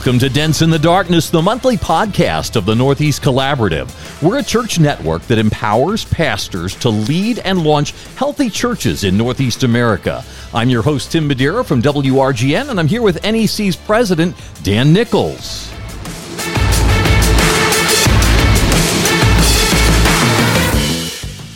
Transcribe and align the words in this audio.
Welcome 0.00 0.18
to 0.20 0.30
Dents 0.30 0.62
in 0.62 0.70
the 0.70 0.78
Darkness, 0.78 1.28
the 1.28 1.42
monthly 1.42 1.76
podcast 1.76 2.56
of 2.56 2.64
the 2.64 2.74
Northeast 2.74 3.20
Collaborative. 3.20 4.22
We're 4.22 4.38
a 4.38 4.42
church 4.42 4.80
network 4.80 5.20
that 5.24 5.36
empowers 5.36 6.06
pastors 6.06 6.74
to 6.76 6.88
lead 6.88 7.40
and 7.40 7.62
launch 7.62 7.92
healthy 8.14 8.48
churches 8.48 9.04
in 9.04 9.18
Northeast 9.18 9.62
America. 9.62 10.24
I'm 10.54 10.70
your 10.70 10.80
host, 10.80 11.12
Tim 11.12 11.28
Madeira 11.28 11.62
from 11.62 11.82
WRGN, 11.82 12.70
and 12.70 12.80
I'm 12.80 12.88
here 12.88 13.02
with 13.02 13.22
NEC's 13.22 13.76
president, 13.76 14.34
Dan 14.62 14.94
Nichols. 14.94 15.70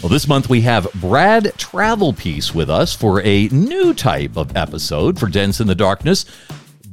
Well, 0.02 0.10
this 0.10 0.28
month 0.28 0.50
we 0.50 0.60
have 0.60 0.86
Brad 0.96 1.44
Travelpiece 1.56 2.54
with 2.54 2.68
us 2.68 2.94
for 2.94 3.22
a 3.22 3.48
new 3.48 3.94
type 3.94 4.36
of 4.36 4.54
episode 4.54 5.18
for 5.18 5.28
Dents 5.28 5.60
in 5.60 5.66
the 5.66 5.74
Darkness. 5.74 6.26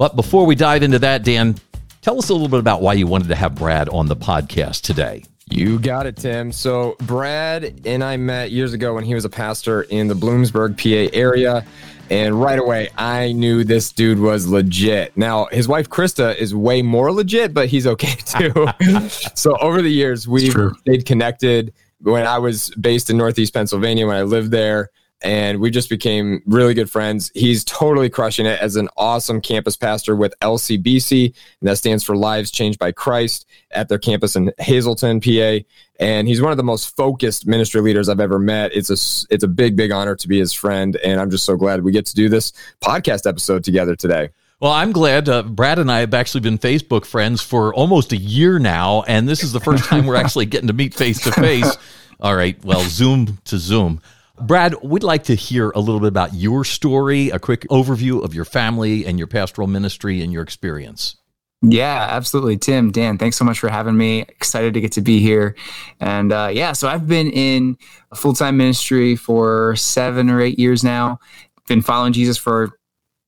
But 0.02 0.16
before 0.16 0.48
we 0.48 0.56
dive 0.56 0.82
into 0.82 0.98
that, 0.98 1.24
Dan, 1.24 1.58
tell 2.02 2.18
us 2.18 2.30
a 2.30 2.34
little 2.34 2.48
bit 2.48 2.60
about 2.60 2.82
why 2.82 2.94
you 2.94 3.06
wanted 3.06 3.28
to 3.28 3.36
have 3.36 3.54
Brad 3.54 3.88
on 3.90 4.08
the 4.08 4.16
podcast 4.16 4.82
today. 4.82 5.24
You 5.48 5.78
got 5.78 6.08
it, 6.08 6.18
Tim. 6.18 6.52
So, 6.52 6.96
Brad 7.02 7.84
and 7.86 8.04
I 8.04 8.18
met 8.18 8.50
years 8.50 8.74
ago 8.74 8.96
when 8.96 9.04
he 9.04 9.14
was 9.14 9.26
a 9.26 9.30
pastor 9.30 9.84
in 9.84 10.08
the 10.08 10.16
Bloomsburg, 10.16 10.76
PA 10.76 11.16
area. 11.16 11.64
And 12.10 12.42
right 12.42 12.58
away, 12.58 12.90
I 12.98 13.34
knew 13.34 13.64
this 13.64 13.92
dude 13.92 14.18
was 14.18 14.48
legit. 14.48 15.16
Now, 15.16 15.46
his 15.52 15.68
wife, 15.68 15.88
Krista, 15.88 16.36
is 16.36 16.56
way 16.56 16.82
more 16.82 17.12
legit, 17.12 17.54
but 17.54 17.68
he's 17.68 17.86
okay 17.86 18.16
too. 18.26 18.70
so, 19.36 19.56
over 19.58 19.84
the 19.84 19.92
years, 19.92 20.28
we've 20.28 20.58
stayed 20.80 21.06
connected. 21.06 21.76
When 22.02 22.26
I 22.26 22.40
was 22.40 22.72
based 22.72 23.12
in 23.12 23.18
Northeast 23.18 23.54
Pennsylvania, 23.54 24.08
when 24.08 24.18
I 24.18 24.24
lived 24.24 24.50
there, 24.50 24.90
and 25.24 25.60
we 25.60 25.70
just 25.70 25.90
became 25.90 26.42
really 26.46 26.74
good 26.74 26.90
friends. 26.90 27.32
He's 27.34 27.64
totally 27.64 28.10
crushing 28.10 28.46
it 28.46 28.60
as 28.60 28.76
an 28.76 28.90
awesome 28.98 29.42
campus 29.42 29.76
pastor 29.76 30.16
with 30.16 30.34
LCBC, 30.42 31.26
and 31.60 31.70
that 31.70 31.78
stands 31.78 32.04
for 32.04 32.16
Lives 32.16 32.52
Changed 32.52 32.80
by 32.80 32.92
Christ 32.92 33.46
at 33.72 33.90
their 33.90 34.00
campus 34.00 34.36
in 34.36 34.52
Hazleton, 34.60 35.22
PA. 35.22 35.60
And 36.00 36.28
he's 36.28 36.42
one 36.42 36.52
of 36.52 36.58
the 36.58 36.64
most 36.64 36.96
focused 36.96 37.46
ministry 37.46 37.82
leaders 37.82 38.10
I've 38.10 38.20
ever 38.20 38.40
met. 38.40 38.76
It's 38.76 38.90
a 38.90 39.34
it's 39.34 39.44
a 39.44 39.48
big 39.48 39.76
big 39.76 39.92
honor 39.92 40.16
to 40.16 40.28
be 40.28 40.40
his 40.40 40.54
friend, 40.54 40.96
and 40.98 41.20
I'm 41.20 41.30
just 41.30 41.46
so 41.46 41.56
glad 41.56 41.84
we 41.84 41.92
get 41.92 42.06
to 42.08 42.16
do 42.16 42.30
this 42.30 42.54
podcast 42.82 43.28
episode 43.28 43.64
together 43.64 43.96
today. 43.96 44.30
Well, 44.60 44.72
I'm 44.72 44.92
glad. 44.92 45.28
Uh, 45.28 45.42
Brad 45.42 45.80
and 45.80 45.92
I 45.92 46.02
have 46.02 46.14
actually 46.14 46.42
been 46.42 46.60
Facebook 46.60 47.06
friends 47.06 47.42
for 47.42 47.74
almost 47.74 48.14
a 48.14 48.18
year 48.18 48.60
now, 48.60 49.02
and 49.08 49.28
this 49.28 49.44
is 49.44 49.54
the 49.54 49.60
first 49.60 49.86
time 49.86 50.06
we're 50.06 50.16
actually 50.16 50.46
getting 50.46 50.68
to 50.68 50.74
meet 50.74 50.94
face 50.94 51.20
to 51.22 51.32
face. 51.32 51.76
All 52.20 52.36
right, 52.36 52.64
well, 52.64 52.82
Zoom 52.82 53.40
to 53.46 53.58
Zoom. 53.58 54.02
Brad, 54.42 54.76
we'd 54.84 55.04
like 55.04 55.24
to 55.26 55.36
hear 55.36 55.70
a 55.72 55.80
little 55.80 56.00
bit 56.00 56.08
about 56.08 56.34
your 56.34 56.66
story, 56.66 57.30
a 57.30 57.40
quick 57.40 57.62
overview 57.70 58.24
of 58.24 58.34
your 58.34 58.46
family 58.46 59.06
and 59.06 59.18
your 59.18 59.28
pastoral 59.28 59.68
ministry 59.68 60.22
and 60.22 60.34
your 60.34 60.44
experience. 60.44 61.18
Yeah, 61.64 62.08
absolutely. 62.10 62.58
Tim, 62.58 62.92
Dan, 62.92 63.20
thanks 63.20 63.38
so 63.38 63.46
much 63.46 63.60
for 63.60 63.70
having 63.70 63.96
me. 63.96 64.22
Excited 64.22 64.74
to 64.74 64.82
get 64.82 64.94
to 64.94 65.02
be 65.02 65.20
here. 65.20 65.56
And 66.00 66.34
uh, 66.34 66.50
yeah, 66.52 66.72
so 66.72 66.88
I've 66.88 67.08
been 67.08 67.30
in 67.30 67.78
full 68.16 68.34
time 68.34 68.58
ministry 68.58 69.16
for 69.16 69.76
seven 69.76 70.30
or 70.30 70.42
eight 70.42 70.58
years 70.58 70.84
now. 70.84 71.20
Been 71.68 71.84
following 71.84 72.14
Jesus 72.14 72.38
for 72.38 72.72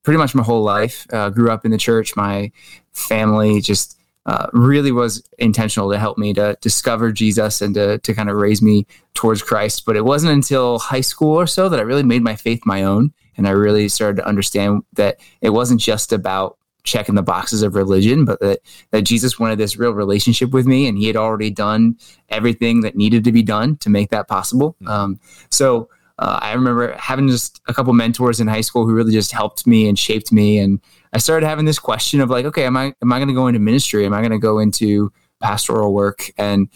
pretty 0.03 0.17
much 0.17 0.33
my 0.33 0.41
whole 0.41 0.63
life. 0.63 1.05
Uh, 1.13 1.29
grew 1.29 1.51
up 1.51 1.63
in 1.63 1.71
the 1.71 1.77
church. 1.77 2.15
My 2.15 2.51
family 2.91 3.61
just 3.61 3.99
uh, 4.25 4.47
really 4.53 4.91
was 4.91 5.23
intentional 5.37 5.91
to 5.91 5.99
help 5.99 6.17
me 6.17 6.33
to 6.33 6.57
discover 6.61 7.11
Jesus 7.11 7.61
and 7.61 7.75
to, 7.75 7.97
to 7.99 8.13
kind 8.13 8.29
of 8.29 8.35
raise 8.35 8.61
me 8.61 8.87
towards 9.13 9.41
Christ. 9.41 9.85
But 9.85 9.95
it 9.95 10.05
wasn't 10.05 10.33
until 10.33 10.79
high 10.79 11.01
school 11.01 11.35
or 11.35 11.47
so 11.47 11.69
that 11.69 11.79
I 11.79 11.83
really 11.83 12.03
made 12.03 12.23
my 12.23 12.35
faith 12.35 12.61
my 12.65 12.83
own. 12.83 13.13
And 13.35 13.47
I 13.47 13.51
really 13.51 13.89
started 13.89 14.17
to 14.17 14.27
understand 14.27 14.83
that 14.93 15.19
it 15.41 15.49
wasn't 15.49 15.81
just 15.81 16.13
about 16.13 16.57
checking 16.83 17.15
the 17.15 17.23
boxes 17.23 17.63
of 17.63 17.75
religion, 17.75 18.25
but 18.25 18.39
that, 18.41 18.59
that 18.91 19.03
Jesus 19.03 19.39
wanted 19.39 19.57
this 19.57 19.77
real 19.77 19.91
relationship 19.91 20.51
with 20.51 20.65
me. 20.65 20.87
And 20.87 20.97
he 20.97 21.07
had 21.07 21.15
already 21.15 21.49
done 21.49 21.97
everything 22.29 22.81
that 22.81 22.95
needed 22.95 23.23
to 23.23 23.31
be 23.31 23.43
done 23.43 23.77
to 23.77 23.89
make 23.89 24.09
that 24.11 24.27
possible. 24.27 24.75
Hmm. 24.79 24.87
Um, 24.87 25.19
so 25.49 25.89
uh, 26.19 26.39
I 26.41 26.53
remember 26.53 26.93
having 26.93 27.27
just 27.27 27.61
a 27.67 27.73
couple 27.73 27.93
mentors 27.93 28.39
in 28.39 28.47
high 28.47 28.61
school 28.61 28.85
who 28.85 28.93
really 28.93 29.13
just 29.13 29.31
helped 29.31 29.65
me 29.65 29.87
and 29.87 29.97
shaped 29.97 30.31
me 30.31 30.59
and 30.59 30.79
I 31.13 31.19
started 31.19 31.45
having 31.45 31.65
this 31.65 31.79
question 31.79 32.21
of 32.21 32.29
like, 32.29 32.45
okay, 32.45 32.65
am 32.65 32.75
I 32.75 32.93
am 33.01 33.13
I 33.13 33.19
going 33.19 33.27
to 33.27 33.35
go 33.35 33.47
into 33.47 33.59
ministry? 33.59 34.05
Am 34.05 34.13
I 34.13 34.19
going 34.19 34.31
to 34.31 34.39
go 34.39 34.59
into 34.59 35.13
pastoral 35.41 35.93
work? 35.93 36.31
And 36.37 36.69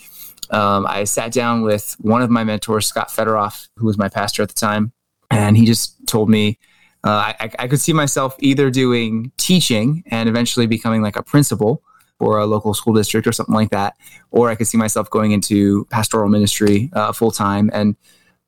um, 0.52 0.86
I 0.88 1.06
sat 1.06 1.34
down 1.34 1.64
with 1.64 1.96
one 2.00 2.22
of 2.22 2.30
my 2.30 2.44
mentors, 2.44 2.86
Scott 2.86 3.10
Federoff, 3.10 3.68
who 3.78 3.88
was 3.88 3.98
my 3.98 4.10
pastor 4.10 4.44
at 4.44 4.50
the 4.50 4.56
time, 4.56 4.94
and 5.32 5.58
he 5.58 5.66
just 5.66 6.06
told 6.08 6.30
me 6.30 6.60
uh, 7.04 7.34
I, 7.40 7.50
I 7.60 7.68
could 7.68 7.82
see 7.82 7.94
myself 7.94 8.36
either 8.40 8.70
doing 8.70 9.32
teaching 9.38 10.04
and 10.08 10.30
eventually 10.30 10.68
becoming 10.68 11.02
like 11.02 11.16
a 11.16 11.24
principal 11.24 11.84
for 12.20 12.38
a 12.38 12.46
local 12.46 12.74
school 12.74 12.94
district 12.94 13.28
or 13.28 13.32
something 13.32 13.56
like 13.56 13.72
that, 13.72 13.96
or 14.32 14.50
I 14.50 14.56
could 14.56 14.68
see 14.68 14.78
myself 14.78 15.10
going 15.10 15.32
into 15.32 15.86
pastoral 15.86 16.30
ministry 16.30 16.90
uh, 16.94 17.12
full 17.12 17.32
time. 17.32 17.70
And 17.74 17.96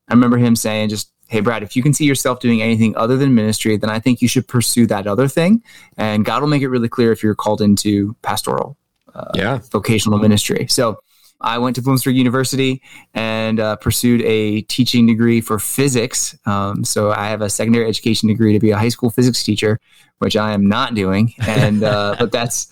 I 0.09 0.13
remember 0.13 0.37
him 0.37 0.55
saying, 0.55 0.89
just 0.89 1.11
hey, 1.27 1.41
Brad, 1.41 1.61
if 1.61 1.75
you 1.75 1.83
can 1.83 1.93
see 1.93 2.05
yourself 2.05 2.39
doing 2.39 2.61
anything 2.61 2.95
other 2.97 3.15
than 3.15 3.35
ministry, 3.35 3.77
then 3.77 3.89
I 3.91 3.99
think 3.99 4.21
you 4.21 4.27
should 4.27 4.47
pursue 4.47 4.87
that 4.87 5.05
other 5.05 5.27
thing. 5.27 5.63
And 5.95 6.25
God 6.25 6.41
will 6.41 6.49
make 6.49 6.63
it 6.63 6.69
really 6.69 6.89
clear 6.89 7.11
if 7.11 7.21
you're 7.21 7.35
called 7.35 7.61
into 7.61 8.15
pastoral, 8.23 8.77
uh, 9.13 9.31
yeah. 9.35 9.59
vocational 9.71 10.17
ministry. 10.17 10.65
So 10.69 10.99
I 11.39 11.59
went 11.59 11.75
to 11.75 11.83
Bloomsburg 11.83 12.15
University 12.15 12.81
and 13.13 13.59
uh, 13.59 13.75
pursued 13.75 14.21
a 14.23 14.61
teaching 14.61 15.05
degree 15.05 15.39
for 15.39 15.59
physics. 15.59 16.35
Um, 16.45 16.83
so 16.83 17.11
I 17.11 17.27
have 17.27 17.41
a 17.41 17.49
secondary 17.49 17.87
education 17.87 18.27
degree 18.27 18.53
to 18.53 18.59
be 18.59 18.71
a 18.71 18.77
high 18.77 18.89
school 18.89 19.11
physics 19.11 19.43
teacher, 19.43 19.79
which 20.19 20.37
I 20.37 20.53
am 20.53 20.67
not 20.67 20.93
doing. 20.93 21.33
And 21.39 21.83
uh, 21.83 22.15
but 22.19 22.31
that's 22.31 22.67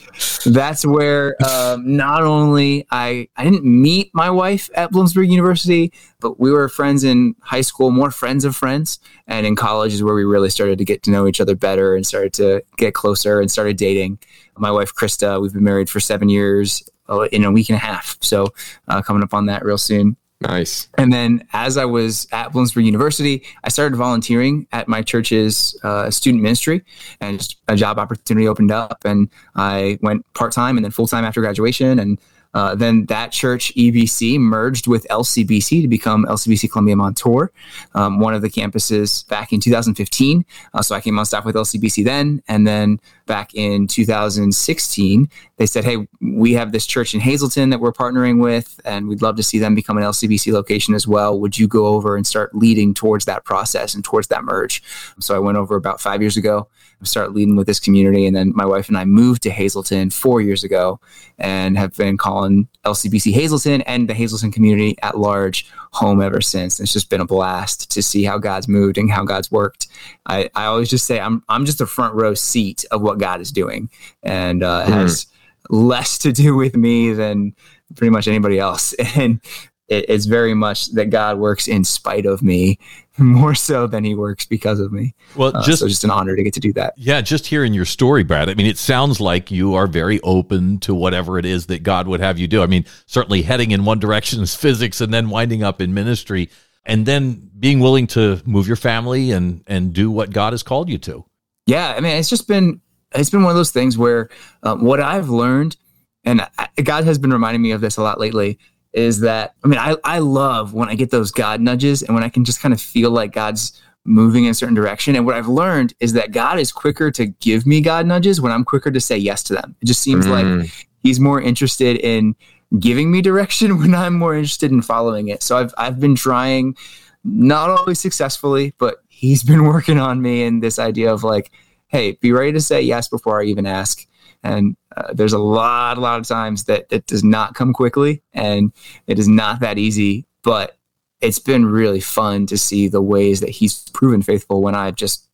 that's 0.46 0.86
where 0.86 1.36
um, 1.44 1.98
not 1.98 2.24
only 2.24 2.86
I 2.92 3.28
I 3.36 3.44
didn't 3.44 3.66
meet 3.66 4.12
my 4.14 4.30
wife 4.30 4.70
at 4.76 4.92
Bloomsburg 4.92 5.30
University, 5.30 5.92
but 6.20 6.40
we 6.40 6.52
were 6.52 6.70
friends 6.70 7.04
in 7.04 7.36
high 7.42 7.62
school, 7.62 7.92
more 7.92 8.12
friends 8.12 8.46
of 8.46 8.56
friends, 8.56 9.00
and 9.26 9.46
in 9.46 9.56
college 9.56 9.94
is 9.94 10.04
where 10.04 10.16
we 10.16 10.24
really 10.24 10.50
started 10.50 10.78
to 10.78 10.86
get 10.86 11.04
to 11.04 11.12
know 11.12 11.28
each 11.28 11.42
other 11.42 11.56
better 11.56 11.96
and 11.96 12.06
started 12.06 12.34
to 12.34 12.64
get 12.78 12.94
closer 12.94 13.42
and 13.42 13.52
started 13.52 13.78
dating. 13.78 14.20
My 14.58 14.72
wife 14.72 14.94
Krista, 14.94 15.42
we've 15.42 15.54
been 15.54 15.64
married 15.64 15.90
for 15.90 16.00
seven 16.00 16.30
years 16.30 16.88
uh, 17.10 17.22
in 17.32 17.44
a 17.44 17.52
week 17.52 17.70
and 17.70 17.76
a 17.76 17.80
half. 17.80 18.18
So 18.22 18.54
uh, 18.88 19.02
coming 19.02 19.24
up 19.24 19.34
on 19.34 19.46
that 19.48 19.64
real 19.64 19.78
soon. 19.78 20.18
Nice. 20.40 20.88
And 21.00 21.12
then 21.12 21.48
as 21.54 21.78
I 21.78 21.86
was 21.86 22.28
at 22.32 22.54
Bloomsburg 22.54 22.86
University, 22.86 23.44
I 23.64 23.70
started 23.70 23.96
volunteering 23.96 24.68
at 24.72 24.88
my 24.88 25.02
church's 25.02 25.76
uh, 25.84 26.12
student 26.12 26.44
ministry, 26.44 26.84
and 27.20 27.48
a 27.68 27.76
job 27.76 27.98
opportunity 27.98 28.48
opened 28.48 28.72
up, 28.72 29.02
and 29.04 29.30
I 29.56 29.98
went 30.02 30.32
part 30.34 30.52
time 30.52 30.78
and 30.78 30.84
then 30.84 30.92
full 30.92 31.08
time 31.08 31.26
after 31.26 31.42
graduation, 31.42 31.98
and 31.98 32.20
uh, 32.54 32.76
then 32.76 33.06
that 33.06 33.32
church, 33.32 33.74
EBC, 33.76 34.40
merged 34.40 34.88
with 34.88 35.06
LCBC 35.10 35.82
to 35.82 35.88
become 35.88 36.26
LCBC 36.26 36.72
Columbia 36.72 36.96
Montour, 36.96 37.52
um, 37.94 38.20
one 38.20 38.34
of 38.34 38.42
the 38.42 38.50
campuses 38.50 39.28
back 39.28 39.54
in 39.54 39.60
2015. 39.60 40.46
Uh, 40.74 40.82
so 40.82 40.96
I 40.96 41.02
came 41.02 41.20
on 41.20 41.26
staff 41.26 41.46
with 41.46 41.56
LCBC 41.56 42.04
then. 42.04 42.42
And 42.48 42.66
then 42.66 43.00
back 43.26 43.54
in 43.54 43.88
2016, 43.88 45.30
they 45.58 45.66
said, 45.66 45.84
hey, 45.84 46.08
we 46.22 46.54
have 46.54 46.72
this 46.72 46.86
church 46.86 47.14
in 47.14 47.20
Hazleton 47.20 47.70
that 47.70 47.80
we're 47.80 47.92
partnering 47.92 48.42
with, 48.42 48.80
and 48.86 49.08
we'd 49.08 49.22
love 49.22 49.36
to 49.36 49.44
see 49.44 49.60
them 49.60 49.76
become 49.76 49.98
an 49.98 50.04
LCBC 50.04 50.52
location 50.52 50.94
as 50.94 51.08
well. 51.08 51.40
Would 51.40 51.58
you 51.58 51.68
go 51.68 51.88
over 51.88 52.16
and 52.16 52.26
start 52.26 52.56
leading 52.56 52.94
towards 52.94 53.26
that 53.26 53.44
process 53.46 53.94
and 53.94 54.04
towards 54.04 54.28
that 54.28 54.44
merge? 54.44 54.82
So 55.20 55.36
I 55.36 55.40
went 55.40 55.58
over 55.58 55.76
about 55.76 56.02
five 56.02 56.22
years 56.22 56.38
ago 56.38 56.68
start 57.04 57.34
leading 57.34 57.56
with 57.56 57.68
this 57.68 57.80
community. 57.80 58.26
And 58.26 58.36
then 58.36 58.52
my 58.56 58.66
wife 58.66 58.88
and 58.88 58.98
I 58.98 59.06
moved 59.06 59.44
to 59.44 59.52
Hazleton 59.52 60.10
four 60.10 60.42
years 60.42 60.64
ago 60.64 61.00
and 61.38 61.78
have 61.78 61.96
been 61.96 62.18
calling 62.18 62.68
LCBC 62.86 63.34
Hazleton 63.34 63.82
and 63.82 64.10
the 64.10 64.14
Hazleton 64.14 64.52
community 64.52 64.96
at 65.04 65.18
large 65.18 65.70
home 65.92 66.22
ever 66.22 66.42
since. 66.42 66.80
It's 66.80 66.94
just 66.94 67.10
been 67.10 67.22
a 67.22 67.26
blast 67.26 67.92
to 67.92 68.02
see 68.02 68.24
how 68.24 68.38
God's 68.38 68.68
moved 68.68 68.98
and 68.98 69.12
how 69.12 69.24
God's 69.24 69.52
worked. 69.52 69.88
I, 70.26 70.50
I 70.56 70.66
always 70.66 70.90
just 70.90 71.06
say 71.06 71.20
I'm 71.20 71.44
I'm 71.50 71.66
just 71.66 71.82
a 71.82 71.88
front 71.88 72.16
row 72.16 72.34
seat 72.34 72.86
of 72.92 73.02
what 73.02 73.20
God 73.20 73.42
is 73.42 73.52
doing, 73.52 73.90
and 74.24 74.64
uh, 74.64 74.86
mm. 74.86 74.90
has 74.90 75.28
less 75.70 76.18
to 76.20 76.32
do 76.32 76.56
with 76.56 76.76
me 76.76 77.14
than 77.14 77.56
pretty 77.96 78.12
much 78.12 78.28
anybody 78.28 78.60
else. 78.60 78.94
And 79.16 79.42
it, 79.88 80.06
it's 80.10 80.26
very 80.26 80.54
much 80.54 80.92
that 80.94 81.10
God 81.10 81.40
works 81.40 81.68
in 81.68 81.84
spite 81.84 82.26
of 82.26 82.44
me 82.44 82.78
more 83.24 83.56
so 83.56 83.88
than 83.88 84.04
he 84.04 84.14
works 84.14 84.46
because 84.46 84.80
of 84.80 84.92
me. 84.92 85.16
Well, 85.36 85.56
uh, 85.56 85.64
just 85.64 85.80
so 85.80 85.88
just 85.88 86.04
an 86.04 86.12
honor 86.12 86.36
to 86.36 86.44
get 86.44 86.54
to 86.54 86.60
do 86.60 86.72
that. 86.74 86.94
Yeah, 86.98 87.22
just 87.22 87.48
hearing 87.48 87.74
your 87.74 87.86
story, 87.86 88.24
Brad. 88.24 88.50
I 88.50 88.54
mean, 88.54 88.68
it 88.68 88.78
sounds 88.78 89.20
like 89.20 89.50
you 89.50 89.74
are 89.74 89.88
very 89.88 90.20
open 90.22 90.80
to 90.80 90.94
whatever 90.94 91.40
it 91.40 91.46
is 91.46 91.66
that 91.68 91.84
God 91.84 92.08
would 92.08 92.20
have 92.20 92.38
you 92.38 92.48
do. 92.48 92.62
I 92.62 92.68
mean, 92.68 92.86
certainly 93.08 93.42
heading 93.42 93.72
in 93.72 93.86
one 93.86 94.00
direction 94.00 94.42
is 94.42 94.56
physics, 94.68 95.02
and 95.02 95.14
then 95.14 95.30
winding 95.30 95.64
up 95.64 95.82
in 95.82 95.94
ministry, 95.94 96.50
and 96.86 97.06
then 97.06 97.50
being 97.60 97.80
willing 97.80 98.08
to 98.08 98.42
move 98.46 98.68
your 98.68 98.76
family 98.76 99.32
and 99.32 99.64
and 99.68 99.94
do 99.94 100.12
what 100.12 100.30
God 100.30 100.54
has 100.54 100.64
called 100.64 100.90
you 100.90 100.98
to. 101.00 101.26
Yeah, 101.66 101.94
I 101.98 102.00
mean, 102.00 102.18
it's 102.18 102.30
just 102.30 102.48
been 102.48 102.82
it's 103.14 103.30
been 103.30 103.44
one 103.44 103.52
of 103.52 103.58
those 103.58 103.72
things 103.72 103.98
where 103.98 104.30
um, 104.64 104.84
what 104.84 105.00
I've 105.00 105.30
learned, 105.30 105.76
and 106.24 106.48
I, 106.58 106.68
God 106.84 107.04
has 107.06 107.18
been 107.18 107.34
reminding 107.34 107.62
me 107.62 107.72
of 107.72 107.82
this 107.82 107.98
a 107.98 108.04
lot 108.04 108.20
lately 108.20 108.60
is 108.98 109.20
that 109.20 109.54
I 109.64 109.68
mean 109.68 109.80
I 109.80 109.96
I 110.04 110.20
love 110.20 110.74
when 110.74 110.90
I 110.90 110.96
get 110.96 111.12
those 111.12 111.32
God 111.32 111.62
nudges 111.62 112.02
and 112.02 112.16
when 112.16 112.24
I 112.24 112.30
can 112.30 112.44
just 112.44 112.60
kind 112.60 112.74
of 112.74 112.82
feel 112.82 113.12
like 113.12 113.32
God's 113.32 113.80
moving 114.04 114.46
in 114.46 114.52
a 114.52 114.54
certain 114.54 114.74
direction. 114.74 115.16
And 115.16 115.26
what 115.26 115.36
I've 115.36 115.48
learned 115.48 115.94
is 116.00 116.14
that 116.14 116.32
God 116.32 116.60
is 116.60 116.72
quicker 116.72 117.12
to 117.12 117.28
give 117.28 117.68
me 117.68 117.82
God 117.82 118.08
nudges 118.08 118.42
when 118.42 118.52
I'm 118.52 118.64
quicker 118.64 118.90
to 118.90 119.02
say 119.02 119.18
yes 119.18 119.44
to 119.44 119.54
them. 119.54 119.76
It 119.82 119.86
just 119.86 120.02
seems 120.02 120.26
mm. 120.26 120.32
like 120.62 120.88
He's 121.04 121.20
more 121.20 121.40
interested 121.40 121.98
in 121.98 122.36
giving 122.80 123.12
me 123.12 123.22
direction 123.22 123.78
when 123.80 123.94
I'm 123.94 124.16
more 124.16 124.36
interested 124.36 124.72
in 124.72 124.82
following 124.82 125.28
it. 125.28 125.44
So 125.44 125.58
I've 125.58 125.74
I've 125.78 126.00
been 126.00 126.16
trying, 126.16 126.76
not 127.24 127.70
always 127.70 128.00
successfully, 128.00 128.74
but 128.80 128.98
He's 129.10 129.44
been 129.52 129.64
working 129.64 130.00
on 130.00 130.22
me 130.22 130.44
in 130.44 130.62
this 130.62 130.80
idea 130.80 131.14
of 131.14 131.24
like, 131.24 131.52
hey, 131.88 132.14
be 132.14 132.32
ready 132.32 132.54
to 132.54 132.62
say 132.62 132.82
yes 132.82 133.08
before 133.08 133.42
I 133.42 133.46
even 133.46 133.66
ask. 133.66 134.06
And 134.44 134.76
uh, 134.98 135.14
there's 135.14 135.34
a 135.34 135.40
lot, 135.40 135.98
a 135.98 136.02
lot 136.02 136.20
of 136.20 136.28
times 136.28 136.64
that 136.64 136.88
it 136.90 137.06
does 137.06 137.24
not 137.24 137.54
come 137.54 137.72
quickly, 137.72 138.24
and 138.34 138.72
it 139.06 139.20
is 139.20 139.28
not 139.28 139.60
that 139.60 139.78
easy. 139.78 140.26
But 140.44 140.78
it's 141.22 141.40
been 141.40 141.66
really 141.66 142.00
fun 142.00 142.46
to 142.48 142.58
see 142.58 142.88
the 142.88 143.02
ways 143.02 143.40
that 143.42 143.50
he's 143.50 143.88
proven 143.90 144.22
faithful 144.22 144.62
when 144.62 144.76
I've 144.76 144.96
just 144.96 145.28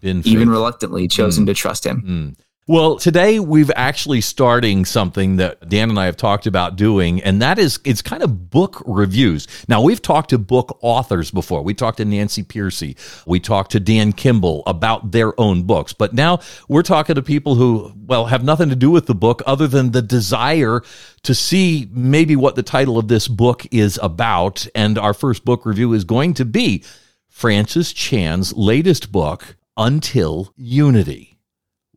been 0.00 0.22
even 0.24 0.48
reluctantly 0.48 1.08
chosen 1.08 1.44
mm. 1.44 1.48
to 1.48 1.54
trust 1.54 1.84
him. 1.84 2.02
Mm. 2.02 2.44
Well, 2.70 2.98
today 2.98 3.40
we've 3.40 3.70
actually 3.76 4.20
starting 4.20 4.84
something 4.84 5.36
that 5.36 5.70
Dan 5.70 5.88
and 5.88 5.98
I 5.98 6.04
have 6.04 6.18
talked 6.18 6.46
about 6.46 6.76
doing, 6.76 7.22
and 7.22 7.40
that 7.40 7.58
is 7.58 7.80
it's 7.82 8.02
kind 8.02 8.22
of 8.22 8.50
book 8.50 8.82
reviews. 8.84 9.48
Now 9.68 9.80
we've 9.80 10.02
talked 10.02 10.28
to 10.30 10.38
book 10.38 10.78
authors 10.82 11.30
before. 11.30 11.62
We 11.62 11.72
talked 11.72 11.96
to 11.96 12.04
Nancy 12.04 12.42
Pearcey, 12.42 12.94
we 13.26 13.40
talked 13.40 13.72
to 13.72 13.80
Dan 13.80 14.12
Kimball 14.12 14.64
about 14.66 15.12
their 15.12 15.32
own 15.40 15.62
books, 15.62 15.94
but 15.94 16.12
now 16.12 16.40
we're 16.68 16.82
talking 16.82 17.14
to 17.14 17.22
people 17.22 17.54
who, 17.54 17.90
well, 18.04 18.26
have 18.26 18.44
nothing 18.44 18.68
to 18.68 18.76
do 18.76 18.90
with 18.90 19.06
the 19.06 19.14
book 19.14 19.40
other 19.46 19.66
than 19.66 19.92
the 19.92 20.02
desire 20.02 20.82
to 21.22 21.34
see 21.34 21.88
maybe 21.90 22.36
what 22.36 22.54
the 22.54 22.62
title 22.62 22.98
of 22.98 23.08
this 23.08 23.28
book 23.28 23.66
is 23.70 23.98
about. 24.02 24.66
And 24.74 24.98
our 24.98 25.14
first 25.14 25.42
book 25.46 25.64
review 25.64 25.94
is 25.94 26.04
going 26.04 26.34
to 26.34 26.44
be 26.44 26.84
Francis 27.30 27.94
Chan's 27.94 28.52
latest 28.52 29.10
book, 29.10 29.56
Until 29.78 30.52
Unity. 30.54 31.37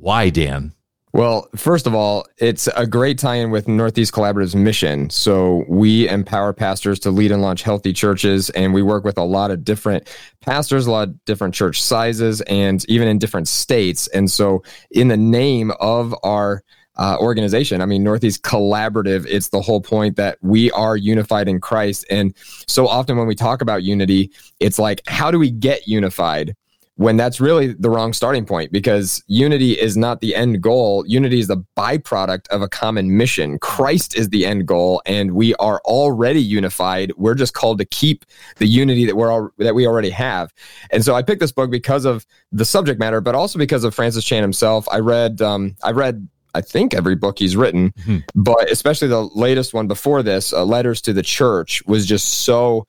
Why, 0.01 0.31
Dan? 0.31 0.73
Well, 1.13 1.47
first 1.55 1.85
of 1.85 1.93
all, 1.93 2.25
it's 2.37 2.67
a 2.75 2.87
great 2.87 3.19
tie 3.19 3.35
in 3.35 3.51
with 3.51 3.67
Northeast 3.67 4.13
Collaborative's 4.13 4.55
mission. 4.55 5.11
So, 5.11 5.63
we 5.67 6.09
empower 6.09 6.53
pastors 6.53 6.97
to 7.01 7.11
lead 7.11 7.31
and 7.31 7.43
launch 7.43 7.61
healthy 7.61 7.93
churches, 7.93 8.49
and 8.51 8.73
we 8.73 8.81
work 8.81 9.03
with 9.03 9.19
a 9.19 9.23
lot 9.23 9.51
of 9.51 9.63
different 9.63 10.09
pastors, 10.39 10.87
a 10.87 10.91
lot 10.91 11.09
of 11.09 11.25
different 11.25 11.53
church 11.53 11.83
sizes, 11.83 12.41
and 12.41 12.83
even 12.89 13.07
in 13.07 13.19
different 13.19 13.47
states. 13.47 14.07
And 14.07 14.31
so, 14.31 14.63
in 14.89 15.09
the 15.09 15.17
name 15.17 15.71
of 15.79 16.15
our 16.23 16.63
uh, 16.97 17.17
organization. 17.19 17.79
I 17.81 17.85
mean, 17.85 18.03
Northeast 18.03 18.43
Collaborative, 18.43 19.25
it's 19.27 19.49
the 19.49 19.61
whole 19.61 19.81
point 19.81 20.17
that 20.17 20.37
we 20.41 20.69
are 20.71 20.97
unified 20.97 21.47
in 21.47 21.61
Christ. 21.61 22.05
And 22.09 22.35
so 22.67 22.85
often 22.85 23.17
when 23.17 23.27
we 23.27 23.33
talk 23.33 23.61
about 23.61 23.83
unity, 23.83 24.29
it's 24.59 24.77
like, 24.77 25.01
how 25.07 25.31
do 25.31 25.39
we 25.39 25.51
get 25.51 25.87
unified? 25.87 26.53
When 27.01 27.17
that's 27.17 27.41
really 27.41 27.73
the 27.73 27.89
wrong 27.89 28.13
starting 28.13 28.45
point 28.45 28.71
because 28.71 29.23
unity 29.25 29.71
is 29.71 29.97
not 29.97 30.21
the 30.21 30.35
end 30.35 30.61
goal. 30.61 31.03
Unity 31.07 31.39
is 31.39 31.47
the 31.47 31.57
byproduct 31.75 32.47
of 32.49 32.61
a 32.61 32.69
common 32.69 33.17
mission. 33.17 33.57
Christ 33.57 34.15
is 34.15 34.29
the 34.29 34.45
end 34.45 34.67
goal, 34.67 35.01
and 35.07 35.31
we 35.31 35.55
are 35.55 35.81
already 35.83 36.39
unified. 36.39 37.11
We're 37.17 37.33
just 37.33 37.55
called 37.55 37.79
to 37.79 37.85
keep 37.85 38.23
the 38.57 38.67
unity 38.67 39.05
that 39.05 39.15
we're 39.15 39.31
all, 39.31 39.49
that 39.57 39.73
we 39.73 39.87
already 39.87 40.11
have. 40.11 40.53
And 40.91 41.03
so 41.03 41.15
I 41.15 41.23
picked 41.23 41.39
this 41.39 41.51
book 41.51 41.71
because 41.71 42.05
of 42.05 42.23
the 42.51 42.65
subject 42.65 42.99
matter, 42.99 43.19
but 43.19 43.33
also 43.33 43.57
because 43.57 43.83
of 43.83 43.95
Francis 43.95 44.23
Chan 44.23 44.43
himself. 44.43 44.87
I 44.91 44.99
read 44.99 45.41
um, 45.41 45.75
I 45.83 45.91
read 45.91 46.27
I 46.53 46.61
think 46.61 46.93
every 46.93 47.15
book 47.15 47.39
he's 47.39 47.55
written, 47.55 47.93
mm-hmm. 47.93 48.17
but 48.35 48.69
especially 48.69 49.07
the 49.07 49.23
latest 49.33 49.73
one 49.73 49.87
before 49.87 50.21
this, 50.21 50.53
uh, 50.53 50.63
Letters 50.65 51.01
to 51.01 51.13
the 51.13 51.23
Church, 51.23 51.81
was 51.87 52.05
just 52.05 52.43
so 52.43 52.85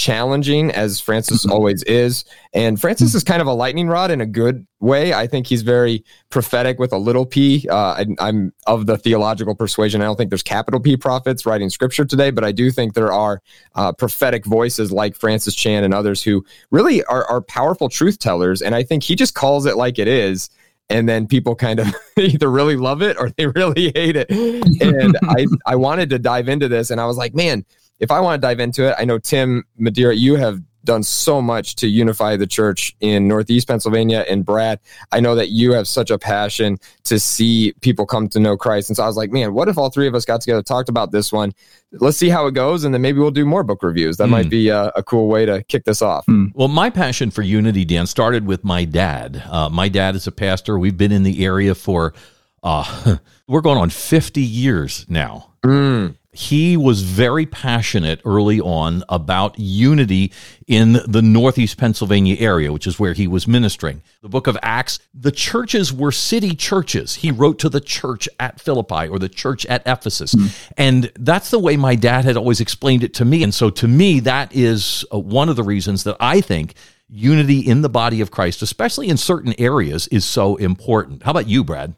challenging 0.00 0.70
as 0.70 0.98
Francis 0.98 1.42
mm-hmm. 1.42 1.52
always 1.52 1.82
is. 1.82 2.24
And 2.54 2.80
Francis 2.80 3.14
is 3.14 3.22
kind 3.22 3.42
of 3.42 3.46
a 3.46 3.52
lightning 3.52 3.86
rod 3.86 4.10
in 4.10 4.22
a 4.22 4.26
good 4.26 4.66
way. 4.80 5.12
I 5.12 5.26
think 5.26 5.46
he's 5.46 5.60
very 5.60 6.02
prophetic 6.30 6.78
with 6.78 6.90
a 6.94 6.96
little 6.96 7.26
p. 7.26 7.68
Uh, 7.68 8.06
am 8.18 8.54
of 8.66 8.86
the 8.86 8.96
theological 8.96 9.54
persuasion. 9.54 10.00
I 10.00 10.04
don't 10.04 10.16
think 10.16 10.30
there's 10.30 10.42
capital 10.42 10.80
P 10.80 10.96
prophets 10.96 11.44
writing 11.44 11.68
scripture 11.68 12.06
today, 12.06 12.30
but 12.30 12.44
I 12.44 12.50
do 12.50 12.70
think 12.70 12.94
there 12.94 13.12
are 13.12 13.42
uh, 13.74 13.92
prophetic 13.92 14.46
voices 14.46 14.90
like 14.90 15.14
Francis 15.14 15.54
Chan 15.54 15.84
and 15.84 15.92
others 15.92 16.22
who 16.22 16.46
really 16.70 17.04
are, 17.04 17.26
are 17.26 17.42
powerful 17.42 17.90
truth 17.90 18.18
tellers. 18.18 18.62
And 18.62 18.74
I 18.74 18.82
think 18.82 19.02
he 19.02 19.14
just 19.14 19.34
calls 19.34 19.66
it 19.66 19.76
like 19.76 19.98
it 19.98 20.08
is 20.08 20.48
and 20.88 21.08
then 21.08 21.26
people 21.26 21.54
kind 21.54 21.78
of 21.78 21.94
either 22.16 22.50
really 22.50 22.76
love 22.76 23.02
it 23.02 23.18
or 23.18 23.30
they 23.30 23.46
really 23.48 23.92
hate 23.94 24.16
it. 24.16 24.30
And 24.30 25.16
I, 25.22 25.46
I 25.66 25.76
wanted 25.76 26.08
to 26.10 26.18
dive 26.18 26.48
into 26.48 26.68
this 26.68 26.90
and 26.90 27.00
I 27.00 27.06
was 27.06 27.18
like, 27.18 27.34
man, 27.34 27.66
if 28.00 28.10
I 28.10 28.20
want 28.20 28.40
to 28.40 28.46
dive 28.46 28.60
into 28.60 28.88
it, 28.88 28.96
I 28.98 29.04
know 29.04 29.18
Tim 29.18 29.64
Madeira, 29.78 30.14
you 30.14 30.36
have 30.36 30.60
done 30.84 31.02
so 31.02 31.42
much 31.42 31.76
to 31.76 31.86
unify 31.86 32.36
the 32.36 32.46
church 32.46 32.96
in 33.00 33.28
Northeast 33.28 33.68
Pennsylvania. 33.68 34.24
And 34.28 34.44
Brad, 34.44 34.80
I 35.12 35.20
know 35.20 35.34
that 35.34 35.50
you 35.50 35.72
have 35.72 35.86
such 35.86 36.10
a 36.10 36.18
passion 36.18 36.78
to 37.04 37.20
see 37.20 37.74
people 37.80 38.06
come 38.06 38.28
to 38.30 38.40
know 38.40 38.56
Christ. 38.56 38.88
And 38.88 38.96
so 38.96 39.04
I 39.04 39.06
was 39.06 39.16
like, 39.16 39.30
man, 39.30 39.52
what 39.52 39.68
if 39.68 39.76
all 39.76 39.90
three 39.90 40.06
of 40.06 40.14
us 40.14 40.24
got 40.24 40.40
together, 40.40 40.62
talked 40.62 40.88
about 40.88 41.12
this 41.12 41.32
one? 41.32 41.52
Let's 41.92 42.16
see 42.16 42.28
how 42.30 42.46
it 42.46 42.52
goes. 42.52 42.84
And 42.84 42.94
then 42.94 43.02
maybe 43.02 43.18
we'll 43.18 43.30
do 43.30 43.44
more 43.44 43.62
book 43.62 43.82
reviews. 43.82 44.16
That 44.16 44.28
mm. 44.28 44.30
might 44.30 44.48
be 44.48 44.68
a, 44.68 44.86
a, 44.96 45.02
cool 45.02 45.28
way 45.28 45.44
to 45.44 45.62
kick 45.64 45.84
this 45.84 46.02
off. 46.02 46.24
Mm. 46.26 46.52
Well, 46.54 46.68
my 46.68 46.88
passion 46.88 47.30
for 47.30 47.42
unity, 47.42 47.84
Dan, 47.84 48.06
started 48.06 48.46
with 48.46 48.64
my 48.64 48.84
dad. 48.84 49.42
Uh, 49.50 49.68
my 49.68 49.88
dad 49.88 50.14
is 50.14 50.26
a 50.26 50.32
pastor. 50.32 50.78
We've 50.78 50.96
been 50.96 51.12
in 51.12 51.24
the 51.24 51.44
area 51.44 51.74
for, 51.74 52.14
uh, 52.62 53.16
we're 53.48 53.60
going 53.60 53.78
on 53.78 53.90
50 53.90 54.40
years 54.40 55.04
now. 55.08 55.52
Mm 55.64 56.16
he 56.32 56.76
was 56.76 57.02
very 57.02 57.44
passionate 57.44 58.20
early 58.24 58.60
on 58.60 59.02
about 59.08 59.58
unity 59.58 60.32
in 60.68 61.00
the 61.06 61.22
Northeast 61.22 61.76
Pennsylvania 61.76 62.36
area, 62.38 62.72
which 62.72 62.86
is 62.86 63.00
where 63.00 63.14
he 63.14 63.26
was 63.26 63.48
ministering. 63.48 64.02
The 64.22 64.28
book 64.28 64.46
of 64.46 64.56
Acts, 64.62 65.00
the 65.12 65.32
churches 65.32 65.92
were 65.92 66.12
city 66.12 66.54
churches. 66.54 67.16
He 67.16 67.32
wrote 67.32 67.58
to 67.60 67.68
the 67.68 67.80
church 67.80 68.28
at 68.38 68.60
Philippi 68.60 69.08
or 69.08 69.18
the 69.18 69.28
church 69.28 69.66
at 69.66 69.82
Ephesus. 69.86 70.34
Mm. 70.34 70.70
And 70.76 71.12
that's 71.18 71.50
the 71.50 71.58
way 71.58 71.76
my 71.76 71.96
dad 71.96 72.24
had 72.24 72.36
always 72.36 72.60
explained 72.60 73.02
it 73.02 73.14
to 73.14 73.24
me. 73.24 73.42
And 73.42 73.52
so 73.52 73.68
to 73.70 73.88
me, 73.88 74.20
that 74.20 74.54
is 74.54 75.04
uh, 75.12 75.18
one 75.18 75.48
of 75.48 75.56
the 75.56 75.64
reasons 75.64 76.04
that 76.04 76.16
I 76.20 76.40
think 76.40 76.74
unity 77.08 77.58
in 77.58 77.82
the 77.82 77.88
body 77.88 78.20
of 78.20 78.30
Christ, 78.30 78.62
especially 78.62 79.08
in 79.08 79.16
certain 79.16 79.52
areas, 79.58 80.06
is 80.08 80.24
so 80.24 80.54
important. 80.56 81.24
How 81.24 81.32
about 81.32 81.48
you, 81.48 81.64
Brad? 81.64 81.94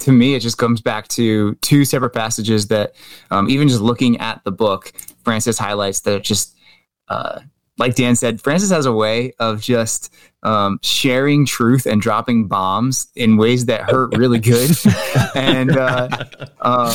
To 0.00 0.12
me, 0.12 0.34
it 0.34 0.40
just 0.40 0.58
comes 0.58 0.80
back 0.80 1.08
to 1.08 1.54
two 1.56 1.84
separate 1.84 2.10
passages 2.10 2.68
that, 2.68 2.94
um, 3.30 3.48
even 3.48 3.68
just 3.68 3.80
looking 3.80 4.18
at 4.18 4.42
the 4.44 4.52
book, 4.52 4.92
Francis 5.24 5.58
highlights 5.58 6.00
that 6.00 6.22
just, 6.22 6.56
uh, 7.08 7.40
like 7.76 7.94
Dan 7.94 8.16
said, 8.16 8.40
Francis 8.40 8.70
has 8.70 8.86
a 8.86 8.92
way 8.92 9.32
of 9.38 9.60
just 9.60 10.12
um, 10.42 10.78
sharing 10.82 11.44
truth 11.44 11.86
and 11.86 12.00
dropping 12.00 12.46
bombs 12.46 13.08
in 13.16 13.36
ways 13.36 13.66
that 13.66 13.90
hurt 13.90 14.16
really 14.16 14.38
good. 14.38 14.70
and 15.34 15.76
uh, 15.76 16.08
um, 16.60 16.92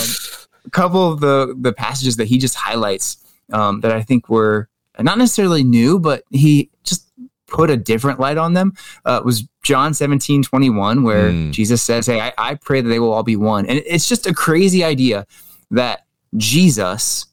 a 0.65 0.69
couple 0.71 1.11
of 1.11 1.19
the 1.19 1.55
the 1.59 1.73
passages 1.73 2.15
that 2.17 2.27
he 2.27 2.37
just 2.37 2.55
highlights 2.55 3.17
um, 3.51 3.81
that 3.81 3.91
I 3.91 4.01
think 4.01 4.29
were 4.29 4.69
not 4.99 5.17
necessarily 5.17 5.63
new, 5.63 5.99
but 5.99 6.23
he 6.29 6.69
just 6.83 7.08
put 7.49 7.69
a 7.69 7.77
different 7.77 8.19
light 8.19 8.37
on 8.37 8.53
them 8.53 8.73
uh, 9.05 9.21
was 9.23 9.47
John 9.63 9.93
17, 9.93 10.43
21, 10.43 11.03
where 11.03 11.29
mm. 11.29 11.51
Jesus 11.51 11.81
says, 11.81 12.07
Hey, 12.07 12.21
I, 12.21 12.33
I 12.37 12.55
pray 12.55 12.81
that 12.81 12.89
they 12.89 12.99
will 12.99 13.11
all 13.11 13.23
be 13.23 13.35
one. 13.35 13.65
And 13.65 13.81
it's 13.85 14.07
just 14.07 14.27
a 14.27 14.33
crazy 14.33 14.83
idea 14.83 15.25
that 15.71 16.05
Jesus 16.37 17.25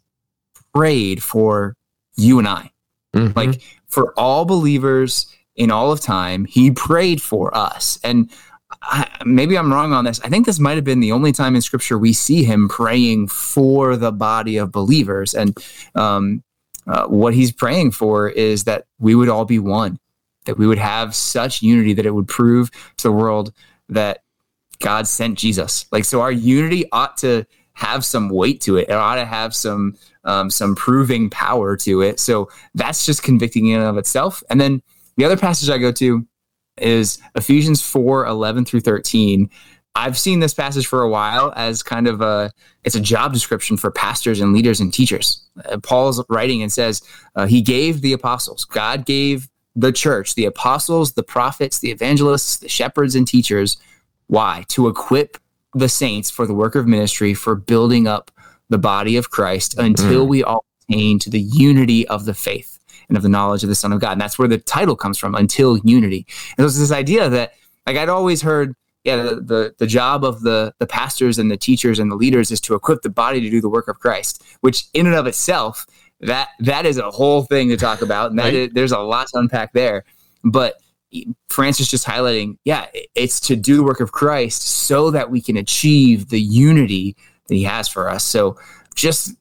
prayed 0.75 1.23
for 1.23 1.77
you 2.17 2.39
and 2.39 2.49
I. 2.49 2.71
Mm-hmm. 3.15 3.39
Like 3.39 3.63
for 3.89 4.13
all 4.19 4.45
believers 4.45 5.27
in 5.55 5.71
all 5.71 5.93
of 5.93 6.01
time, 6.01 6.45
he 6.45 6.71
prayed 6.71 7.23
for 7.23 7.57
us. 7.57 7.99
And 8.05 8.31
I, 8.83 9.09
maybe 9.25 9.57
I'm 9.57 9.73
wrong 9.73 9.93
on 9.93 10.05
this. 10.05 10.21
I 10.21 10.29
think 10.29 10.47
this 10.47 10.59
might 10.59 10.75
have 10.75 10.85
been 10.85 11.01
the 11.01 11.13
only 11.13 11.33
time 11.33 11.55
in 11.55 11.63
scripture 11.63 11.99
we 11.99 12.13
see 12.13 12.45
him 12.45 12.69
praying 12.69 13.29
for 13.29 13.97
the 13.97 14.13
body 14.13 14.57
of 14.57 14.73
believers. 14.73 15.35
And 15.35 15.57
um, 15.95 16.43
uh, 16.87 17.07
what 17.07 17.35
he's 17.35 17.53
praying 17.53 17.93
for 17.93 18.29
is 18.29 18.65
that 18.65 18.85
we 18.99 19.15
would 19.15 19.29
all 19.29 19.45
be 19.45 19.59
one 19.59 19.99
that 20.47 20.59
we 20.59 20.67
would 20.67 20.79
have 20.79 21.15
such 21.15 21.63
unity 21.63 21.93
that 21.95 22.07
it 22.07 22.15
would 22.15 22.29
prove 22.29 22.71
to 22.97 23.03
the 23.05 23.13
world 23.13 23.53
that 23.89 24.23
God 24.81 25.07
sent 25.07 25.39
Jesus. 25.39 25.87
Like, 25.93 26.05
so 26.05 26.21
our 26.21 26.33
unity 26.33 26.85
ought 26.93 27.17
to 27.19 27.47
have 27.75 28.05
some 28.05 28.31
weight 28.31 28.61
to 28.63 28.77
it. 28.79 28.89
It 28.89 28.95
ought 28.95 29.17
to 29.17 29.25
have 29.25 29.55
some 29.55 29.97
um, 30.25 30.51
some 30.51 30.75
proving 30.75 31.31
power 31.31 31.77
to 31.77 32.03
it. 32.03 32.19
So 32.19 32.51
that's 32.75 33.07
just 33.07 33.23
convicting 33.23 33.69
in 33.69 33.81
and 33.81 33.89
of 33.89 33.97
itself. 33.97 34.43
And 34.51 34.61
then 34.61 34.83
the 35.17 35.25
other 35.25 35.37
passage 35.37 35.69
I 35.71 35.79
go 35.79 35.93
to 35.93 36.27
is 36.79 37.19
Ephesians 37.37 37.81
4, 37.83 38.27
11 38.27 38.65
through 38.65 38.81
13. 38.81 39.49
I've 39.95 40.19
seen 40.19 40.41
this 40.41 40.53
passage 40.53 40.87
for 40.87 41.03
a 41.03 41.09
while 41.09 41.55
as 41.57 41.83
kind 41.83 42.07
of 42.07 42.21
a 42.21 42.53
it's 42.85 42.95
a 42.95 43.01
job 43.01 43.33
description 43.33 43.77
for 43.77 43.91
pastors 43.91 44.41
and 44.41 44.53
leaders 44.53 44.81
and 44.81 44.93
teachers. 44.93 45.49
Uh, 45.65 45.79
Paul's 45.79 46.23
writing 46.29 46.63
and 46.63 46.71
says 46.71 47.03
uh, 47.35 47.47
he 47.47 47.63
gave 47.63 48.03
the 48.03 48.13
apostles. 48.13 48.65
God 48.67 49.07
gave 49.07 49.49
the 49.77 49.93
church, 49.93 50.35
the 50.35 50.47
apostles, 50.47 51.13
the 51.13 51.23
prophets, 51.23 51.79
the 51.79 51.91
evangelists, 51.91 52.57
the 52.57 52.69
shepherds, 52.69 53.15
and 53.15 53.29
teachers. 53.29 53.77
Why? 54.27 54.65
To 54.71 54.89
equip 54.89 55.37
the 55.75 55.89
saints 55.89 56.31
for 56.31 56.47
the 56.47 56.55
work 56.55 56.75
of 56.75 56.87
ministry, 56.87 57.35
for 57.35 57.55
building 57.55 58.09
up 58.09 58.31
the 58.71 58.79
body 58.79 59.17
of 59.17 59.31
Christ 59.31 59.79
until 59.79 60.25
mm. 60.25 60.29
we 60.29 60.43
all 60.43 60.65
attain 60.89 61.19
to 61.21 61.31
the 61.31 61.41
unity 61.41 62.09
of 62.09 62.25
the 62.25 62.35
faith 62.35 62.79
and 63.09 63.17
of 63.17 63.23
the 63.23 63.29
knowledge 63.29 63.63
of 63.63 63.69
the 63.69 63.75
Son 63.75 63.93
of 63.93 64.01
God. 64.01 64.13
And 64.13 64.21
that's 64.21 64.39
where 64.39 64.49
the 64.49 64.59
title 64.59 64.97
comes 64.97 65.19
from, 65.19 65.35
until 65.35 65.79
unity. 65.85 66.27
And 66.57 66.65
there's 66.65 66.79
this 66.79 66.91
idea 66.91 67.29
that, 67.29 67.53
like, 67.87 67.97
I'd 67.97 68.09
always 68.09 68.43
heard, 68.43 68.75
yeah, 69.05 69.17
the, 69.17 69.35
the, 69.37 69.75
the 69.79 69.87
job 69.87 70.25
of 70.25 70.41
the, 70.41 70.73
the 70.81 70.87
pastors 70.87 71.39
and 71.39 71.51
the 71.51 71.57
teachers 71.57 72.01
and 72.01 72.11
the 72.11 72.17
leaders 72.17 72.51
is 72.51 72.61
to 72.63 72.75
equip 72.75 73.03
the 73.03 73.11
body 73.11 73.41
to 73.41 73.51
do 73.51 73.61
the 73.61 73.69
work 73.69 73.87
of 73.87 74.01
Christ, 74.01 74.43
which 74.63 74.87
in 74.95 75.07
and 75.07 75.15
of 75.15 75.27
itself, 75.29 75.87
that 76.21 76.49
that 76.61 76.87
is 76.87 76.99
a 76.99 77.11
whole 77.11 77.43
thing 77.45 77.69
to 77.69 77.77
talk 77.77 78.03
about. 78.03 78.31
And 78.31 78.39
that 78.39 78.45
Right. 78.45 78.55
is, 78.55 78.71
there's 78.73 78.93
a 78.93 78.99
lot 78.99 79.27
to 79.29 79.39
unpack 79.39 79.73
there. 79.73 80.05
But 80.45 80.75
Francis 81.49 81.89
just 81.89 82.07
highlighting, 82.07 82.57
yeah, 82.65 82.87
it's 83.15 83.41
to 83.41 83.57
do 83.57 83.77
the 83.77 83.83
work 83.83 84.01
of 84.01 84.13
Christ 84.13 84.63
so 84.63 85.11
that 85.11 85.31
we 85.31 85.41
can 85.41 85.57
achieve 85.57 86.29
the 86.29 86.41
unity 86.41 87.17
that 87.49 87.55
He 87.55 87.63
has 87.65 87.89
for 87.89 88.09
us. 88.09 88.25
So 88.25 88.59
just 88.95 89.35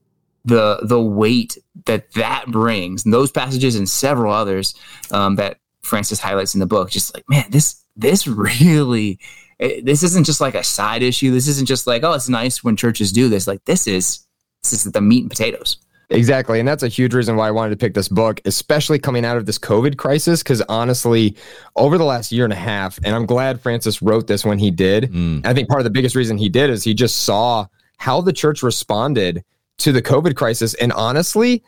the 0.43 0.79
the 0.83 1.01
weight 1.01 1.57
that 1.85 2.11
that 2.13 2.45
brings, 2.47 3.03
and 3.05 3.13
those 3.13 3.31
passages 3.31 3.75
and 3.75 3.89
several 3.89 4.31
others 4.31 4.75
um, 5.11 5.35
that 5.37 5.57
Francis 5.81 6.19
highlights 6.19 6.53
in 6.53 6.59
the 6.59 6.65
book, 6.67 6.89
just 6.91 7.13
like 7.15 7.23
man, 7.29 7.45
this 7.49 7.83
this 7.95 8.27
really. 8.59 9.19
eh, 9.59 9.81
This 9.83 10.03
isn't 10.03 10.25
just 10.25 10.41
like 10.41 10.53
a 10.55 10.63
side 10.63 11.01
issue. 11.01 11.31
This 11.31 11.47
isn't 11.47 11.65
just 11.67 11.87
like, 11.87 12.03
oh, 12.03 12.13
it's 12.13 12.29
nice 12.29 12.63
when 12.63 12.75
churches 12.75 13.11
do 13.11 13.27
this. 13.29 13.47
Like 13.47 13.63
this 13.65 13.87
is 13.87 14.25
this 14.63 14.73
is 14.73 14.83
the 14.91 15.01
meat 15.01 15.23
and 15.23 15.29
potatoes. 15.31 15.77
Exactly. 16.09 16.59
And 16.59 16.67
that's 16.67 16.83
a 16.83 16.87
huge 16.87 17.13
reason 17.13 17.35
why 17.35 17.47
I 17.47 17.51
wanted 17.51 17.71
to 17.71 17.77
pick 17.77 17.93
this 17.93 18.07
book, 18.07 18.39
especially 18.45 18.99
coming 18.99 19.25
out 19.25 19.37
of 19.37 19.45
this 19.45 19.57
COVID 19.57 19.97
crisis. 19.97 20.43
Because 20.43 20.61
honestly, 20.69 21.35
over 21.75 21.97
the 21.97 22.05
last 22.05 22.31
year 22.31 22.43
and 22.43 22.53
a 22.53 22.57
half, 22.57 22.99
and 23.03 23.15
I'm 23.15 23.25
glad 23.25 23.61
Francis 23.61 24.01
wrote 24.01 24.27
this 24.27 24.45
when 24.45 24.59
he 24.59 24.71
did. 24.71 25.11
Mm. 25.11 25.45
I 25.45 25.53
think 25.53 25.67
part 25.67 25.79
of 25.79 25.83
the 25.83 25.89
biggest 25.89 26.15
reason 26.15 26.37
he 26.37 26.49
did 26.49 26.69
is 26.69 26.83
he 26.83 26.93
just 26.93 27.23
saw 27.23 27.65
how 27.97 28.21
the 28.21 28.33
church 28.33 28.61
responded 28.61 29.43
to 29.77 29.91
the 29.91 30.01
COVID 30.01 30.35
crisis. 30.35 30.73
And 30.75 30.91
honestly, 30.93 31.63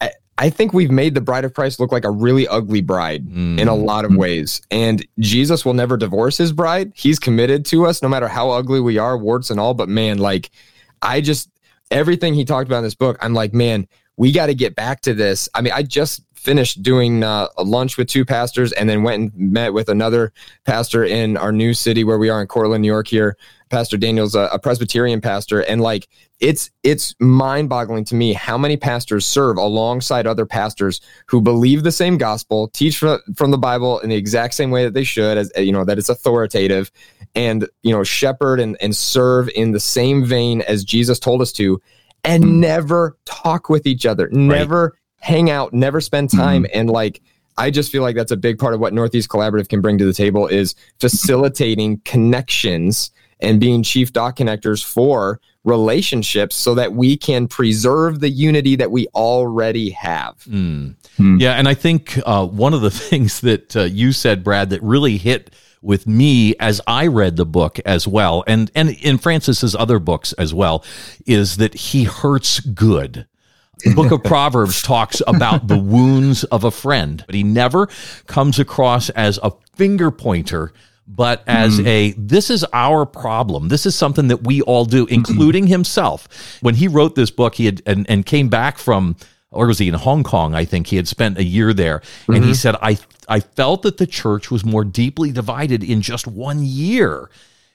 I, 0.00 0.10
I 0.38 0.50
think 0.50 0.72
we've 0.72 0.90
made 0.90 1.14
the 1.14 1.20
bride 1.20 1.44
of 1.44 1.54
Christ 1.54 1.78
look 1.78 1.92
like 1.92 2.04
a 2.04 2.10
really 2.10 2.48
ugly 2.48 2.80
bride 2.80 3.26
Mm. 3.28 3.60
in 3.60 3.68
a 3.68 3.74
lot 3.74 4.04
of 4.04 4.14
ways. 4.14 4.62
And 4.70 5.06
Jesus 5.18 5.64
will 5.64 5.74
never 5.74 5.96
divorce 5.96 6.38
his 6.38 6.52
bride. 6.52 6.92
He's 6.94 7.18
committed 7.18 7.64
to 7.66 7.86
us 7.86 8.02
no 8.02 8.08
matter 8.08 8.26
how 8.28 8.50
ugly 8.50 8.80
we 8.80 8.96
are, 8.98 9.18
warts 9.18 9.50
and 9.50 9.60
all. 9.60 9.74
But 9.74 9.88
man, 9.88 10.18
like, 10.18 10.50
I 11.02 11.20
just, 11.20 11.50
everything 11.92 12.34
he 12.34 12.44
talked 12.44 12.66
about 12.68 12.78
in 12.78 12.84
this 12.84 12.94
book, 12.94 13.16
I'm 13.20 13.34
like, 13.34 13.52
man, 13.54 13.86
we 14.16 14.32
got 14.32 14.46
to 14.46 14.54
get 14.54 14.74
back 14.74 15.00
to 15.02 15.14
this. 15.14 15.48
I 15.54 15.60
mean, 15.60 15.72
I 15.72 15.82
just 15.82 16.22
finished 16.34 16.82
doing 16.82 17.22
uh, 17.22 17.46
a 17.56 17.62
lunch 17.62 17.96
with 17.96 18.08
two 18.08 18.24
pastors 18.24 18.72
and 18.72 18.88
then 18.88 19.04
went 19.04 19.22
and 19.22 19.52
met 19.52 19.72
with 19.72 19.88
another 19.88 20.32
pastor 20.64 21.04
in 21.04 21.36
our 21.36 21.52
new 21.52 21.72
city 21.72 22.02
where 22.02 22.18
we 22.18 22.28
are 22.28 22.40
in 22.40 22.48
Cortland, 22.48 22.82
New 22.82 22.88
York 22.88 23.06
here. 23.06 23.36
Pastor 23.70 23.96
Daniel's 23.96 24.34
a, 24.34 24.48
a 24.52 24.58
Presbyterian 24.58 25.20
pastor. 25.20 25.60
And 25.60 25.80
like, 25.80 26.08
it's, 26.40 26.70
it's 26.82 27.14
mind 27.20 27.68
boggling 27.68 28.04
to 28.06 28.16
me 28.16 28.32
how 28.32 28.58
many 28.58 28.76
pastors 28.76 29.24
serve 29.24 29.56
alongside 29.56 30.26
other 30.26 30.44
pastors 30.44 31.00
who 31.26 31.40
believe 31.40 31.84
the 31.84 31.92
same 31.92 32.18
gospel, 32.18 32.68
teach 32.68 32.98
from, 32.98 33.20
from 33.36 33.52
the 33.52 33.56
Bible 33.56 34.00
in 34.00 34.10
the 34.10 34.16
exact 34.16 34.54
same 34.54 34.72
way 34.72 34.84
that 34.84 34.94
they 34.94 35.04
should, 35.04 35.38
as 35.38 35.52
you 35.56 35.70
know, 35.70 35.84
that 35.84 35.96
it's 35.96 36.08
authoritative 36.08 36.90
and, 37.36 37.68
you 37.82 37.92
know, 37.94 38.02
shepherd 38.02 38.58
and, 38.58 38.76
and 38.82 38.96
serve 38.96 39.48
in 39.54 39.70
the 39.70 39.80
same 39.80 40.24
vein 40.24 40.60
as 40.62 40.84
Jesus 40.84 41.20
told 41.20 41.40
us 41.40 41.52
to, 41.52 41.80
and 42.24 42.60
never 42.60 43.16
talk 43.24 43.68
with 43.68 43.86
each 43.86 44.06
other, 44.06 44.28
never 44.30 44.96
hang 45.20 45.50
out, 45.50 45.72
never 45.72 46.00
spend 46.00 46.30
time. 46.30 46.66
And 46.74 46.90
like, 46.90 47.20
I 47.58 47.70
just 47.70 47.92
feel 47.92 48.02
like 48.02 48.16
that's 48.16 48.32
a 48.32 48.36
big 48.36 48.58
part 48.58 48.74
of 48.74 48.80
what 48.80 48.92
Northeast 48.92 49.28
Collaborative 49.28 49.68
can 49.68 49.80
bring 49.80 49.98
to 49.98 50.04
the 50.04 50.12
table 50.12 50.46
is 50.46 50.74
facilitating 51.00 52.00
connections 52.04 53.10
and 53.40 53.60
being 53.60 53.82
chief 53.82 54.12
dot 54.12 54.36
connectors 54.36 54.82
for 54.82 55.40
relationships 55.64 56.56
so 56.56 56.74
that 56.74 56.92
we 56.94 57.16
can 57.16 57.46
preserve 57.46 58.20
the 58.20 58.28
unity 58.28 58.76
that 58.76 58.90
we 58.90 59.06
already 59.14 59.90
have. 59.90 60.36
Mm. 60.44 60.96
Hmm. 61.16 61.38
Yeah, 61.38 61.52
and 61.52 61.68
I 61.68 61.74
think 61.74 62.18
uh, 62.26 62.46
one 62.46 62.74
of 62.74 62.80
the 62.80 62.90
things 62.90 63.40
that 63.40 63.76
uh, 63.76 63.82
you 63.82 64.12
said, 64.12 64.42
Brad, 64.42 64.70
that 64.70 64.82
really 64.82 65.18
hit 65.18 65.54
with 65.82 66.06
me 66.06 66.54
as 66.58 66.80
I 66.86 67.08
read 67.08 67.36
the 67.36 67.44
book 67.44 67.78
as 67.84 68.06
well, 68.06 68.44
and 68.46 68.70
and 68.74 68.90
in 68.90 69.18
Francis's 69.18 69.74
other 69.74 69.98
books 69.98 70.32
as 70.34 70.54
well, 70.54 70.84
is 71.26 71.58
that 71.58 71.74
he 71.74 72.04
hurts 72.04 72.60
good. 72.60 73.26
The 73.84 73.94
book 73.94 74.12
of 74.12 74.22
Proverbs 74.24 74.80
talks 74.80 75.20
about 75.26 75.66
the 75.66 75.78
wounds 75.78 76.44
of 76.44 76.64
a 76.64 76.70
friend, 76.70 77.22
but 77.26 77.34
he 77.34 77.42
never 77.42 77.88
comes 78.26 78.58
across 78.58 79.10
as 79.10 79.38
a 79.42 79.52
finger 79.74 80.10
pointer, 80.10 80.72
but 81.08 81.42
as 81.46 81.78
hmm. 81.78 81.86
a 81.86 82.12
this 82.12 82.48
is 82.48 82.64
our 82.72 83.04
problem. 83.04 83.68
This 83.68 83.84
is 83.84 83.94
something 83.94 84.28
that 84.28 84.44
we 84.44 84.62
all 84.62 84.84
do, 84.84 85.06
including 85.06 85.64
mm-hmm. 85.64 85.72
himself. 85.72 86.28
When 86.60 86.76
he 86.76 86.86
wrote 86.86 87.16
this 87.16 87.30
book, 87.30 87.56
he 87.56 87.66
had 87.66 87.82
and, 87.86 88.08
and 88.08 88.24
came 88.24 88.48
back 88.48 88.78
from 88.78 89.16
or 89.52 89.66
was 89.66 89.78
he 89.78 89.88
in 89.88 89.94
Hong 89.94 90.22
Kong? 90.22 90.54
I 90.54 90.64
think 90.64 90.88
he 90.88 90.96
had 90.96 91.06
spent 91.06 91.38
a 91.38 91.44
year 91.44 91.72
there, 91.72 92.02
and 92.28 92.44
he 92.44 92.54
said, 92.54 92.76
"I 92.82 92.98
I 93.28 93.40
felt 93.40 93.82
that 93.82 93.98
the 93.98 94.06
church 94.06 94.50
was 94.50 94.64
more 94.64 94.84
deeply 94.84 95.32
divided 95.32 95.84
in 95.84 96.02
just 96.02 96.26
one 96.26 96.64
year." 96.64 97.30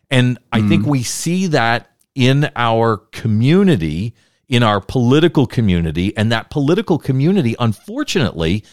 And 0.10 0.39
I 0.51 0.62
think 0.62 0.86
we 0.86 1.03
see 1.03 1.48
that 1.48 1.91
in 2.15 2.50
our 2.55 2.98
community, 3.12 4.13
in 4.48 4.63
our 4.63 4.79
political 4.79 5.46
community, 5.46 6.15
and 6.15 6.31
that 6.31 6.50
political 6.50 6.98
community, 6.98 7.55
unfortunately, 7.60 8.63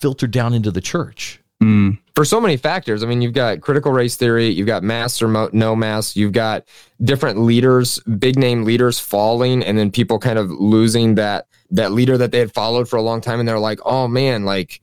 filtered 0.00 0.30
down 0.30 0.54
into 0.54 0.70
the 0.70 0.80
church. 0.80 1.40
Mm. 1.62 1.98
for 2.14 2.24
so 2.24 2.40
many 2.40 2.56
factors. 2.56 3.02
I 3.02 3.06
mean, 3.06 3.20
you've 3.20 3.32
got 3.32 3.62
critical 3.62 3.90
race 3.90 4.14
theory, 4.16 4.46
you've 4.46 4.68
got 4.68 4.84
mass 4.84 5.20
or 5.20 5.26
mo- 5.26 5.50
no 5.52 5.74
mass, 5.74 6.14
you've 6.14 6.30
got 6.30 6.64
different 7.02 7.40
leaders, 7.40 7.98
big 8.00 8.38
name 8.38 8.62
leaders 8.62 9.00
falling, 9.00 9.64
and 9.64 9.76
then 9.76 9.90
people 9.90 10.20
kind 10.20 10.38
of 10.38 10.50
losing 10.52 11.16
that 11.16 11.48
that 11.70 11.92
leader 11.92 12.18
that 12.18 12.32
they 12.32 12.38
had 12.38 12.52
followed 12.52 12.88
for 12.88 12.96
a 12.96 13.02
long 13.02 13.20
time, 13.20 13.40
and 13.40 13.48
they're 13.48 13.58
like, 13.58 13.80
oh 13.84 14.08
man, 14.08 14.44
like, 14.44 14.80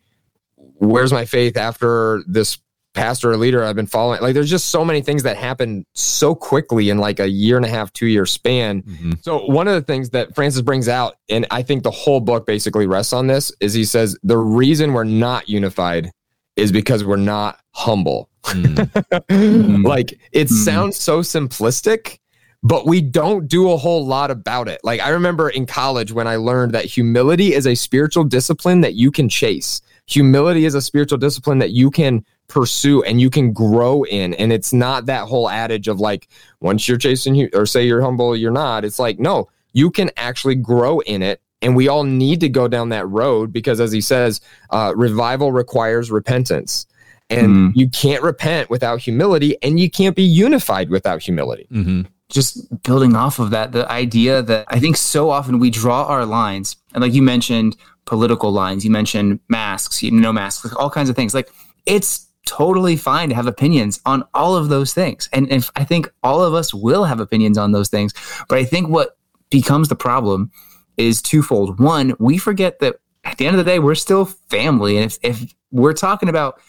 where's 0.56 1.14
my 1.14 1.26
faith 1.26 1.58
after 1.58 2.24
this 2.28 2.60
pastor 2.94 3.32
or 3.32 3.38
leader 3.38 3.64
I've 3.64 3.76
been 3.76 3.88
following? 3.88 4.22
Like, 4.22 4.34
there's 4.34 4.50
just 4.50 4.70
so 4.70 4.84
many 4.86 5.02
things 5.02 5.24
that 5.24 5.38
happen 5.38 5.86
so 5.94 6.34
quickly 6.34 6.90
in 6.90 6.98
like 6.98 7.20
a 7.20 7.30
year 7.30 7.58
and 7.58 7.66
a 7.66 7.70
half, 7.70 7.94
two 7.94 8.08
year 8.08 8.26
span. 8.26 8.82
Mm-hmm. 8.84 9.14
So 9.22 9.46
one 9.46 9.68
of 9.68 9.76
the 9.76 9.82
things 9.82 10.12
that 10.12 10.34
Francis 10.36 10.62
brings 10.62 10.88
out, 10.88 11.18
and 11.30 11.46
I 11.52 11.62
think 11.62 11.84
the 11.84 11.92
whole 11.92 12.22
book 12.22 12.46
basically 12.46 12.88
rests 12.88 13.14
on 13.14 13.28
this, 13.28 13.52
is 13.60 13.74
he 13.74 13.86
says 13.86 14.18
the 14.24 14.38
reason 14.38 14.94
we're 14.94 15.04
not 15.04 15.50
unified 15.50 16.12
is 16.56 16.72
because 16.72 17.04
we're 17.04 17.18
not 17.18 17.60
humble. 17.72 18.30
Mm. 18.44 18.90
Mm-hmm. 19.30 19.86
like 19.86 20.14
it 20.32 20.46
mm-hmm. 20.46 20.56
sounds 20.56 20.98
so 20.98 21.22
simplistic, 21.22 22.20
but 22.66 22.88
we 22.88 23.00
don't 23.00 23.48
do 23.48 23.70
a 23.70 23.78
whole 23.78 24.04
lot 24.08 24.32
about 24.32 24.68
it. 24.68 24.82
Like 24.84 25.00
I 25.00 25.10
remember 25.10 25.50
in 25.50 25.68
college 25.68 26.12
when 26.12 26.28
I 26.28 26.38
learned 26.38 26.72
that 26.74 26.86
humility 26.86 27.54
is 27.54 27.68
a 27.68 27.76
spiritual 27.76 28.24
discipline 28.24 28.82
that 28.82 28.96
you 28.96 29.12
can 29.12 29.30
chase. 29.30 29.82
Humility 30.08 30.66
is 30.66 30.74
a 30.74 30.82
spiritual 30.82 31.20
discipline 31.20 31.60
that 31.60 31.72
you 31.72 31.92
can 31.92 32.26
pursue 32.48 33.04
and 33.04 33.22
you 33.22 33.30
can 33.30 33.54
grow 33.54 34.04
in. 34.06 34.34
And 34.34 34.52
it's 34.52 34.74
not 34.74 35.06
that 35.06 35.28
whole 35.28 35.48
adage 35.48 35.88
of 35.88 36.00
like, 36.00 36.28
once 36.60 36.88
you're 36.88 36.98
chasing 36.98 37.48
or 37.54 37.68
say 37.68 37.86
you're 37.86 38.02
humble, 38.02 38.36
you're 38.36 38.52
not. 38.52 38.84
It's 38.84 38.98
like, 38.98 39.20
no, 39.20 39.48
you 39.74 39.92
can 39.92 40.10
actually 40.18 40.56
grow 40.56 41.02
in 41.02 41.22
it. 41.22 41.42
And 41.62 41.76
we 41.76 41.88
all 41.88 42.04
need 42.04 42.40
to 42.40 42.50
go 42.50 42.68
down 42.68 42.90
that 42.90 43.08
road 43.08 43.54
because, 43.54 43.80
as 43.80 43.92
he 43.92 44.02
says, 44.02 44.42
uh, 44.72 44.94
revival 44.96 45.52
requires 45.52 46.10
repentance. 46.10 46.88
And 47.30 47.48
Mm. 47.56 47.72
you 47.76 47.90
can't 47.90 48.22
repent 48.22 48.70
without 48.70 49.00
humility, 49.00 49.56
and 49.64 49.80
you 49.80 49.90
can't 49.90 50.16
be 50.16 50.24
unified 50.24 50.90
without 50.92 51.24
humility. 51.24 51.66
hmm 51.72 52.02
just 52.30 52.84
building 52.84 53.16
off 53.16 53.40
of 53.40 53.52
that, 53.52 53.72
the 53.72 53.90
idea 53.92 54.42
that 54.42 54.66
I 54.70 54.80
think 54.80 54.98
so 54.98 55.30
often 55.30 55.60
we 55.60 55.70
draw 55.70 56.06
our 56.06 56.26
lines, 56.26 56.76
and 56.94 57.02
like 57.02 57.14
you 57.14 57.22
mentioned, 57.22 57.76
political 58.06 58.52
lines, 58.52 58.84
you 58.84 58.92
mentioned 58.92 59.40
masks, 59.48 60.02
you 60.02 60.12
no 60.12 60.34
masks, 60.34 60.66
like 60.66 60.80
all 60.80 60.90
kinds 60.90 61.10
of 61.10 61.16
things. 61.16 61.34
Like 61.34 61.50
it's 61.86 62.28
totally 62.46 62.96
fine 62.96 63.30
to 63.30 63.36
have 63.36 63.48
opinions 63.48 64.00
on 64.06 64.24
all 64.34 64.56
of 64.56 64.70
those 64.70 64.94
things, 64.94 65.30
and 65.34 65.52
if 65.52 65.70
I 65.76 65.84
think 65.84 66.10
all 66.24 66.42
of 66.42 66.54
us 66.54 66.74
will 66.74 67.04
have 67.04 67.20
opinions 67.20 67.58
on 67.58 67.72
those 67.72 67.90
things. 67.90 68.14
But 68.50 68.58
I 68.58 68.66
think 68.66 68.90
what 68.90 69.18
becomes 69.50 69.90
the 69.90 69.96
problem 69.96 70.52
is 70.98 71.22
twofold. 71.22 71.80
One, 71.80 72.16
we 72.20 72.38
forget 72.38 72.80
that 72.80 72.96
at 73.24 73.38
the 73.38 73.48
end 73.48 73.56
of 73.56 73.64
the 73.64 73.70
day, 73.70 73.80
we're 73.80 73.96
still 73.96 74.26
family, 74.26 74.98
and 74.98 75.06
if 75.06 75.20
if 75.22 75.54
we're 75.72 75.94
talking 75.94 76.30
about 76.30 76.60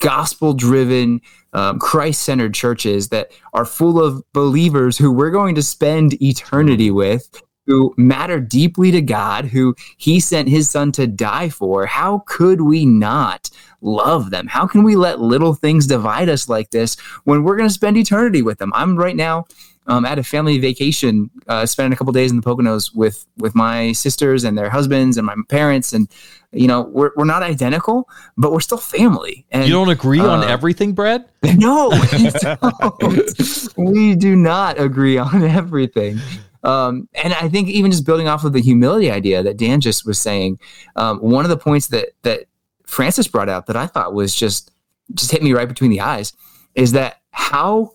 gospel 0.00 0.52
driven, 0.54 1.20
um, 1.52 1.78
Christ 1.78 2.22
centered 2.22 2.54
churches 2.54 3.08
that 3.08 3.32
are 3.52 3.64
full 3.64 4.02
of 4.02 4.22
believers 4.32 4.96
who 4.98 5.12
we're 5.12 5.30
going 5.30 5.54
to 5.54 5.62
spend 5.62 6.20
eternity 6.22 6.90
with, 6.90 7.42
who 7.66 7.94
matter 7.96 8.40
deeply 8.40 8.90
to 8.90 9.02
God, 9.02 9.46
who 9.46 9.74
He 9.96 10.20
sent 10.20 10.48
His 10.48 10.70
Son 10.70 10.92
to 10.92 11.06
die 11.06 11.48
for. 11.48 11.86
How 11.86 12.22
could 12.26 12.62
we 12.62 12.84
not 12.84 13.50
love 13.80 14.30
them? 14.30 14.46
How 14.46 14.66
can 14.66 14.82
we 14.82 14.96
let 14.96 15.20
little 15.20 15.54
things 15.54 15.86
divide 15.86 16.28
us 16.28 16.48
like 16.48 16.70
this 16.70 16.98
when 17.24 17.42
we're 17.42 17.56
going 17.56 17.68
to 17.68 17.74
spend 17.74 17.96
eternity 17.96 18.42
with 18.42 18.58
them? 18.58 18.72
I'm 18.74 18.96
right 18.96 19.16
now. 19.16 19.46
Um, 19.90 20.04
at 20.04 20.18
a 20.18 20.22
family 20.22 20.58
vacation, 20.58 21.30
uh, 21.46 21.64
spending 21.64 21.94
a 21.94 21.96
couple 21.96 22.12
days 22.12 22.30
in 22.30 22.36
the 22.36 22.42
Poconos 22.42 22.94
with 22.94 23.26
with 23.38 23.54
my 23.54 23.92
sisters 23.92 24.44
and 24.44 24.56
their 24.56 24.68
husbands 24.68 25.16
and 25.16 25.26
my 25.26 25.34
parents, 25.48 25.94
and 25.94 26.08
you 26.52 26.68
know 26.68 26.82
we're 26.82 27.10
we're 27.16 27.24
not 27.24 27.42
identical, 27.42 28.06
but 28.36 28.52
we're 28.52 28.60
still 28.60 28.78
family. 28.78 29.46
And 29.50 29.64
You 29.64 29.72
don't 29.72 29.88
agree 29.88 30.20
on 30.20 30.44
uh, 30.44 30.46
everything, 30.46 30.92
Brad? 30.92 31.24
no, 31.42 31.88
we 32.12 32.30
don't. 32.30 33.78
we 33.78 34.14
do 34.14 34.36
not 34.36 34.78
agree 34.78 35.16
on 35.16 35.42
everything. 35.42 36.18
Um, 36.64 37.08
and 37.14 37.32
I 37.34 37.48
think 37.48 37.68
even 37.68 37.90
just 37.90 38.04
building 38.04 38.28
off 38.28 38.44
of 38.44 38.52
the 38.52 38.60
humility 38.60 39.10
idea 39.10 39.42
that 39.42 39.56
Dan 39.56 39.80
just 39.80 40.04
was 40.04 40.18
saying, 40.18 40.58
um, 40.96 41.18
one 41.18 41.44
of 41.44 41.48
the 41.48 41.56
points 41.56 41.88
that 41.88 42.10
that 42.22 42.44
Francis 42.86 43.28
brought 43.28 43.48
out 43.48 43.66
that 43.66 43.76
I 43.76 43.86
thought 43.86 44.12
was 44.12 44.34
just 44.34 44.70
just 45.14 45.30
hit 45.30 45.42
me 45.42 45.52
right 45.52 45.68
between 45.68 45.90
the 45.90 46.00
eyes 46.00 46.32
is 46.74 46.92
that 46.92 47.20
how 47.30 47.92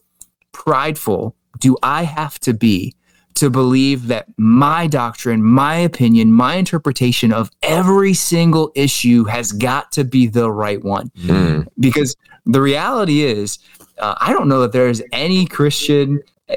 prideful 0.52 1.36
do 1.60 1.78
I 1.84 2.04
have 2.04 2.40
to 2.42 2.54
be 2.54 2.96
to 3.36 3.50
believe 3.50 4.08
that 4.08 4.28
my 4.38 4.86
doctrine, 4.88 5.44
my 5.44 5.76
opinion, 5.76 6.32
my 6.32 6.56
interpretation 6.56 7.34
of 7.34 7.50
every 7.64 8.14
single 8.14 8.72
issue 8.76 9.24
has 9.26 9.52
got 9.52 9.92
to 9.94 10.04
be 10.04 10.28
the 10.28 10.52
right 10.52 10.84
one? 10.84 11.10
Mm. 11.18 11.68
Because 11.80 12.16
the 12.46 12.62
reality 12.62 13.24
is, 13.24 13.58
uh, 13.98 14.16
I 14.20 14.34
don't 14.34 14.48
know 14.48 14.62
that 14.62 14.72
there 14.72 14.88
is 14.88 15.04
any 15.12 15.46
Christian. 15.46 16.22
uh, 16.50 16.56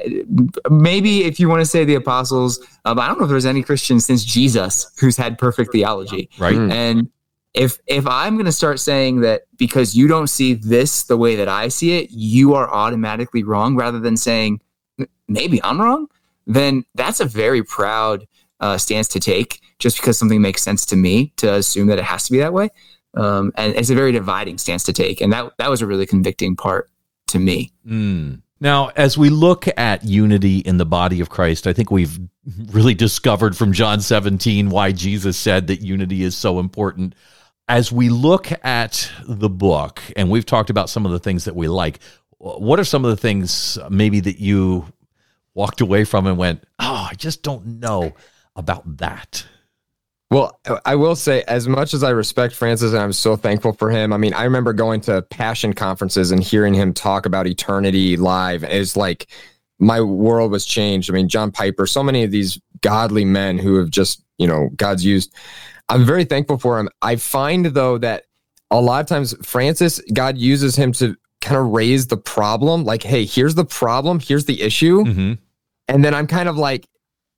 Maybe 0.69 1.23
if 1.23 1.39
you 1.39 1.49
want 1.49 1.61
to 1.61 1.65
say 1.65 1.83
the 1.85 1.95
apostles, 1.95 2.59
uh, 2.85 2.93
but 2.93 3.01
I 3.01 3.07
don't 3.07 3.17
know 3.17 3.25
if 3.25 3.29
there's 3.29 3.45
any 3.45 3.63
Christian 3.63 3.99
since 3.99 4.23
Jesus 4.23 4.91
who's 4.99 5.17
had 5.17 5.37
perfect 5.37 5.71
theology. 5.71 6.29
Right. 6.37 6.55
Mm. 6.55 6.71
And 6.71 7.09
if 7.53 7.79
if 7.87 8.05
I'm 8.05 8.35
going 8.35 8.45
to 8.45 8.51
start 8.51 8.79
saying 8.79 9.21
that 9.21 9.43
because 9.57 9.95
you 9.95 10.07
don't 10.07 10.27
see 10.27 10.53
this 10.53 11.03
the 11.03 11.17
way 11.17 11.35
that 11.37 11.47
I 11.47 11.69
see 11.69 11.97
it, 11.97 12.11
you 12.11 12.53
are 12.53 12.71
automatically 12.71 13.43
wrong, 13.43 13.75
rather 13.75 13.99
than 13.99 14.15
saying 14.15 14.53
"M- 14.53 14.59
maybe 15.27 15.61
I'm 15.63 15.81
wrong, 15.81 16.07
then 16.45 16.85
that's 16.95 17.19
a 17.19 17.25
very 17.25 17.63
proud 17.63 18.27
uh, 18.59 18.77
stance 18.77 19.07
to 19.09 19.19
take. 19.19 19.61
Just 19.79 19.97
because 19.97 20.17
something 20.17 20.41
makes 20.41 20.63
sense 20.63 20.87
to 20.87 20.95
me, 20.95 21.33
to 21.37 21.53
assume 21.53 21.87
that 21.87 21.99
it 21.99 22.03
has 22.03 22.25
to 22.25 22.31
be 22.31 22.39
that 22.39 22.51
way, 22.51 22.69
um, 23.13 23.51
and 23.55 23.75
it's 23.75 23.91
a 23.91 23.95
very 23.95 24.11
dividing 24.11 24.57
stance 24.57 24.83
to 24.85 24.93
take. 24.93 25.21
And 25.21 25.31
that 25.33 25.53
that 25.59 25.69
was 25.69 25.83
a 25.83 25.87
really 25.87 26.07
convicting 26.07 26.55
part 26.55 26.89
to 27.27 27.39
me. 27.39 27.71
Mm. 27.85 28.41
Now, 28.59 28.89
as 28.95 29.17
we 29.17 29.29
look 29.29 29.67
at 29.77 30.03
unity 30.03 30.59
in 30.59 30.77
the 30.77 30.85
body 30.85 31.21
of 31.21 31.29
Christ, 31.29 31.67
I 31.67 31.73
think 31.73 31.91
we've 31.91 32.19
really 32.71 32.95
discovered 32.95 33.55
from 33.55 33.71
John 33.71 34.01
17 34.01 34.69
why 34.69 34.91
Jesus 34.91 35.37
said 35.37 35.67
that 35.67 35.81
unity 35.81 36.23
is 36.23 36.35
so 36.35 36.59
important. 36.59 37.13
As 37.67 37.91
we 37.91 38.09
look 38.09 38.51
at 38.65 39.11
the 39.27 39.49
book, 39.49 40.01
and 40.15 40.31
we've 40.31 40.45
talked 40.45 40.69
about 40.69 40.89
some 40.89 41.05
of 41.05 41.11
the 41.11 41.19
things 41.19 41.45
that 41.45 41.55
we 41.55 41.67
like, 41.67 41.99
what 42.39 42.79
are 42.79 42.83
some 42.83 43.03
of 43.03 43.11
the 43.11 43.17
things 43.17 43.77
maybe 43.89 44.21
that 44.21 44.39
you 44.39 44.85
walked 45.57 45.81
away 45.81 46.05
from 46.05 46.27
and 46.27 46.37
went, 46.37 46.63
oh, 46.79 47.07
I 47.11 47.15
just 47.15 47.41
don't 47.41 47.65
know 47.79 48.13
about 48.55 48.97
that? 48.97 49.45
Well, 50.29 50.59
I 50.85 50.95
will 50.95 51.15
say, 51.15 51.41
as 51.43 51.67
much 51.67 51.93
as 51.93 52.03
I 52.03 52.11
respect 52.11 52.53
Francis 52.53 52.91
and 52.93 53.01
I'm 53.01 53.13
so 53.13 53.35
thankful 53.35 53.73
for 53.73 53.89
him, 53.89 54.13
I 54.13 54.17
mean, 54.17 54.33
I 54.33 54.43
remember 54.43 54.71
going 54.71 55.01
to 55.01 55.21
passion 55.23 55.73
conferences 55.73 56.31
and 56.31 56.43
hearing 56.43 56.73
him 56.73 56.93
talk 56.93 57.25
about 57.25 57.47
eternity 57.47 58.17
live. 58.17 58.63
It's 58.63 58.95
like 58.95 59.27
my 59.79 59.99
world 60.01 60.51
was 60.51 60.65
changed. 60.65 61.09
I 61.09 61.13
mean, 61.13 61.27
John 61.27 61.51
Piper, 61.51 61.87
so 61.87 62.03
many 62.03 62.23
of 62.23 62.31
these 62.31 62.59
godly 62.81 63.25
men 63.25 63.57
who 63.57 63.77
have 63.77 63.89
just, 63.89 64.23
you 64.37 64.47
know, 64.47 64.69
God's 64.75 65.03
used. 65.05 65.33
I'm 65.89 66.05
very 66.05 66.25
thankful 66.25 66.57
for 66.57 66.77
him. 66.77 66.89
I 67.01 67.15
find, 67.15 67.67
though, 67.67 67.97
that 67.99 68.25
a 68.69 68.81
lot 68.81 68.99
of 68.99 69.07
times 69.07 69.33
Francis, 69.41 70.01
God 70.13 70.37
uses 70.37 70.75
him 70.75 70.91
to 70.93 71.15
kind 71.39 71.57
of 71.57 71.67
raise 71.67 72.07
the 72.07 72.17
problem. 72.17 72.83
Like, 72.83 73.01
hey, 73.01 73.23
here's 73.23 73.55
the 73.55 73.65
problem, 73.65 74.19
here's 74.19 74.45
the 74.45 74.61
issue. 74.61 75.05
Mm-hmm. 75.05 75.33
And 75.87 76.03
then 76.03 76.13
I'm 76.13 76.27
kind 76.27 76.49
of 76.49 76.57
like, 76.57 76.87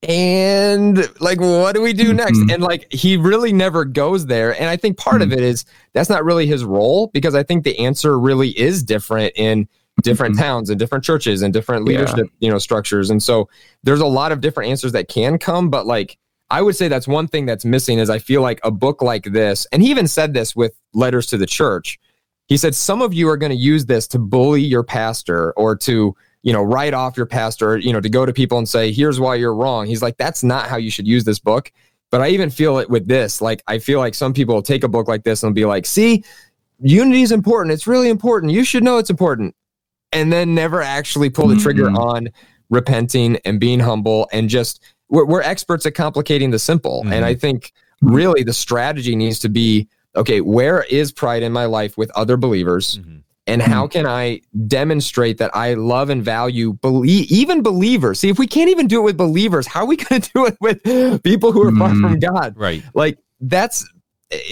and 0.08 0.98
like, 1.20 1.42
what 1.42 1.76
do 1.76 1.82
we 1.82 1.92
do 1.94 2.14
next? 2.14 2.40
Mhm. 2.40 2.54
And 2.54 2.64
like, 2.64 2.92
he 2.92 3.18
really 3.18 3.52
never 3.52 3.84
goes 3.84 4.26
there. 4.28 4.60
And 4.60 4.70
I 4.70 4.78
think 4.78 4.98
part 4.98 5.22
of 5.22 5.34
it 5.34 5.42
is 5.42 5.66
that's 5.94 6.10
not 6.10 6.24
really 6.24 6.48
his 6.48 6.64
role 6.64 7.08
because 7.14 7.36
I 7.36 7.44
think 7.44 7.64
the 7.64 7.78
answer 7.80 8.18
really 8.18 8.58
is 8.58 8.82
different 8.82 9.34
in 9.36 9.68
different 10.02 10.36
Mhm. 10.36 10.40
towns 10.40 10.70
and 10.70 10.80
different 10.80 11.04
churches 11.04 11.42
and 11.42 11.54
different 11.54 11.86
Yeah. 11.86 12.00
leadership, 12.00 12.28
you 12.40 12.50
know, 12.50 12.60
structures. 12.60 13.10
And 13.10 13.22
so 13.22 13.50
there's 13.84 14.00
a 14.00 14.06
lot 14.06 14.32
of 14.32 14.40
different 14.40 14.70
answers 14.70 14.94
that 14.94 15.10
can 15.10 15.38
come, 15.38 15.70
but 15.70 15.86
like, 15.86 16.18
I 16.50 16.62
would 16.62 16.78
say 16.78 16.88
that's 16.88 17.08
one 17.08 17.28
thing 17.28 17.46
that's 17.46 17.66
missing 17.66 18.00
is 18.00 18.10
I 18.10 18.20
feel 18.20 18.42
like 18.42 18.62
a 18.64 18.72
book 18.72 19.02
like 19.02 19.26
this, 19.26 19.68
and 19.72 19.84
he 19.84 19.92
even 19.92 20.08
said 20.08 20.34
this 20.34 20.56
with 20.56 20.72
letters 20.94 21.28
to 21.28 21.38
the 21.38 21.46
church. 21.46 22.00
He 22.48 22.58
said, 22.58 22.74
some 22.74 23.02
of 23.04 23.14
you 23.14 23.30
are 23.30 23.38
going 23.38 23.52
to 23.52 23.56
use 23.58 23.86
this 23.86 24.08
to 24.08 24.18
bully 24.18 24.62
your 24.62 24.82
pastor 24.82 25.52
or 25.52 25.76
to, 25.76 26.16
you 26.44 26.54
know, 26.54 26.62
write 26.64 26.94
off 26.94 27.18
your 27.18 27.26
pastor, 27.26 27.78
you 27.78 27.92
know, 27.92 28.00
to 28.02 28.10
go 28.10 28.26
to 28.26 28.32
people 28.34 28.58
and 28.58 28.68
say, 28.68 28.92
here's 28.92 29.20
why 29.20 29.36
you're 29.36 29.54
wrong. 29.54 29.86
He's 29.88 30.02
like, 30.02 30.18
that's 30.18 30.44
not 30.44 30.68
how 30.70 30.78
you 30.78 30.90
should 30.90 31.08
use 31.08 31.24
this 31.26 31.40
book. 31.40 31.72
But 32.12 32.22
I 32.22 32.30
even 32.30 32.50
feel 32.50 32.80
it 32.80 32.90
with 32.90 33.08
this. 33.08 33.42
Like, 33.42 33.62
I 33.68 33.78
feel 33.80 34.00
like 34.00 34.16
some 34.16 34.34
people 34.34 34.56
will 34.56 34.62
take 34.64 34.84
a 34.84 34.88
book 34.88 35.08
like 35.08 35.24
this 35.24 35.44
and 35.44 35.54
be 35.54 35.66
like, 35.66 35.86
see, 35.86 36.24
unity 36.80 37.22
is 37.22 37.32
important. 37.32 37.74
It's 37.74 37.86
really 37.88 38.10
important. 38.10 38.52
You 38.54 38.64
should 38.64 38.84
know 38.84 38.98
it's 38.98 39.10
important. 39.10 39.54
And 40.12 40.34
then 40.34 40.56
never 40.56 40.82
actually 40.82 41.30
pull 41.30 41.48
the 41.48 41.56
trigger 41.58 41.86
Mhm. 41.86 41.98
on 41.98 42.30
repenting 42.70 43.38
and 43.46 43.60
being 43.60 43.80
humble 43.80 44.28
and 44.32 44.50
just, 44.50 44.82
we're, 45.10 45.26
we're 45.26 45.42
experts 45.42 45.86
at 45.86 45.94
complicating 45.94 46.52
the 46.52 46.60
simple. 46.60 47.04
Mhm. 47.04 47.12
And 47.14 47.26
I 47.26 47.36
think 47.36 47.74
really 48.02 48.44
the 48.44 48.54
strategy 48.54 49.16
needs 49.16 49.40
to 49.40 49.50
be 49.50 49.88
okay, 50.16 50.42
where 50.42 50.84
is 50.90 51.12
pride 51.12 51.44
in 51.44 51.52
my 51.52 51.66
life 51.66 51.96
with 51.98 52.10
other 52.16 52.38
believers? 52.38 52.98
Mhm. 52.98 53.19
And 53.50 53.62
how 53.62 53.88
can 53.88 54.06
I 54.06 54.42
demonstrate 54.68 55.38
that 55.40 55.56
I 55.56 55.74
love 55.74 56.10
and 56.10 56.24
value 56.24 56.74
believe 56.74 57.32
even 57.32 57.62
believers? 57.64 58.20
See, 58.20 58.30
if 58.30 58.40
we 58.40 58.48
can't 58.48 58.70
even 58.70 58.88
do 58.88 59.00
it 59.00 59.04
with 59.04 59.18
believers, 59.18 59.68
how 59.68 59.82
are 59.82 59.86
we 59.88 59.96
going 60.06 60.22
to 60.22 60.32
do 60.34 60.46
it 60.46 60.58
with 60.62 60.84
people 61.24 61.52
who 61.52 61.64
are 61.64 61.72
far 61.72 61.90
Mhm. 61.90 62.02
from 62.02 62.20
God? 62.20 62.56
Right. 62.58 62.84
Like 62.94 63.18
that's 63.42 63.88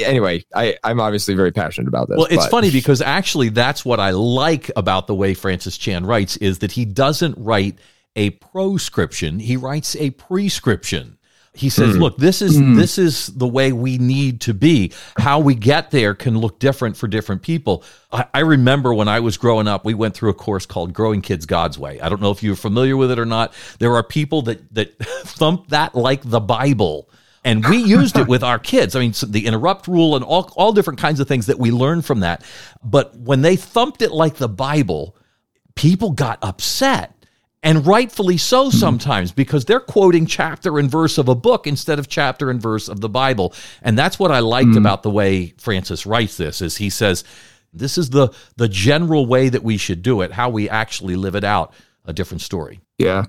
anyway. 0.03 0.43
I 0.55 0.75
I'm 0.83 0.99
obviously 0.99 1.35
very 1.35 1.51
passionate 1.51 1.87
about 1.87 2.07
this. 2.09 2.17
Well, 2.17 2.27
it's 2.27 2.45
but- 2.45 2.51
funny 2.51 2.71
because 2.71 3.01
actually 3.01 3.49
that's 3.49 3.85
what 3.85 3.99
I 3.99 4.11
like 4.11 4.71
about 4.75 5.07
the 5.07 5.15
way 5.15 5.33
Francis 5.33 5.77
Chan 5.77 6.05
writes 6.05 6.37
is 6.37 6.59
that 6.59 6.71
he 6.71 6.85
doesn't 6.85 7.35
write 7.37 7.77
a 8.15 8.31
proscription, 8.31 9.39
he 9.39 9.55
writes 9.57 9.95
a 9.97 10.09
prescription. 10.11 11.16
He 11.57 11.69
says, 11.69 11.95
Hmm. 11.95 12.01
"Look, 12.01 12.17
this 12.17 12.41
is 12.41 12.57
Hmm. 12.57 12.75
this 12.75 12.97
is 12.97 13.27
the 13.27 13.47
way 13.47 13.71
we 13.71 13.97
need 13.97 14.41
to 14.41 14.53
be. 14.53 14.91
How 15.17 15.39
we 15.39 15.55
get 15.55 15.91
there 15.91 16.13
can 16.13 16.37
look 16.37 16.59
different 16.59 16.97
for 16.97 17.07
different 17.07 17.41
people." 17.41 17.83
I, 18.11 18.25
I 18.33 18.39
remember 18.39 18.93
when 18.93 19.07
I 19.07 19.19
was 19.19 19.37
growing 19.37 19.67
up, 19.67 19.83
we 19.85 19.93
went 19.93 20.13
through 20.15 20.29
a 20.29 20.33
course 20.35 20.65
called 20.65 20.93
"Growing 20.93 21.21
Kids 21.21 21.45
God's 21.45 21.77
Way." 21.77 21.99
I 21.99 22.09
don't 22.09 22.21
know 22.21 22.31
if 22.31 22.41
you're 22.43 22.55
familiar 22.55 22.95
with 22.95 23.11
it 23.11 23.19
or 23.19 23.25
not. 23.25 23.53
There 23.79 23.95
are 23.95 24.03
people 24.03 24.43
that 24.43 24.73
that 24.73 24.97
thump 25.25 25.69
that 25.69 25.95
like 25.95 26.21
the 26.23 26.39
Bible 26.41 27.09
and 27.43 27.65
we 27.65 27.77
used 27.77 28.17
it 28.17 28.27
with 28.27 28.43
our 28.43 28.59
kids. 28.59 28.93
I 28.93 28.99
mean, 28.99 29.13
so 29.13 29.25
the 29.25 29.45
interrupt 29.45 29.87
rule 29.87 30.17
and 30.17 30.25
all, 30.25 30.51
all 30.57 30.73
different 30.73 30.99
kinds 30.99 31.21
of 31.21 31.29
things 31.29 31.45
that 31.45 31.57
we 31.57 31.71
learned 31.71 32.03
from 32.03 32.19
that. 32.19 32.43
But 32.83 33.15
when 33.17 33.41
they 33.41 33.55
thumped 33.55 34.01
it 34.01 34.11
like 34.11 34.35
the 34.35 34.49
Bible, 34.49 35.15
people 35.75 36.11
got 36.11 36.39
upset. 36.41 37.16
And 37.67 37.85
rightfully 37.85 38.37
so 38.37 38.67
mm-hmm. 38.67 38.77
sometimes 38.77 39.33
because 39.33 39.65
they're 39.65 39.81
quoting 39.81 40.25
chapter 40.25 40.79
and 40.79 40.89
verse 40.89 41.17
of 41.17 41.27
a 41.27 41.35
book 41.35 41.67
instead 41.67 41.99
of 41.99 42.07
chapter 42.07 42.49
and 42.49 42.61
verse 42.61 42.87
of 42.87 43.01
the 43.01 43.09
Bible. 43.09 43.53
And 43.81 43.97
that's 43.97 44.17
what 44.17 44.31
I 44.31 44.39
liked 44.39 44.69
mm-hmm. 44.69 44.77
about 44.77 45.03
the 45.03 45.11
way 45.11 45.53
Francis 45.57 46.05
writes 46.05 46.37
this 46.37 46.61
is 46.61 46.77
he 46.77 46.89
says 46.89 47.25
this 47.73 47.97
is 47.97 48.11
the 48.11 48.29
the 48.55 48.69
general 48.69 49.25
way 49.25 49.49
that 49.49 49.63
we 49.63 49.75
should 49.75 50.01
do 50.01 50.21
it, 50.21 50.31
how 50.31 50.49
we 50.49 50.69
actually 50.69 51.17
live 51.17 51.35
it 51.35 51.43
out, 51.43 51.73
a 52.05 52.13
different 52.13 52.41
story. 52.41 52.79
Yeah. 52.97 53.25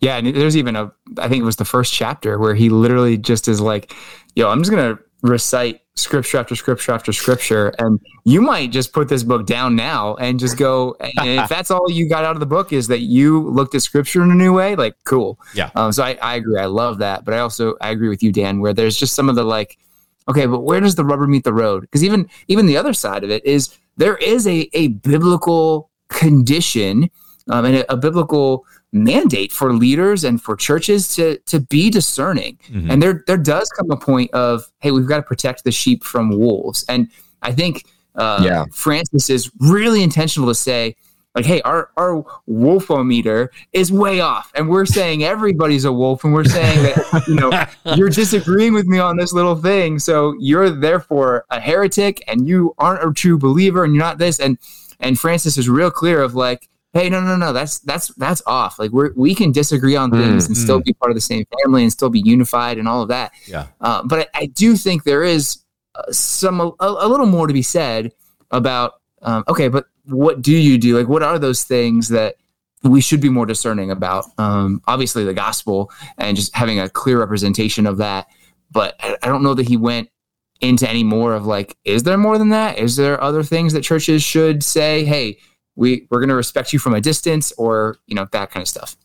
Yeah. 0.00 0.16
And 0.16 0.34
there's 0.34 0.56
even 0.56 0.74
a, 0.74 0.90
I 1.18 1.28
think 1.28 1.42
it 1.42 1.44
was 1.44 1.56
the 1.56 1.66
first 1.66 1.92
chapter 1.92 2.38
where 2.38 2.54
he 2.54 2.70
literally 2.70 3.18
just 3.18 3.46
is 3.46 3.60
like, 3.60 3.94
yo, 4.34 4.48
I'm 4.48 4.62
just 4.62 4.70
going 4.70 4.96
to 4.96 5.02
recite 5.22 5.81
scripture 5.94 6.38
after 6.38 6.56
scripture 6.56 6.92
after 6.92 7.12
scripture. 7.12 7.72
And 7.78 8.00
you 8.24 8.40
might 8.40 8.70
just 8.70 8.92
put 8.92 9.08
this 9.08 9.22
book 9.22 9.46
down 9.46 9.76
now 9.76 10.14
and 10.16 10.38
just 10.38 10.56
go. 10.56 10.96
And 11.00 11.12
if 11.16 11.48
that's 11.48 11.70
all 11.70 11.90
you 11.90 12.08
got 12.08 12.24
out 12.24 12.34
of 12.34 12.40
the 12.40 12.46
book 12.46 12.72
is 12.72 12.88
that 12.88 13.00
you 13.00 13.48
looked 13.50 13.74
at 13.74 13.82
scripture 13.82 14.22
in 14.22 14.30
a 14.30 14.34
new 14.34 14.52
way, 14.52 14.74
like, 14.74 14.96
cool. 15.04 15.38
Yeah. 15.54 15.70
Um, 15.74 15.92
so 15.92 16.02
I, 16.02 16.18
I 16.22 16.36
agree. 16.36 16.58
I 16.58 16.66
love 16.66 16.98
that. 16.98 17.24
But 17.24 17.34
I 17.34 17.38
also, 17.38 17.74
I 17.80 17.90
agree 17.90 18.08
with 18.08 18.22
you, 18.22 18.32
Dan, 18.32 18.60
where 18.60 18.72
there's 18.72 18.96
just 18.96 19.14
some 19.14 19.28
of 19.28 19.36
the 19.36 19.44
like, 19.44 19.78
okay, 20.28 20.46
but 20.46 20.60
where 20.60 20.80
does 20.80 20.94
the 20.94 21.04
rubber 21.04 21.26
meet 21.26 21.44
the 21.44 21.52
road? 21.52 21.82
Because 21.82 22.04
even, 22.04 22.28
even 22.48 22.66
the 22.66 22.76
other 22.76 22.92
side 22.92 23.24
of 23.24 23.30
it 23.30 23.44
is 23.44 23.76
there 23.96 24.16
is 24.16 24.46
a, 24.46 24.68
a 24.72 24.88
biblical 24.88 25.90
condition 26.08 27.10
um, 27.50 27.64
and 27.64 27.76
a, 27.76 27.92
a 27.92 27.96
biblical 27.96 28.64
mandate 28.92 29.50
for 29.52 29.72
leaders 29.72 30.22
and 30.22 30.42
for 30.42 30.54
churches 30.54 31.14
to 31.16 31.38
to 31.46 31.60
be 31.60 31.88
discerning. 31.90 32.58
Mhm. 32.70 32.90
And 32.92 33.02
there 33.02 33.24
there 33.26 33.38
does 33.38 33.68
come 33.70 33.90
a 33.90 33.96
point 33.96 34.30
of 34.32 34.70
hey, 34.80 34.90
we've 34.90 35.06
got 35.08 35.16
to 35.16 35.22
protect 35.22 35.64
the 35.64 35.72
sheep 35.72 36.04
from 36.04 36.30
wolves. 36.38 36.84
And 36.88 37.08
I 37.42 37.52
think 37.52 37.84
uh, 38.16 38.42
Yeah. 38.44 38.64
Francis 38.72 39.30
is 39.30 39.50
really 39.60 40.02
intentional 40.02 40.48
to 40.48 40.54
say. 40.54 40.94
Like, 41.34 41.46
hey, 41.46 41.62
our 41.62 41.88
our 41.96 42.22
wolfometer 42.46 43.48
is 43.72 43.90
way 43.90 44.20
off, 44.20 44.52
and 44.54 44.68
we're 44.68 44.84
saying 44.84 45.24
everybody's 45.24 45.86
a 45.86 45.92
wolf, 45.92 46.24
and 46.24 46.34
we're 46.34 46.44
saying 46.44 46.82
that 46.82 47.24
you 47.26 47.34
know 47.36 47.50
you're 47.96 48.10
disagreeing 48.10 48.74
with 48.74 48.84
me 48.86 48.98
on 48.98 49.16
this 49.16 49.32
little 49.32 49.56
thing, 49.56 49.98
so 49.98 50.34
you're 50.38 50.68
therefore 50.68 51.46
a 51.50 51.58
heretic, 51.58 52.22
and 52.28 52.46
you 52.46 52.74
aren't 52.76 53.02
a 53.02 53.14
true 53.14 53.38
believer, 53.38 53.82
and 53.82 53.94
you're 53.94 54.04
not 54.04 54.18
this. 54.18 54.38
And 54.40 54.58
and 55.00 55.18
Francis 55.18 55.56
is 55.56 55.70
real 55.70 55.90
clear 55.90 56.20
of 56.20 56.34
like, 56.34 56.68
hey, 56.92 57.08
no, 57.08 57.20
no, 57.20 57.36
no, 57.36 57.52
that's 57.52 57.78
that's 57.80 58.08
that's 58.14 58.42
off. 58.46 58.78
Like 58.78 58.92
we 58.92 59.10
we 59.16 59.34
can 59.34 59.52
disagree 59.52 59.96
on 59.96 60.10
things 60.10 60.46
and 60.46 60.56
still 60.56 60.80
be 60.80 60.92
part 60.94 61.10
of 61.10 61.16
the 61.16 61.20
same 61.20 61.44
family 61.62 61.82
and 61.82 61.92
still 61.92 62.10
be 62.10 62.20
unified 62.20 62.78
and 62.78 62.88
all 62.88 63.02
of 63.02 63.08
that. 63.08 63.32
Yeah. 63.46 63.66
Uh, 63.80 64.02
but 64.04 64.30
I, 64.34 64.42
I 64.42 64.46
do 64.46 64.76
think 64.76 65.04
there 65.04 65.24
is 65.24 65.58
uh, 65.94 66.10
some 66.12 66.60
a, 66.60 66.74
a 66.80 67.08
little 67.08 67.26
more 67.26 67.46
to 67.46 67.52
be 67.52 67.62
said 67.62 68.12
about 68.50 68.94
um, 69.22 69.44
okay, 69.48 69.68
but 69.68 69.86
what 70.06 70.42
do 70.42 70.56
you 70.56 70.78
do? 70.78 70.98
Like, 70.98 71.08
what 71.08 71.22
are 71.22 71.38
those 71.38 71.64
things 71.64 72.08
that 72.08 72.36
we 72.82 73.00
should 73.00 73.20
be 73.20 73.28
more 73.28 73.46
discerning 73.46 73.90
about. 73.90 74.26
Um, 74.38 74.82
obviously, 74.86 75.24
the 75.24 75.34
gospel 75.34 75.90
and 76.18 76.36
just 76.36 76.54
having 76.54 76.80
a 76.80 76.88
clear 76.88 77.20
representation 77.20 77.86
of 77.86 77.98
that. 77.98 78.26
But 78.70 78.96
I, 79.00 79.16
I 79.22 79.28
don't 79.28 79.42
know 79.42 79.54
that 79.54 79.68
he 79.68 79.76
went 79.76 80.08
into 80.60 80.88
any 80.88 81.04
more 81.04 81.34
of 81.34 81.46
like, 81.46 81.76
is 81.84 82.02
there 82.04 82.18
more 82.18 82.38
than 82.38 82.50
that? 82.50 82.78
Is 82.78 82.96
there 82.96 83.22
other 83.22 83.42
things 83.42 83.72
that 83.72 83.82
churches 83.82 84.22
should 84.22 84.62
say? 84.62 85.04
Hey, 85.04 85.38
we 85.76 86.06
we're 86.10 86.20
going 86.20 86.28
to 86.28 86.34
respect 86.34 86.72
you 86.72 86.78
from 86.78 86.94
a 86.94 87.00
distance, 87.00 87.52
or 87.52 87.96
you 88.06 88.14
know 88.14 88.26
that 88.32 88.50
kind 88.50 88.62
of 88.62 88.68
stuff. 88.68 88.96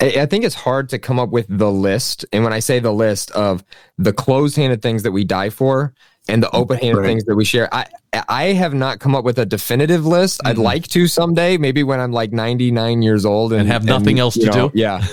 I 0.00 0.24
think 0.26 0.44
it's 0.44 0.54
hard 0.54 0.88
to 0.90 0.98
come 0.98 1.18
up 1.18 1.28
with 1.28 1.46
the 1.48 1.70
list. 1.70 2.24
And 2.32 2.42
when 2.42 2.54
I 2.54 2.60
say 2.60 2.78
the 2.78 2.92
list 2.92 3.30
of 3.32 3.62
the 3.98 4.12
closed 4.12 4.56
handed 4.56 4.80
things 4.80 5.02
that 5.02 5.12
we 5.12 5.24
die 5.24 5.50
for 5.50 5.92
and 6.26 6.42
the 6.42 6.50
open 6.56 6.78
handed 6.78 7.00
right. 7.00 7.06
things 7.06 7.24
that 7.24 7.36
we 7.36 7.44
share, 7.44 7.72
I, 7.72 7.86
I 8.28 8.44
have 8.44 8.72
not 8.72 8.98
come 8.98 9.14
up 9.14 9.24
with 9.24 9.38
a 9.38 9.44
definitive 9.44 10.06
list. 10.06 10.38
Mm-hmm. 10.38 10.48
I'd 10.48 10.58
like 10.58 10.88
to 10.88 11.06
someday, 11.06 11.58
maybe 11.58 11.82
when 11.82 12.00
I'm 12.00 12.12
like 12.12 12.32
99 12.32 13.02
years 13.02 13.26
old 13.26 13.52
and, 13.52 13.62
and 13.62 13.70
have 13.70 13.84
nothing 13.84 14.12
and, 14.12 14.20
else 14.20 14.34
to 14.34 14.46
know, 14.46 14.68
do. 14.68 14.78
Yeah. 14.78 15.06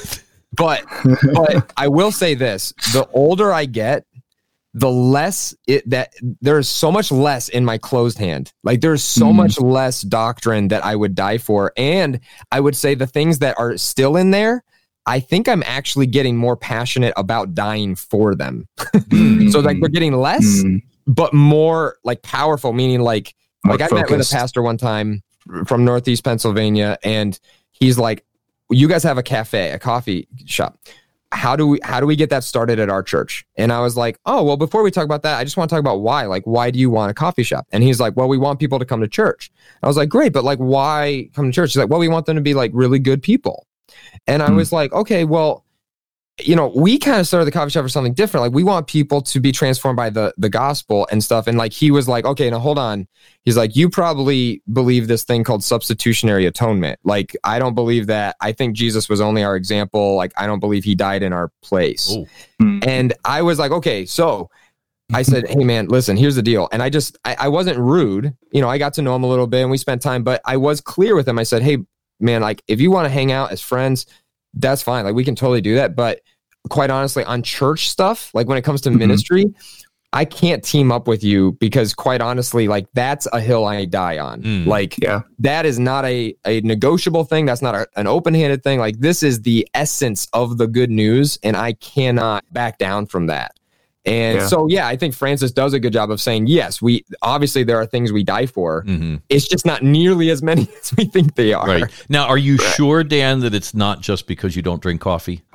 But, 0.54 0.86
but 1.34 1.73
I 1.78 1.89
will 1.89 2.13
say 2.13 2.34
this 2.34 2.73
the 2.93 3.08
older 3.12 3.52
I 3.52 3.65
get, 3.65 4.06
the 4.77 4.91
less 4.91 5.55
it 5.65 5.89
that 5.89 6.13
there's 6.39 6.69
so 6.69 6.91
much 6.91 7.11
less 7.11 7.49
in 7.49 7.65
my 7.65 7.79
closed 7.79 8.19
hand. 8.19 8.53
Like 8.63 8.81
there's 8.81 9.03
so 9.03 9.25
mm. 9.25 9.35
much 9.35 9.59
less 9.59 10.03
doctrine 10.03 10.67
that 10.67 10.85
I 10.85 10.95
would 10.95 11.15
die 11.15 11.39
for. 11.39 11.73
And 11.77 12.19
I 12.51 12.59
would 12.59 12.75
say 12.75 12.93
the 12.93 13.07
things 13.07 13.39
that 13.39 13.57
are 13.57 13.75
still 13.77 14.15
in 14.17 14.29
there, 14.29 14.63
I 15.07 15.19
think 15.19 15.49
I'm 15.49 15.63
actually 15.65 16.05
getting 16.05 16.37
more 16.37 16.55
passionate 16.55 17.15
about 17.17 17.55
dying 17.55 17.95
for 17.95 18.35
them. 18.35 18.67
mm. 18.77 19.51
So 19.51 19.61
like 19.61 19.79
they're 19.79 19.89
getting 19.89 20.13
less, 20.13 20.45
mm. 20.45 20.83
but 21.07 21.33
more 21.33 21.97
like 22.03 22.21
powerful, 22.21 22.71
meaning 22.71 23.01
like 23.01 23.33
more 23.65 23.77
like 23.77 23.89
focused. 23.89 23.93
I 23.93 24.11
met 24.11 24.17
with 24.19 24.31
a 24.31 24.35
pastor 24.35 24.61
one 24.61 24.77
time 24.77 25.23
from 25.65 25.85
Northeast 25.85 26.23
Pennsylvania, 26.23 26.99
and 27.03 27.39
he's 27.71 27.97
like, 27.97 28.23
You 28.69 28.87
guys 28.87 29.01
have 29.01 29.17
a 29.17 29.23
cafe, 29.23 29.71
a 29.71 29.79
coffee 29.79 30.27
shop 30.45 30.77
how 31.31 31.55
do 31.55 31.67
we 31.67 31.79
how 31.83 31.99
do 31.99 32.05
we 32.05 32.15
get 32.15 32.29
that 32.29 32.43
started 32.43 32.79
at 32.79 32.89
our 32.89 33.03
church? 33.03 33.45
And 33.55 33.71
i 33.71 33.81
was 33.81 33.97
like 33.97 34.17
oh 34.25 34.43
well 34.43 34.57
before 34.57 34.83
we 34.83 34.91
talk 34.91 35.05
about 35.05 35.23
that 35.23 35.37
i 35.37 35.43
just 35.43 35.57
want 35.57 35.69
to 35.69 35.73
talk 35.75 35.79
about 35.79 36.01
why. 36.01 36.25
Like 36.25 36.43
why 36.43 36.71
do 36.71 36.79
you 36.79 36.89
want 36.89 37.11
a 37.11 37.13
coffee 37.13 37.43
shop? 37.43 37.67
And 37.71 37.83
he's 37.83 37.99
like 37.99 38.15
well 38.15 38.27
we 38.27 38.37
want 38.37 38.59
people 38.59 38.79
to 38.79 38.85
come 38.85 39.01
to 39.01 39.07
church. 39.07 39.51
I 39.83 39.87
was 39.87 39.97
like 39.97 40.09
great 40.09 40.33
but 40.33 40.43
like 40.43 40.59
why 40.59 41.29
come 41.33 41.45
to 41.45 41.51
church? 41.51 41.71
He's 41.71 41.77
like 41.77 41.89
well 41.89 41.99
we 41.99 42.07
want 42.07 42.25
them 42.25 42.35
to 42.35 42.41
be 42.41 42.53
like 42.53 42.71
really 42.73 42.99
good 42.99 43.21
people. 43.21 43.67
And 44.25 44.41
i 44.41 44.49
mm. 44.49 44.55
was 44.55 44.71
like 44.71 44.91
okay 44.93 45.25
well 45.25 45.65
you 46.39 46.56
know, 46.56 46.67
we 46.67 47.00
kind 47.00 47.19
of 47.19 47.28
started 47.28 47.45
the 47.45 47.52
coffee 47.52 47.71
shop 47.71 47.84
for 47.84 47.89
something 47.89 48.13
different. 48.13 48.43
Like 48.43 48.54
we 48.54 48.63
want 48.63 48.86
people 48.88 49.21
to 49.21 49.39
be 49.39 49.52
transformed 49.52 49.97
by 49.97 50.10
the 50.10 50.34
the 50.38 50.50
gospel 50.50 51.08
and 51.12 51.23
stuff. 51.23 51.47
And 51.47 51.58
like 51.58 51.73
he 51.73 51.89
was 51.89 52.08
like, 52.08 52.26
okay, 52.26 52.50
now 52.50 52.60
hold 52.60 52.78
on. 52.78 53.08
He's 53.43 53.58
like, 53.58 53.76
you 53.76 53.89
probably 53.89 54.62
believe 54.71 55.08
this 55.08 55.23
thing 55.23 55.43
called 55.43 55.63
substitutionary 55.63 56.45
atonement. 56.45 57.00
Like 57.04 57.36
I 57.43 57.58
don't 57.58 57.73
believe 57.73 58.08
that. 58.08 58.36
I 58.39 58.52
think 58.52 58.76
Jesus 58.76 59.10
was 59.10 59.19
only 59.19 59.43
our 59.43 59.56
example. 59.56 60.15
Like 60.15 60.32
I 60.38 60.45
don't 60.45 60.60
believe 60.60 60.84
he 60.84 60.93
died 60.93 61.23
in 61.23 61.34
our 61.34 61.52
place. 61.63 62.15
Mm. 62.62 62.86
And 62.88 63.13
I 63.26 63.41
was 63.41 63.58
like, 63.58 63.71
okay, 63.71 64.06
so 64.06 64.52
I 65.13 65.23
said, 65.23 65.47
hey 65.47 65.63
man, 65.63 65.88
listen, 65.88 66.17
here's 66.17 66.36
the 66.36 66.43
deal. 66.43 66.69
And 66.71 66.84
I 66.84 66.89
just 66.89 67.17
I, 67.26 67.36
I 67.39 67.47
wasn't 67.47 67.80
rude. 67.80 68.36
You 68.52 68.62
know, 68.62 68.69
I 68.69 68.78
got 68.78 68.93
to 68.95 69.02
know 69.02 69.15
him 69.15 69.23
a 69.23 69.28
little 69.30 69.47
bit 69.47 69.62
and 69.62 69.71
we 69.71 69.78
spent 69.78 70.04
time, 70.04 70.23
but 70.23 70.39
I 70.45 70.58
was 70.58 70.82
clear 70.82 71.15
with 71.15 71.28
him. 71.28 71.39
I 71.39 71.43
said, 71.43 71.63
hey 71.63 71.80
man, 72.19 72.41
like 72.41 72.62
if 72.67 72.80
you 72.80 72.91
want 72.91 73.06
to 73.06 73.10
hang 73.10 73.32
out 73.32 73.52
as 73.52 73.60
friends 73.60 74.06
that's 74.53 74.81
fine. 74.81 75.05
Like 75.05 75.15
we 75.15 75.23
can 75.23 75.36
totally 75.36 75.62
do 75.62 75.75
that. 75.75 75.95
But 75.95 76.21
quite 76.69 76.89
honestly, 76.89 77.23
on 77.23 77.43
church 77.43 77.89
stuff, 77.89 78.31
like 78.33 78.47
when 78.47 78.57
it 78.57 78.63
comes 78.63 78.81
to 78.81 78.89
mm-hmm. 78.89 78.99
ministry, 78.99 79.53
I 80.13 80.25
can't 80.25 80.63
team 80.63 80.91
up 80.91 81.07
with 81.07 81.23
you 81.23 81.53
because 81.53 81.93
quite 81.93 82.21
honestly, 82.21 82.67
like 82.67 82.88
that's 82.93 83.27
a 83.33 83.41
hill 83.41 83.65
I 83.65 83.86
die 83.86 84.19
on. 84.19 84.41
Mm. 84.41 84.65
Like 84.65 84.97
yeah. 84.99 85.21
that 85.39 85.65
is 85.65 85.79
not 85.79 86.05
a, 86.05 86.36
a 86.45 86.62
negotiable 86.62 87.25
thing. 87.25 87.45
That's 87.45 87.62
not 87.62 87.75
a, 87.75 87.88
an 87.97 88.07
open 88.07 88.33
handed 88.33 88.63
thing. 88.63 88.79
Like 88.79 88.99
this 88.99 89.21
is 89.21 89.41
the 89.41 89.67
essence 89.73 90.27
of 90.31 90.57
the 90.57 90.67
good 90.67 90.89
news. 90.89 91.38
And 91.43 91.57
I 91.57 91.73
cannot 91.73 92.45
back 92.53 92.77
down 92.77 93.05
from 93.05 93.27
that. 93.27 93.57
And 94.08 94.38
yeah. 94.39 94.48
so, 94.48 94.67
yeah, 94.67 94.88
I 94.88 94.96
think 94.96 95.13
Francis 95.13 95.52
does 95.52 95.74
a 95.74 95.80
good 95.80 95.91
job 95.91 96.10
of 96.12 96.22
saying, 96.22 96.48
yes, 96.48 96.82
we 96.82 97.06
obviously 97.22 97.65
there 97.65 97.76
are 97.76 97.86
things 97.86 98.13
we 98.13 98.24
die 98.24 98.46
for. 98.46 98.86
Mm-hmm. 98.86 99.17
It's 99.28 99.46
just 99.46 99.65
not 99.65 99.84
nearly 99.84 100.30
as 100.30 100.41
many 100.41 100.70
as 100.82 100.96
we 100.96 101.06
think 101.06 101.36
they 101.36 101.52
are. 101.54 101.67
Right. 101.67 102.06
Now, 102.08 102.26
are 102.28 102.38
you 102.38 102.58
sure, 102.58 103.04
Dan, 103.04 103.41
that 103.41 103.54
it's 103.54 103.74
not 103.74 104.00
just 104.00 104.26
because 104.26 104.56
you 104.56 104.62
don't 104.62 104.82
drink 104.82 105.02
coffee? 105.02 105.43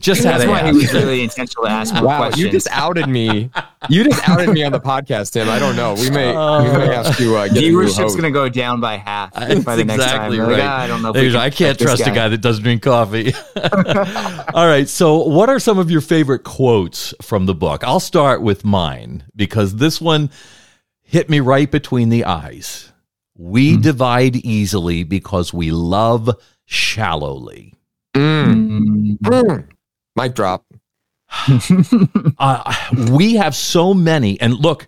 just 0.00 0.22
that's 0.22 0.46
why 0.46 0.66
he 0.66 0.72
was 0.72 0.92
really 0.92 1.22
intentional 1.22 1.64
to 1.64 1.70
ask 1.70 1.94
wow, 1.94 2.18
question. 2.18 2.46
You 2.46 2.50
just 2.50 2.68
outed 2.70 3.08
me. 3.08 3.50
You 3.88 4.04
just 4.04 4.28
outed 4.28 4.50
me 4.50 4.64
on 4.64 4.72
the 4.72 4.80
podcast, 4.80 5.32
Tim. 5.32 5.48
I 5.48 5.58
don't 5.58 5.76
know. 5.76 5.94
We 5.94 6.10
may 6.10 6.34
uh, 6.34 6.62
we 6.62 6.78
may 6.78 6.94
have 6.94 7.16
to 7.16 7.36
uh, 7.36 7.48
get 7.48 7.56
viewership's 7.56 8.14
going 8.14 8.22
to 8.24 8.30
go 8.30 8.48
down 8.48 8.80
by 8.80 8.96
half 8.96 9.32
by 9.32 9.76
the 9.76 9.84
next 9.84 10.04
time. 10.04 10.38
Right. 10.38 10.48
Like, 10.52 10.62
ah, 10.62 10.80
I 10.80 10.86
don't 10.86 11.02
know. 11.02 11.12
Can 11.12 11.36
I 11.36 11.50
can't 11.50 11.78
trust 11.78 12.04
guy. 12.04 12.10
a 12.10 12.14
guy 12.14 12.28
that 12.28 12.38
doesn't 12.38 12.62
drink 12.62 12.82
coffee. 12.82 13.32
All 14.54 14.66
right. 14.66 14.88
So, 14.88 15.26
what 15.28 15.48
are 15.48 15.58
some 15.58 15.78
of 15.78 15.90
your 15.90 16.00
favorite 16.00 16.44
quotes 16.44 17.14
from 17.22 17.46
the 17.46 17.54
book? 17.54 17.84
I'll 17.84 18.00
start 18.00 18.42
with 18.42 18.64
mine 18.64 19.24
because 19.34 19.76
this 19.76 20.00
one 20.00 20.30
hit 21.02 21.28
me 21.28 21.40
right 21.40 21.70
between 21.70 22.08
the 22.08 22.24
eyes. 22.24 22.92
We 23.36 23.72
mm-hmm. 23.72 23.82
divide 23.82 24.36
easily 24.36 25.04
because 25.04 25.52
we 25.52 25.70
love 25.70 26.30
shallowly. 26.66 27.73
Mm. 28.14 29.18
Mm. 29.18 29.68
Mic 30.16 30.34
drop. 30.34 30.64
uh, 32.38 32.74
we 33.10 33.34
have 33.34 33.54
so 33.54 33.92
many, 33.92 34.40
and 34.40 34.54
look, 34.54 34.86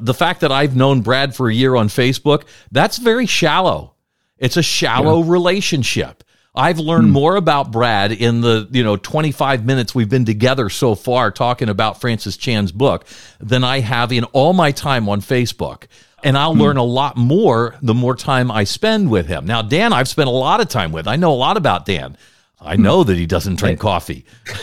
the 0.00 0.14
fact 0.14 0.40
that 0.40 0.52
I've 0.52 0.76
known 0.76 1.02
Brad 1.02 1.34
for 1.34 1.48
a 1.48 1.54
year 1.54 1.74
on 1.76 1.88
Facebook, 1.88 2.44
that's 2.70 2.98
very 2.98 3.26
shallow. 3.26 3.94
It's 4.38 4.56
a 4.56 4.62
shallow 4.62 5.22
yeah. 5.22 5.30
relationship. 5.30 6.24
I've 6.54 6.78
learned 6.78 7.08
mm. 7.08 7.12
more 7.12 7.36
about 7.36 7.70
Brad 7.70 8.12
in 8.12 8.42
the, 8.42 8.68
you 8.70 8.84
know, 8.84 8.96
25 8.96 9.64
minutes 9.64 9.94
we've 9.94 10.08
been 10.08 10.26
together 10.26 10.68
so 10.68 10.94
far 10.94 11.30
talking 11.30 11.68
about 11.68 12.00
Francis 12.00 12.36
Chan's 12.36 12.72
book 12.72 13.06
than 13.40 13.64
I 13.64 13.80
have 13.80 14.12
in 14.12 14.24
all 14.24 14.52
my 14.52 14.70
time 14.70 15.08
on 15.08 15.22
Facebook. 15.22 15.84
And 16.22 16.36
I'll 16.36 16.54
mm. 16.54 16.60
learn 16.60 16.76
a 16.76 16.84
lot 16.84 17.16
more 17.16 17.76
the 17.80 17.94
more 17.94 18.14
time 18.14 18.50
I 18.50 18.64
spend 18.64 19.10
with 19.10 19.26
him. 19.26 19.46
Now, 19.46 19.62
Dan, 19.62 19.92
I've 19.92 20.08
spent 20.08 20.28
a 20.28 20.32
lot 20.32 20.60
of 20.60 20.68
time 20.68 20.92
with. 20.92 21.08
I 21.08 21.16
know 21.16 21.32
a 21.32 21.34
lot 21.34 21.56
about 21.56 21.86
Dan. 21.86 22.18
I 22.64 22.76
know 22.76 23.04
that 23.04 23.16
he 23.16 23.26
doesn't 23.26 23.56
drink 23.56 23.80
coffee. 23.80 24.24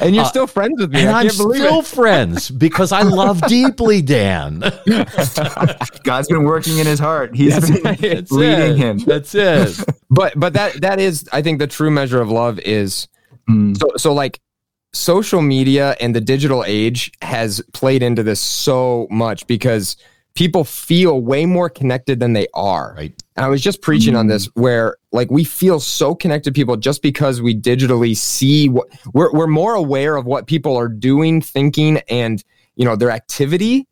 And 0.00 0.14
you're 0.14 0.24
uh, 0.24 0.28
still 0.28 0.46
friends 0.46 0.80
with 0.80 0.92
me. 0.92 1.00
And 1.00 1.10
I 1.10 1.22
am 1.22 1.30
still 1.30 1.80
it. 1.80 1.86
friends 1.86 2.50
because 2.50 2.92
I 2.92 3.02
love 3.02 3.40
deeply 3.48 4.02
Dan. 4.02 4.60
God's 6.04 6.28
been 6.28 6.44
working 6.44 6.78
in 6.78 6.86
his 6.86 6.98
heart. 6.98 7.34
He's 7.34 7.54
that's 7.54 7.70
been 8.00 8.04
it. 8.04 8.30
leading 8.30 8.76
him. 8.76 8.98
That's 8.98 9.34
it. 9.34 9.82
But 10.10 10.38
but 10.38 10.52
that 10.52 10.80
that 10.82 11.00
is 11.00 11.28
I 11.32 11.42
think 11.42 11.58
the 11.58 11.66
true 11.66 11.90
measure 11.90 12.20
of 12.20 12.30
love 12.30 12.58
is 12.60 13.08
mm. 13.48 13.76
so 13.76 13.90
so 13.96 14.12
like 14.12 14.40
social 14.92 15.40
media 15.40 15.96
and 16.00 16.14
the 16.14 16.20
digital 16.20 16.64
age 16.66 17.12
has 17.22 17.62
played 17.72 18.02
into 18.02 18.22
this 18.22 18.40
so 18.40 19.06
much 19.10 19.46
because 19.46 19.96
people 20.34 20.64
feel 20.64 21.20
way 21.20 21.46
more 21.46 21.68
connected 21.68 22.20
than 22.20 22.32
they 22.32 22.46
are. 22.54 22.94
Right. 22.96 23.22
And 23.40 23.46
I 23.46 23.48
was 23.48 23.62
just 23.62 23.80
preaching 23.80 24.12
mm. 24.12 24.18
on 24.18 24.26
this 24.26 24.48
mm. 24.48 24.60
where 24.60 24.98
like 25.12 25.30
we 25.30 25.44
feel 25.44 25.80
so 25.80 26.14
connected 26.14 26.52
people 26.52 26.76
just 26.76 27.00
because 27.00 27.40
we 27.40 27.56
digitally 27.56 28.14
see 28.14 28.68
what 28.68 28.88
we're 29.14 29.32
we're 29.32 29.46
more 29.46 29.72
aware 29.72 30.16
of 30.16 30.26
what 30.26 30.46
people 30.46 30.76
are 30.76 30.88
doing, 30.88 31.40
thinking 31.40 32.02
and, 32.10 32.44
you 32.76 32.84
know, 32.84 32.96
their 32.96 33.10
activity, 33.10 33.88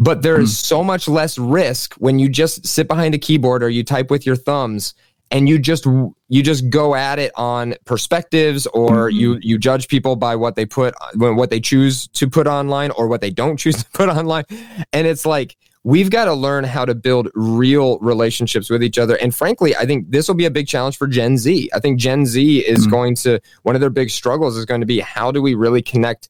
but 0.00 0.22
there 0.22 0.40
is 0.40 0.50
mm. 0.50 0.56
so 0.56 0.82
much 0.82 1.06
less 1.06 1.38
risk 1.38 1.94
when 1.98 2.18
you 2.18 2.28
just 2.28 2.66
sit 2.66 2.88
behind 2.88 3.14
a 3.14 3.18
keyboard 3.18 3.62
or 3.62 3.68
you 3.68 3.84
type 3.84 4.10
with 4.10 4.26
your 4.26 4.34
thumbs 4.34 4.94
and 5.30 5.48
you 5.48 5.56
just 5.56 5.86
you 5.86 6.42
just 6.42 6.68
go 6.68 6.96
at 6.96 7.20
it 7.20 7.30
on 7.36 7.74
perspectives 7.84 8.66
or 8.68 9.08
mm-hmm. 9.08 9.20
you 9.20 9.38
you 9.40 9.56
judge 9.56 9.86
people 9.86 10.16
by 10.16 10.34
what 10.34 10.56
they 10.56 10.66
put 10.66 10.94
what 11.14 11.50
they 11.50 11.60
choose 11.60 12.08
to 12.08 12.28
put 12.28 12.48
online 12.48 12.90
or 12.92 13.06
what 13.06 13.20
they 13.20 13.30
don't 13.30 13.56
choose 13.56 13.76
to 13.84 13.90
put 13.90 14.08
online 14.08 14.44
and 14.92 15.06
it's 15.06 15.24
like 15.24 15.56
we've 15.84 16.10
got 16.10 16.26
to 16.26 16.34
learn 16.34 16.64
how 16.64 16.84
to 16.84 16.94
build 16.94 17.28
real 17.34 17.98
relationships 18.00 18.68
with 18.68 18.82
each 18.82 18.98
other. 18.98 19.16
And 19.16 19.34
frankly, 19.34 19.74
I 19.74 19.86
think 19.86 20.10
this 20.10 20.28
will 20.28 20.34
be 20.34 20.44
a 20.44 20.50
big 20.50 20.66
challenge 20.66 20.96
for 20.96 21.06
Gen 21.06 21.38
Z. 21.38 21.70
I 21.72 21.80
think 21.80 21.98
Gen 21.98 22.26
Z 22.26 22.58
is 22.58 22.80
mm-hmm. 22.80 22.90
going 22.90 23.14
to, 23.16 23.40
one 23.62 23.74
of 23.74 23.80
their 23.80 23.90
big 23.90 24.10
struggles 24.10 24.56
is 24.56 24.66
going 24.66 24.80
to 24.80 24.86
be 24.86 25.00
how 25.00 25.30
do 25.30 25.40
we 25.40 25.54
really 25.54 25.82
connect 25.82 26.28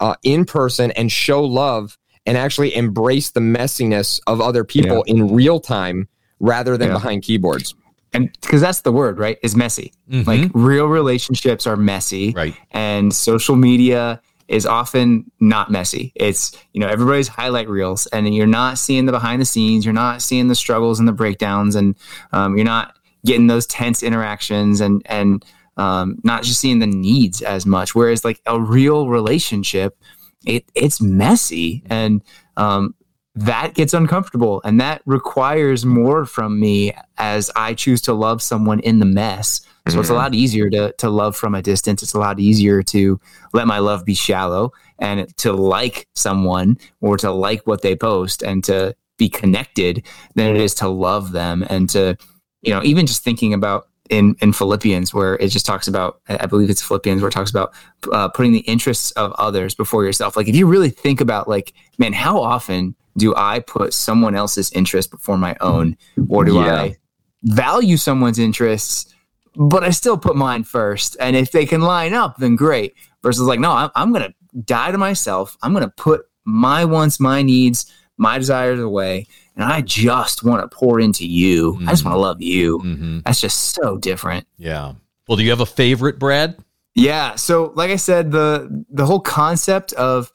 uh, 0.00 0.14
in 0.22 0.44
person 0.44 0.90
and 0.92 1.10
show 1.10 1.42
love 1.42 1.98
and 2.26 2.36
actually 2.36 2.74
embrace 2.74 3.30
the 3.30 3.40
messiness 3.40 4.20
of 4.26 4.40
other 4.40 4.64
people 4.64 5.02
yeah. 5.06 5.14
in 5.14 5.34
real 5.34 5.60
time 5.60 6.08
rather 6.40 6.76
than 6.76 6.88
yeah. 6.88 6.94
behind 6.94 7.22
keyboards 7.22 7.74
and 8.12 8.30
because 8.40 8.60
that's 8.60 8.82
the 8.82 8.92
word 8.92 9.18
right 9.18 9.38
is 9.42 9.56
messy 9.56 9.92
mm-hmm. 10.10 10.28
like 10.28 10.50
real 10.54 10.86
relationships 10.86 11.66
are 11.66 11.76
messy 11.76 12.32
right 12.32 12.56
and 12.72 13.14
social 13.14 13.56
media 13.56 14.20
is 14.48 14.66
often 14.66 15.30
not 15.40 15.70
messy. 15.70 16.12
It's, 16.14 16.56
you 16.72 16.80
know, 16.80 16.88
everybody's 16.88 17.28
highlight 17.28 17.68
reels 17.68 18.06
and 18.06 18.34
you're 18.34 18.46
not 18.46 18.78
seeing 18.78 19.06
the 19.06 19.12
behind 19.12 19.40
the 19.40 19.46
scenes, 19.46 19.84
you're 19.84 19.94
not 19.94 20.22
seeing 20.22 20.48
the 20.48 20.54
struggles 20.54 20.98
and 20.98 21.08
the 21.08 21.12
breakdowns 21.12 21.74
and 21.74 21.96
um, 22.32 22.56
you're 22.56 22.64
not 22.64 22.96
getting 23.24 23.46
those 23.46 23.66
tense 23.66 24.02
interactions 24.02 24.80
and, 24.80 25.02
and 25.06 25.44
um, 25.76 26.18
not 26.24 26.42
just 26.42 26.60
seeing 26.60 26.80
the 26.80 26.86
needs 26.86 27.42
as 27.42 27.66
much. 27.66 27.94
Whereas 27.94 28.24
like 28.24 28.40
a 28.46 28.60
real 28.60 29.08
relationship, 29.08 29.96
it, 30.44 30.64
it's 30.74 31.00
messy. 31.00 31.82
And 31.86 32.22
um, 32.56 32.94
that 33.34 33.74
gets 33.74 33.94
uncomfortable 33.94 34.60
and 34.64 34.80
that 34.80 35.02
requires 35.06 35.86
more 35.86 36.26
from 36.26 36.60
me 36.60 36.92
as 37.16 37.50
I 37.56 37.74
choose 37.74 38.02
to 38.02 38.12
love 38.12 38.42
someone 38.42 38.80
in 38.80 38.98
the 38.98 39.06
mess. 39.06 39.62
So 39.86 39.92
mm-hmm. 39.92 40.00
it's 40.00 40.08
a 40.08 40.12
mm-hmm. 40.12 40.22
lot 40.22 40.34
easier 40.34 40.70
to 40.70 40.92
to 40.98 41.10
love 41.10 41.36
from 41.36 41.54
a 41.54 41.62
distance. 41.62 42.02
It's 42.02 42.14
a 42.14 42.18
lot 42.18 42.38
easier 42.38 42.82
to 42.84 43.20
let 43.52 43.66
my 43.66 43.78
love 43.78 44.04
be 44.04 44.14
shallow 44.14 44.72
and 44.98 45.36
to 45.38 45.52
like 45.52 46.06
someone 46.14 46.78
or 47.00 47.16
to 47.18 47.30
like 47.30 47.66
what 47.66 47.82
they 47.82 47.96
post 47.96 48.42
and 48.42 48.62
to 48.64 48.94
be 49.18 49.28
connected 49.28 50.06
than 50.34 50.54
it 50.54 50.60
is 50.60 50.74
to 50.74 50.88
love 50.88 51.32
them 51.32 51.64
and 51.68 51.88
to 51.90 52.16
you 52.62 52.72
know 52.72 52.82
even 52.82 53.06
just 53.06 53.24
thinking 53.24 53.54
about 53.54 53.88
in 54.08 54.36
in 54.40 54.52
Philippians 54.52 55.12
where 55.12 55.34
it 55.36 55.48
just 55.48 55.66
talks 55.66 55.88
about 55.88 56.20
I 56.28 56.46
believe 56.46 56.70
it's 56.70 56.82
Philippians 56.82 57.20
where 57.20 57.28
it 57.28 57.32
talks 57.32 57.50
about 57.50 57.74
uh, 58.12 58.28
putting 58.28 58.52
the 58.52 58.60
interests 58.60 59.10
of 59.12 59.32
others 59.32 59.74
before 59.74 60.04
yourself. 60.04 60.36
Like 60.36 60.48
if 60.48 60.54
you 60.54 60.66
really 60.66 60.90
think 60.90 61.20
about 61.20 61.48
like 61.48 61.72
man, 61.98 62.12
how 62.12 62.40
often 62.40 62.94
do 63.16 63.34
I 63.36 63.60
put 63.60 63.92
someone 63.92 64.34
else's 64.34 64.70
interest 64.72 65.10
before 65.10 65.36
my 65.36 65.56
own, 65.60 65.96
or 66.28 66.44
do 66.44 66.54
yeah. 66.54 66.74
I 66.74 66.96
value 67.42 67.96
someone's 67.96 68.38
interests, 68.38 69.11
but 69.56 69.84
I 69.84 69.90
still 69.90 70.18
put 70.18 70.36
mine 70.36 70.64
first? 70.64 71.16
And 71.20 71.36
if 71.36 71.52
they 71.52 71.66
can 71.66 71.80
line 71.80 72.14
up, 72.14 72.36
then 72.38 72.56
great. 72.56 72.94
Versus 73.22 73.42
like, 73.42 73.60
no, 73.60 73.72
I'm, 73.72 73.90
I'm 73.94 74.12
gonna 74.12 74.34
die 74.64 74.90
to 74.90 74.98
myself. 74.98 75.56
I'm 75.62 75.72
gonna 75.72 75.92
put 75.96 76.22
my 76.44 76.84
wants, 76.84 77.20
my 77.20 77.42
needs, 77.42 77.92
my 78.16 78.38
desires 78.38 78.80
away 78.80 79.26
and 79.56 79.64
I 79.64 79.80
just 79.82 80.42
want 80.42 80.62
to 80.62 80.74
pour 80.74 81.00
into 81.00 81.26
you. 81.26 81.74
Mm-hmm. 81.74 81.88
I 81.88 81.92
just 81.92 82.04
want 82.04 82.14
to 82.14 82.20
love 82.20 82.40
you. 82.40 82.78
Mm-hmm. 82.78 83.18
That's 83.24 83.40
just 83.40 83.74
so 83.74 83.98
different. 83.98 84.46
Yeah. 84.56 84.94
Well, 85.28 85.36
do 85.36 85.44
you 85.44 85.50
have 85.50 85.60
a 85.60 85.66
favorite, 85.66 86.18
Brad? 86.18 86.58
Yeah. 86.94 87.36
So, 87.36 87.72
like 87.74 87.90
I 87.90 87.96
said, 87.96 88.32
the 88.32 88.84
the 88.90 89.06
whole 89.06 89.20
concept 89.20 89.92
of 89.94 90.32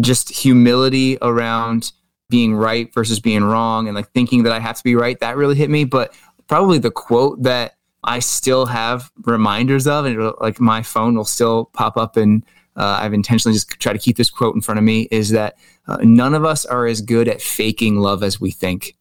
just 0.00 0.28
humility 0.28 1.18
around 1.22 1.92
being 2.28 2.54
right 2.54 2.92
versus 2.92 3.20
being 3.20 3.44
wrong, 3.44 3.88
and 3.88 3.94
like 3.94 4.10
thinking 4.12 4.42
that 4.44 4.52
I 4.52 4.58
have 4.58 4.76
to 4.76 4.84
be 4.84 4.94
right, 4.94 5.18
that 5.20 5.36
really 5.36 5.54
hit 5.54 5.70
me. 5.70 5.84
But 5.84 6.12
probably 6.48 6.78
the 6.78 6.90
quote 6.90 7.42
that 7.44 7.75
I 8.06 8.20
still 8.20 8.66
have 8.66 9.10
reminders 9.24 9.86
of, 9.86 10.04
and 10.06 10.32
like 10.40 10.60
my 10.60 10.82
phone 10.82 11.16
will 11.16 11.24
still 11.24 11.66
pop 11.66 11.96
up 11.96 12.16
and 12.16 12.44
uh, 12.76 12.98
I've 13.00 13.14
intentionally 13.14 13.54
just 13.54 13.70
tried 13.80 13.94
to 13.94 13.98
keep 13.98 14.16
this 14.16 14.30
quote 14.30 14.54
in 14.54 14.60
front 14.60 14.78
of 14.78 14.84
me 14.84 15.08
is 15.10 15.30
that 15.30 15.56
uh, 15.88 15.98
none 16.02 16.34
of 16.34 16.44
us 16.44 16.66
are 16.66 16.86
as 16.86 17.00
good 17.00 17.26
at 17.26 17.40
faking 17.40 17.98
love 17.98 18.22
as 18.22 18.40
we 18.40 18.50
think. 18.50 18.96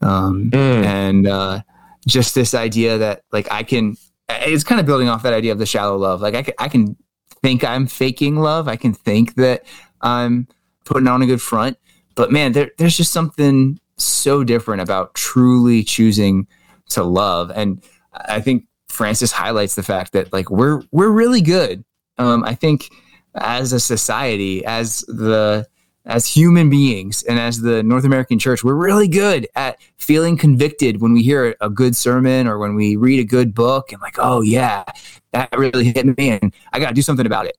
Um, 0.00 0.50
mm. 0.50 0.84
And 0.84 1.26
uh, 1.26 1.60
just 2.06 2.34
this 2.34 2.54
idea 2.54 2.98
that 2.98 3.22
like 3.30 3.50
I 3.50 3.62
can, 3.62 3.96
it's 4.28 4.64
kind 4.64 4.80
of 4.80 4.86
building 4.86 5.08
off 5.08 5.22
that 5.24 5.34
idea 5.34 5.52
of 5.52 5.58
the 5.58 5.66
shallow 5.66 5.96
love. 5.96 6.22
Like 6.22 6.34
I 6.34 6.42
can, 6.42 6.54
I 6.58 6.68
can 6.68 6.96
think 7.42 7.64
I'm 7.64 7.86
faking 7.86 8.36
love. 8.36 8.66
I 8.66 8.76
can 8.76 8.94
think 8.94 9.34
that 9.34 9.64
I'm 10.00 10.48
putting 10.84 11.06
on 11.06 11.20
a 11.20 11.26
good 11.26 11.42
front, 11.42 11.76
but 12.14 12.32
man, 12.32 12.52
there, 12.52 12.70
there's 12.78 12.96
just 12.96 13.12
something 13.12 13.78
so 13.98 14.42
different 14.42 14.80
about 14.80 15.14
truly 15.14 15.82
choosing 15.82 16.46
to 16.90 17.02
love. 17.02 17.52
And 17.54 17.82
I 18.26 18.40
think 18.40 18.66
Francis 18.88 19.32
highlights 19.32 19.74
the 19.74 19.82
fact 19.82 20.12
that 20.12 20.32
like 20.32 20.50
we're 20.50 20.82
we're 20.90 21.10
really 21.10 21.40
good. 21.40 21.84
Um, 22.18 22.44
I 22.44 22.54
think 22.54 22.90
as 23.34 23.72
a 23.72 23.80
society, 23.80 24.64
as 24.64 25.02
the 25.02 25.66
as 26.08 26.26
human 26.26 26.70
beings 26.70 27.22
and 27.24 27.38
as 27.38 27.60
the 27.60 27.82
North 27.82 28.04
American 28.04 28.38
church, 28.38 28.64
we're 28.64 28.74
really 28.74 29.08
good 29.08 29.46
at 29.54 29.78
feeling 29.98 30.38
convicted 30.38 31.00
when 31.02 31.12
we 31.12 31.22
hear 31.22 31.54
a 31.60 31.68
good 31.68 31.94
sermon 31.94 32.48
or 32.48 32.58
when 32.58 32.74
we 32.74 32.96
read 32.96 33.20
a 33.20 33.24
good 33.24 33.54
book 33.54 33.92
and 33.92 34.00
like, 34.00 34.16
oh 34.18 34.40
yeah, 34.40 34.84
that 35.32 35.56
really 35.56 35.84
hit 35.84 36.06
me 36.16 36.30
and 36.30 36.54
I 36.72 36.80
got 36.80 36.88
to 36.88 36.94
do 36.94 37.02
something 37.02 37.26
about 37.26 37.46
it. 37.46 37.56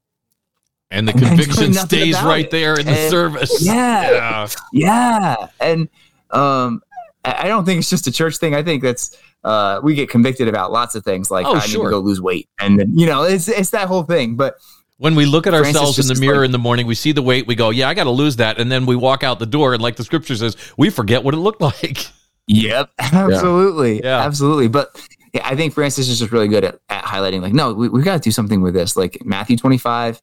And 0.90 1.08
the 1.08 1.12
and 1.12 1.22
conviction 1.22 1.74
stays 1.76 2.20
right 2.24 2.46
it. 2.46 2.52
there 2.52 2.80
in 2.80 2.88
the 2.88 2.92
and 2.94 3.12
service. 3.12 3.64
Yeah, 3.64 4.12
yeah. 4.12 4.48
Yeah. 4.74 5.48
And 5.60 5.88
um, 6.32 6.82
I 7.24 7.48
don't 7.48 7.66
think 7.66 7.80
it's 7.80 7.90
just 7.90 8.08
a 8.08 8.12
church 8.12 8.38
thing. 8.38 8.56
I 8.56 8.64
think 8.64 8.82
that's 8.82 9.16
uh, 9.44 9.80
we 9.84 9.96
get 9.96 10.10
convicted 10.10 10.48
about 10.48 10.72
lots 10.72 10.96
of 10.96 11.04
things 11.04 11.32
like 11.32 11.46
oh, 11.46 11.54
I 11.54 11.60
sure. 11.60 11.84
need 11.84 11.86
to 11.86 11.92
go 11.92 12.00
lose 12.00 12.22
weight. 12.22 12.50
And 12.60 12.80
then, 12.80 12.98
you 12.98 13.06
know, 13.06 13.24
it's 13.24 13.48
it's 13.48 13.70
that 13.72 13.88
whole 13.88 14.04
thing. 14.04 14.36
But 14.36 14.56
when 14.98 15.16
we 15.16 15.26
look 15.26 15.48
at 15.48 15.52
Francis 15.52 15.76
ourselves 15.76 16.00
in 16.00 16.14
the 16.14 16.20
mirror 16.20 16.40
like, 16.40 16.48
in 16.48 16.52
the 16.52 16.60
morning, 16.60 16.86
we 16.86 16.96
see 16.96 17.14
the 17.14 17.22
weight, 17.22 17.48
we 17.48 17.56
go, 17.56 17.70
yeah, 17.70 17.88
I 17.88 17.94
got 17.94 18.04
to 18.04 18.10
lose 18.12 18.36
that. 18.36 18.60
And 18.60 18.72
then 18.72 18.86
we 18.86 18.96
walk 18.96 19.24
out 19.24 19.40
the 19.40 19.46
door, 19.46 19.74
and 19.74 19.82
like 19.82 19.96
the 19.96 20.04
scripture 20.04 20.36
says, 20.36 20.58
we 20.78 20.90
forget 20.90 21.24
what 21.24 21.34
it 21.34 21.38
looked 21.38 21.62
like. 21.84 22.00
Yep, 22.48 22.92
absolutely. 23.00 24.04
Yeah. 24.04 24.26
Absolutely. 24.26 24.68
But 24.68 24.90
yeah, 25.34 25.48
I 25.48 25.56
think 25.56 25.74
Francis 25.74 26.10
is 26.10 26.20
just 26.20 26.32
really 26.32 26.48
good 26.48 26.66
at, 26.66 26.80
at 26.90 27.04
highlighting, 27.04 27.42
like, 27.42 27.54
no, 27.54 27.74
we, 27.74 27.88
we 27.90 28.02
got 28.02 28.16
to 28.16 28.20
do 28.20 28.32
something 28.32 28.62
with 28.62 28.74
this. 28.74 28.98
Like 28.98 29.20
Matthew 29.24 29.56
25, 29.56 30.20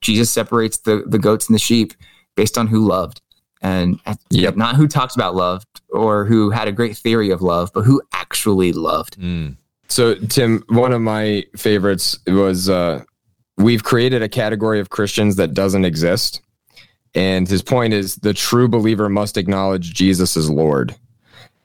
Jesus 0.00 0.30
separates 0.30 0.78
the, 0.78 1.04
the 1.06 1.18
goats 1.18 1.48
and 1.48 1.54
the 1.54 1.58
sheep 1.58 1.92
based 2.34 2.56
on 2.56 2.66
who 2.66 2.86
loved. 2.86 3.20
And 3.60 4.00
yep. 4.30 4.56
not 4.56 4.76
who 4.76 4.86
talks 4.86 5.14
about 5.16 5.34
love 5.34 5.64
or 5.90 6.24
who 6.24 6.50
had 6.50 6.68
a 6.68 6.72
great 6.72 6.96
theory 6.96 7.30
of 7.30 7.42
love, 7.42 7.72
but 7.74 7.82
who 7.82 8.00
actually 8.12 8.72
loved. 8.72 9.18
Mm. 9.18 9.56
So, 9.88 10.14
Tim, 10.14 10.62
one 10.68 10.92
of 10.92 11.00
my 11.00 11.44
favorites 11.56 12.18
was 12.26 12.68
uh, 12.68 13.02
we've 13.56 13.82
created 13.82 14.22
a 14.22 14.28
category 14.28 14.80
of 14.80 14.90
Christians 14.90 15.36
that 15.36 15.54
doesn't 15.54 15.84
exist. 15.84 16.40
And 17.14 17.48
his 17.48 17.62
point 17.62 17.94
is 17.94 18.16
the 18.16 18.34
true 18.34 18.68
believer 18.68 19.08
must 19.08 19.36
acknowledge 19.36 19.94
Jesus 19.94 20.36
as 20.36 20.50
Lord. 20.50 20.94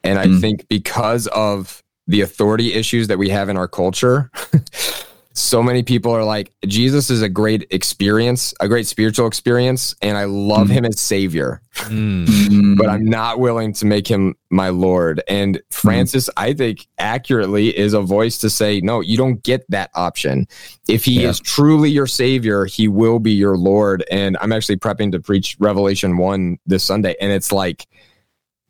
And 0.02 0.18
I 0.18 0.26
mm. 0.26 0.40
think 0.40 0.66
because 0.68 1.26
of 1.28 1.82
the 2.06 2.22
authority 2.22 2.74
issues 2.74 3.08
that 3.08 3.18
we 3.18 3.28
have 3.28 3.48
in 3.48 3.56
our 3.56 3.68
culture, 3.68 4.30
so 5.36 5.64
many 5.64 5.82
people 5.82 6.12
are 6.12 6.22
like, 6.22 6.52
Jesus 6.64 7.10
is 7.10 7.20
a 7.20 7.28
great 7.28 7.66
experience, 7.70 8.54
a 8.60 8.68
great 8.68 8.86
spiritual 8.86 9.26
experience, 9.26 9.92
and 10.00 10.16
I 10.16 10.24
love 10.24 10.68
mm. 10.68 10.72
him 10.72 10.84
as 10.84 11.00
Savior, 11.00 11.60
mm. 11.74 12.78
but 12.78 12.88
I'm 12.88 13.04
not 13.04 13.40
willing 13.40 13.72
to 13.74 13.86
make 13.86 14.06
him 14.06 14.36
my 14.50 14.68
Lord. 14.68 15.20
And 15.26 15.60
Francis, 15.70 16.28
mm. 16.28 16.32
I 16.36 16.52
think 16.54 16.86
accurately 16.98 17.76
is 17.76 17.94
a 17.94 18.00
voice 18.00 18.38
to 18.38 18.50
say, 18.50 18.80
no, 18.80 19.00
you 19.00 19.16
don't 19.16 19.42
get 19.42 19.68
that 19.70 19.90
option. 19.94 20.46
If 20.88 21.04
he 21.04 21.22
yeah. 21.22 21.30
is 21.30 21.40
truly 21.40 21.90
your 21.90 22.06
Savior, 22.06 22.64
he 22.64 22.86
will 22.86 23.18
be 23.18 23.32
your 23.32 23.56
Lord. 23.56 24.04
And 24.12 24.36
I'm 24.40 24.52
actually 24.52 24.76
prepping 24.76 25.10
to 25.12 25.20
preach 25.20 25.56
Revelation 25.58 26.16
1 26.16 26.58
this 26.64 26.84
Sunday, 26.84 27.16
and 27.20 27.32
it's 27.32 27.50
like, 27.50 27.88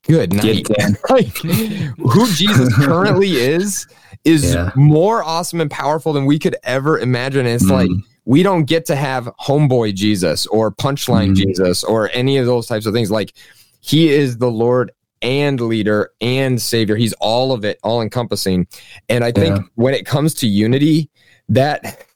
good 0.05 0.33
night. 0.33 0.67
like, 1.11 1.37
who 1.37 2.27
Jesus 2.33 2.75
currently 2.75 3.33
is 3.33 3.87
is 4.25 4.55
yeah. 4.55 4.71
more 4.75 5.23
awesome 5.23 5.61
and 5.61 5.71
powerful 5.71 6.12
than 6.12 6.25
we 6.27 6.38
could 6.38 6.57
ever 6.62 6.99
imagine. 6.99 7.47
it's 7.47 7.64
mm. 7.64 7.71
like 7.71 7.90
we 8.25 8.43
don't 8.43 8.64
get 8.64 8.87
to 8.87 8.97
have 8.97 9.27
homeboy 9.40 9.95
Jesus 9.95 10.47
or 10.47 10.73
punchline 10.73 11.31
mm. 11.31 11.37
Jesus 11.37 11.85
or 11.85 12.11
any 12.12 12.38
of 12.38 12.47
those 12.47 12.67
types 12.67 12.87
of 12.87 12.95
things. 12.95 13.11
Like 13.11 13.35
he 13.81 14.09
is 14.09 14.38
the 14.38 14.51
Lord 14.51 14.93
and 15.21 15.61
leader 15.61 16.12
and 16.21 16.61
savior. 16.61 16.97
He's 16.97 17.12
all 17.14 17.53
of 17.53 17.64
it, 17.64 17.79
all 17.83 18.03
encompassing. 18.03 18.67
And 19.09 19.25
I 19.25 19.33
think 19.33 19.57
yeah. 19.57 19.62
when 19.75 19.95
it 19.95 20.07
comes 20.07 20.35
to 20.35 20.47
unity, 20.47 21.11
that 21.49 22.07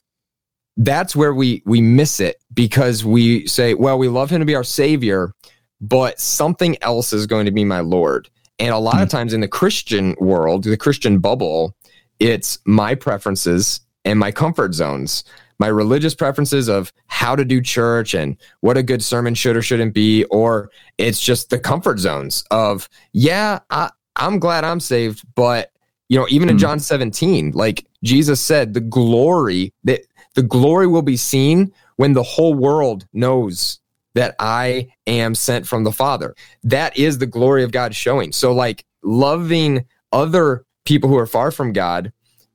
that's 0.77 1.17
where 1.17 1.35
we 1.35 1.63
we 1.67 1.81
miss 1.81 2.21
it 2.21 2.37
because 2.55 3.05
we 3.05 3.47
say, 3.47 3.75
well, 3.75 3.99
we 3.99 4.09
love 4.09 4.31
him 4.31 4.41
to 4.41 4.47
be 4.47 4.55
our 4.55 4.65
savior, 4.65 5.35
but 5.81 6.21
something 6.21 6.77
else 6.83 7.13
is 7.13 7.27
going 7.27 7.47
to 7.47 7.53
be 7.53 7.65
my 7.65 7.81
Lord. 7.81 8.29
And 8.59 8.75
a 8.75 8.79
lot 8.79 8.97
mm. 8.97 9.03
of 9.03 9.09
times 9.09 9.33
in 9.33 9.41
the 9.41 9.49
Christian 9.49 10.17
world, 10.19 10.65
the 10.65 10.77
Christian 10.77 11.19
bubble, 11.19 11.77
it's 12.19 12.59
my 12.65 12.95
preferences 12.95 13.81
and 14.05 14.19
my 14.19 14.33
comfort 14.33 14.75
zones, 14.75 15.25
my 15.59 15.69
religious 15.69 16.15
preferences 16.15 16.69
of 16.69 16.93
how 17.07 17.37
to 17.37 17.45
do 17.45 17.61
church 17.61 18.15
and 18.15 18.37
what 18.61 18.77
a 18.77 18.83
good 18.83 19.03
sermon 19.03 19.35
should 19.35 19.57
or 19.57 19.63
shouldn't 19.63 19.95
be, 19.95 20.25
or 20.25 20.71
it's 20.99 21.21
just 21.21 21.51
the 21.51 21.59
comfort 21.59 21.99
zones 21.99 22.45
of, 22.51 22.89
yeah, 23.13 23.61
I, 23.71 23.91
I'm 24.17 24.39
glad 24.39 24.65
I'm 24.65 24.81
saved, 24.81 25.23
but 25.35 25.71
you 26.09 26.19
know, 26.19 26.27
even 26.31 26.49
in 26.49 26.57
hmm. 26.57 26.61
John 26.61 26.81
17, 26.81 27.53
like 27.53 27.87
Jesus 28.03 28.41
said, 28.41 28.75
the 28.75 28.81
glory 28.81 29.73
that 29.85 30.01
the 30.35 30.43
glory 30.43 30.87
will 30.87 31.03
be 31.03 31.17
seen 31.17 31.73
when 31.97 32.13
the 32.13 32.23
whole 32.23 32.55
world 32.55 33.07
knows 33.13 33.81
that 34.19 34.35
I 34.41 34.89
am 35.07 35.37
sent 35.37 35.65
from 35.65 35.85
the 35.85 35.93
Father. 35.93 36.35
That 36.65 36.99
is 36.99 37.19
the 37.19 37.27
glory 37.27 37.63
of 37.63 37.71
God 37.71 37.95
showing. 37.95 38.33
So, 38.33 38.53
like, 38.53 38.85
loving 39.05 39.87
other 40.13 40.65
people 40.85 41.09
who 41.09 41.17
are 41.17 41.27
far 41.27 41.53
from 41.53 41.73
God 41.73 42.13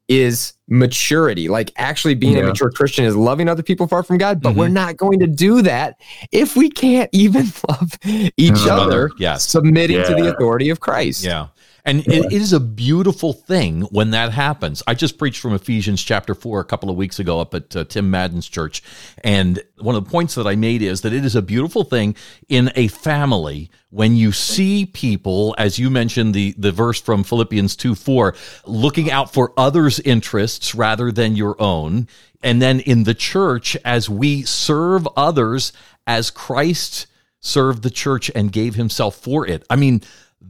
is 0.10 0.54
maturity. 0.67 1.47
Like 1.47 1.71
actually 1.78 2.15
being 2.15 2.36
yeah. 2.36 2.43
a 2.43 2.47
mature 2.47 2.69
Christian 2.69 3.06
is 3.06 3.15
loving 3.15 3.47
other 3.47 3.63
people 3.63 3.88
far 3.88 4.04
from 4.04 4.17
God, 4.17 4.41
but 4.41 4.49
mm-hmm. 4.49 4.60
we're 4.60 4.67
not 4.67 4.97
going 4.97 5.19
to 5.19 5.28
do 5.28 5.62
that 5.62 5.95
if 6.34 6.58
we 6.58 6.69
can't 6.69 7.10
even 7.13 7.45
love 7.69 7.97
each 8.36 8.67
uh, 8.67 8.76
other, 8.76 9.10
yes. 9.17 9.47
submitting 9.47 9.97
yeah. 9.97 10.04
to 10.04 10.15
the 10.15 10.34
authority 10.36 10.69
of 10.69 10.82
Christ. 10.82 11.23
Yeah. 11.23 11.47
And 11.86 12.06
yeah. 12.08 12.22
it 12.24 12.32
is 12.32 12.54
a 12.54 12.60
beautiful 12.60 13.34
thing 13.34 13.82
when 13.84 14.12
that 14.12 14.32
happens. 14.32 14.82
I 14.88 14.93
just 14.93 15.17
preached 15.17 15.41
from 15.41 15.54
Ephesians 15.54 16.02
chapter 16.02 16.34
4 16.34 16.62
a 16.62 16.65
couple 16.65 16.89
of 16.89 16.96
weeks 16.96 17.19
ago 17.19 17.39
up 17.39 17.54
at 17.54 17.76
uh, 17.76 17.84
Tim 17.84 18.10
Madden's 18.10 18.48
church. 18.48 18.82
And 19.24 19.62
one 19.80 19.96
of 19.96 20.06
the 20.06 20.10
points 20.10 20.36
that 20.36 20.48
I 20.48 20.56
made 20.56 20.82
is 20.82 21.02
that 21.02 21.12
it 21.12 21.26
is 21.26 21.36
a 21.36 21.41
beautiful 21.41 21.84
thing 21.84 22.15
in 22.48 22.72
a 22.76 22.88
family 22.88 23.69
when 23.89 24.15
you 24.15 24.32
see 24.32 24.86
people, 24.86 25.54
as 25.58 25.78
you 25.78 25.89
mentioned, 25.89 26.34
the, 26.34 26.56
the 26.58 26.72
verse 26.72 27.02
from 27.02 27.24
Philippians 27.24 27.76
2 27.76 27.96
4, 27.96 28.34
looking 28.65 29.12
out 29.12 29.34
for 29.34 29.54
others' 29.58 30.00
interests 30.00 30.74
rather 30.74 31.12
than 31.12 31.36
your 31.36 31.62
own. 31.62 32.08
And 32.41 32.62
then 32.62 32.80
in 32.80 33.04
the 33.04 33.13
church, 33.13 33.76
as 33.84 34.10
we 34.10 34.43
serve 34.43 35.08
others 35.15 35.74
as 36.08 36.30
Christ 36.30 37.08
served 37.39 37.84
the 37.84 37.89
church 37.89 38.32
and 38.34 38.52
gave 38.52 38.76
himself 38.76 39.15
for 39.15 39.46
it. 39.46 39.65
I 39.69 39.76
mean, 39.76 40.02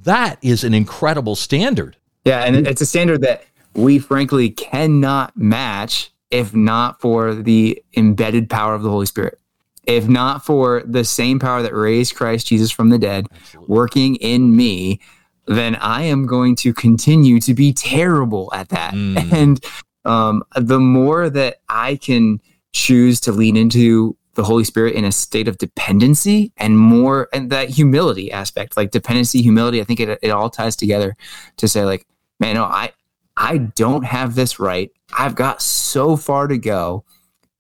that 0.04 0.38
is 0.42 0.64
an 0.64 0.74
incredible 0.74 1.36
standard. 1.36 1.96
Yeah, 2.26 2.44
and 2.46 2.68
it's 2.68 2.82
a 2.82 2.86
standard 2.86 3.22
that 3.22 3.46
we 3.74 4.00
frankly 4.00 4.50
cannot 4.50 5.36
match 5.36 6.12
if 6.34 6.56
not 6.56 7.00
for 7.00 7.36
the 7.36 7.82
embedded 7.96 8.50
power 8.50 8.74
of 8.74 8.82
the 8.82 8.90
Holy 8.90 9.06
Spirit. 9.06 9.40
If 9.86 10.08
not 10.08 10.46
for 10.46 10.82
the 10.86 11.04
same 11.04 11.40
power 11.40 11.62
that 11.62 11.76
raised 11.76 12.16
Christ 12.16 12.48
Jesus 12.48 12.72
from 12.72 12.90
the 12.90 12.98
dead 12.98 13.28
Absolutely. 13.32 13.74
working 13.74 14.16
in 14.16 14.56
me, 14.56 15.00
then 15.46 15.76
I 15.76 16.04
am 16.04 16.26
going 16.26 16.56
to 16.58 16.74
continue 16.74 17.40
to 17.42 17.54
be 17.54 17.72
terrible 17.74 18.50
at 18.54 18.70
that. 18.70 18.94
Mm. 18.94 19.32
And 19.34 19.66
um, 20.06 20.44
the 20.56 20.80
more 20.80 21.30
that 21.30 21.58
I 21.70 21.98
can 21.98 22.42
choose 22.74 23.20
to 23.22 23.32
lean 23.32 23.56
into 23.56 24.18
the 24.36 24.44
Holy 24.44 24.64
Spirit 24.64 24.96
in 24.96 25.06
a 25.06 25.12
state 25.12 25.48
of 25.48 25.58
dependency 25.58 26.52
and 26.58 26.78
more 26.78 27.30
and 27.34 27.50
that 27.52 27.70
humility 27.70 28.32
aspect, 28.32 28.76
like 28.76 28.92
dependency, 28.92 29.42
humility, 29.42 29.80
I 29.80 29.84
think 29.84 30.00
it, 30.00 30.20
it 30.22 30.30
all 30.30 30.50
ties 30.50 30.76
together 30.76 31.16
to 31.58 31.68
say 31.68 31.86
like, 31.86 32.06
man, 32.40 32.56
no, 32.56 32.64
I, 32.64 32.92
I 33.38 33.58
don't 33.58 34.06
have 34.06 34.36
this 34.36 34.60
right. 34.60 34.92
I've 35.18 35.36
got 35.36 35.62
so 35.62 36.16
far 36.16 36.48
to 36.48 36.58
go. 36.58 37.04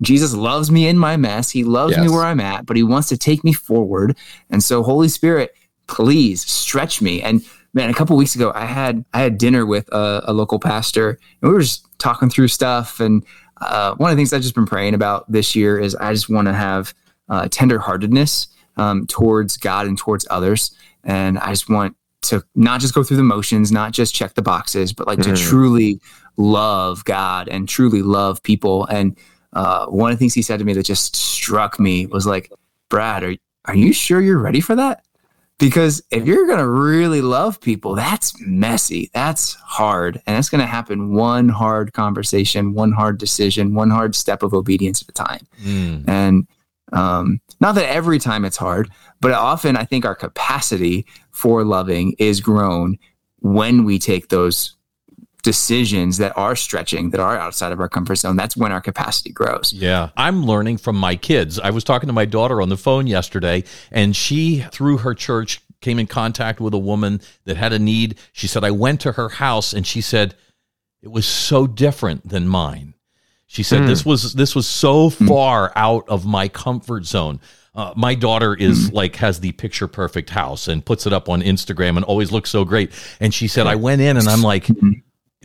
Jesus 0.01 0.33
loves 0.33 0.71
me 0.71 0.87
in 0.87 0.97
my 0.97 1.15
mess. 1.15 1.49
He 1.49 1.63
loves 1.63 1.95
yes. 1.95 2.01
me 2.01 2.09
where 2.09 2.23
I'm 2.23 2.39
at, 2.39 2.65
but 2.65 2.75
he 2.75 2.83
wants 2.83 3.09
to 3.09 3.17
take 3.17 3.43
me 3.43 3.53
forward. 3.53 4.17
And 4.49 4.63
so 4.63 4.83
Holy 4.83 5.07
Spirit, 5.07 5.55
please 5.87 6.41
stretch 6.41 7.01
me. 7.01 7.21
And 7.21 7.43
man, 7.73 7.89
a 7.89 7.93
couple 7.93 8.17
weeks 8.17 8.35
ago, 8.35 8.51
I 8.55 8.65
had 8.65 9.05
I 9.13 9.21
had 9.21 9.37
dinner 9.37 9.65
with 9.65 9.87
a, 9.93 10.23
a 10.25 10.33
local 10.33 10.59
pastor, 10.59 11.11
and 11.41 11.49
we 11.49 11.53
were 11.53 11.61
just 11.61 11.87
talking 11.99 12.29
through 12.29 12.49
stuff. 12.49 12.99
And 12.99 13.25
uh, 13.61 13.95
one 13.95 14.11
of 14.11 14.17
the 14.17 14.19
things 14.19 14.33
I've 14.33 14.41
just 14.41 14.55
been 14.55 14.65
praying 14.65 14.93
about 14.93 15.31
this 15.31 15.55
year 15.55 15.79
is 15.79 15.95
I 15.95 16.13
just 16.13 16.29
want 16.29 16.47
to 16.47 16.53
have 16.53 16.93
uh, 17.29 17.43
tenderheartedness 17.43 18.47
um, 18.77 19.07
towards 19.07 19.57
God 19.57 19.87
and 19.87 19.97
towards 19.97 20.25
others, 20.29 20.75
and 21.03 21.39
I 21.39 21.49
just 21.51 21.69
want 21.69 21.95
to 22.23 22.43
not 22.55 22.81
just 22.81 22.93
go 22.93 23.03
through 23.03 23.17
the 23.17 23.23
motions, 23.23 23.71
not 23.71 23.91
just 23.91 24.15
check 24.15 24.33
the 24.33 24.41
boxes, 24.41 24.93
but 24.93 25.07
like 25.07 25.19
mm-hmm. 25.19 25.33
to 25.33 25.41
truly 25.41 25.99
love 26.37 27.03
God 27.05 27.47
and 27.49 27.67
truly 27.67 28.01
love 28.01 28.41
people. 28.43 28.85
And 28.85 29.17
uh, 29.53 29.85
one 29.87 30.11
of 30.11 30.17
the 30.17 30.19
things 30.19 30.33
he 30.33 30.41
said 30.41 30.59
to 30.59 30.65
me 30.65 30.73
that 30.73 30.83
just 30.83 31.15
struck 31.15 31.79
me 31.79 32.07
was 32.07 32.25
like, 32.25 32.51
Brad, 32.89 33.23
are 33.23 33.35
are 33.65 33.75
you 33.75 33.93
sure 33.93 34.19
you're 34.19 34.39
ready 34.39 34.59
for 34.59 34.75
that? 34.75 35.02
Because 35.59 36.01
if 36.11 36.25
you're 36.25 36.47
going 36.47 36.59
to 36.59 36.67
really 36.67 37.21
love 37.21 37.61
people, 37.61 37.95
that's 37.95 38.33
messy. 38.41 39.09
That's 39.13 39.53
hard. 39.55 40.21
And 40.25 40.37
it's 40.37 40.49
going 40.49 40.61
to 40.61 40.67
happen 40.67 41.13
one 41.13 41.47
hard 41.47 41.93
conversation, 41.93 42.73
one 42.73 42.91
hard 42.91 43.17
decision, 43.17 43.73
one 43.73 43.89
hard 43.89 44.15
step 44.15 44.43
of 44.43 44.53
obedience 44.53 45.01
at 45.01 45.09
a 45.09 45.11
time. 45.13 45.47
Mm. 45.61 46.09
And 46.09 46.47
um, 46.91 47.39
not 47.59 47.75
that 47.75 47.89
every 47.89 48.19
time 48.19 48.45
it's 48.45 48.57
hard, 48.57 48.89
but 49.21 49.31
often 49.31 49.77
I 49.77 49.83
think 49.85 50.05
our 50.05 50.15
capacity 50.15 51.05
for 51.31 51.63
loving 51.63 52.15
is 52.19 52.41
grown 52.41 52.97
when 53.39 53.83
we 53.83 53.99
take 53.99 54.29
those 54.29 54.75
decisions 55.43 56.17
that 56.17 56.35
are 56.37 56.55
stretching, 56.55 57.11
that 57.11 57.19
are 57.19 57.37
outside 57.37 57.71
of 57.71 57.79
our 57.79 57.89
comfort 57.89 58.15
zone, 58.15 58.35
that's 58.35 58.57
when 58.57 58.71
our 58.71 58.81
capacity 58.81 59.31
grows. 59.31 59.71
Yeah. 59.73 60.09
I'm 60.17 60.45
learning 60.45 60.77
from 60.77 60.95
my 60.95 61.15
kids. 61.15 61.59
I 61.59 61.69
was 61.69 61.83
talking 61.83 62.07
to 62.07 62.13
my 62.13 62.25
daughter 62.25 62.61
on 62.61 62.69
the 62.69 62.77
phone 62.77 63.05
yesterday, 63.05 63.65
and 63.91 64.15
she, 64.15 64.61
through 64.71 64.99
her 64.99 65.13
church, 65.13 65.61
came 65.81 65.99
in 65.99 66.07
contact 66.07 66.61
with 66.61 66.73
a 66.73 66.79
woman 66.79 67.21
that 67.43 67.57
had 67.57 67.73
a 67.73 67.79
need. 67.79 68.17
She 68.31 68.47
said, 68.47 68.63
I 68.63 68.71
went 68.71 69.01
to 69.01 69.11
her 69.11 69.29
house 69.29 69.73
and 69.73 69.85
she 69.85 70.01
said, 70.01 70.33
it 71.01 71.11
was 71.11 71.25
so 71.25 71.67
different 71.67 72.27
than 72.27 72.47
mine. 72.47 72.93
She 73.47 73.63
said, 73.63 73.81
mm. 73.81 73.87
this 73.87 74.05
was 74.05 74.33
this 74.33 74.55
was 74.55 74.65
so 74.65 75.11
hmm. 75.11 75.27
far 75.27 75.71
out 75.75 76.09
of 76.09 76.25
my 76.25 76.47
comfort 76.47 77.05
zone. 77.05 77.39
Uh, 77.75 77.93
my 77.95 78.15
daughter 78.15 78.55
is 78.55 78.89
mm. 78.89 78.93
like 78.93 79.17
has 79.17 79.41
the 79.41 79.51
picture 79.51 79.87
perfect 79.87 80.31
house 80.31 80.67
and 80.67 80.83
puts 80.83 81.05
it 81.05 81.13
up 81.13 81.29
on 81.29 81.41
Instagram 81.41 81.97
and 81.97 82.05
always 82.05 82.31
looks 82.31 82.49
so 82.49 82.65
great. 82.65 82.91
And 83.19 83.31
she 83.31 83.47
said, 83.47 83.67
I 83.67 83.75
went 83.75 84.01
in 84.01 84.17
and 84.17 84.27
I'm 84.27 84.41
like, 84.41 84.67
hmm 84.67 84.93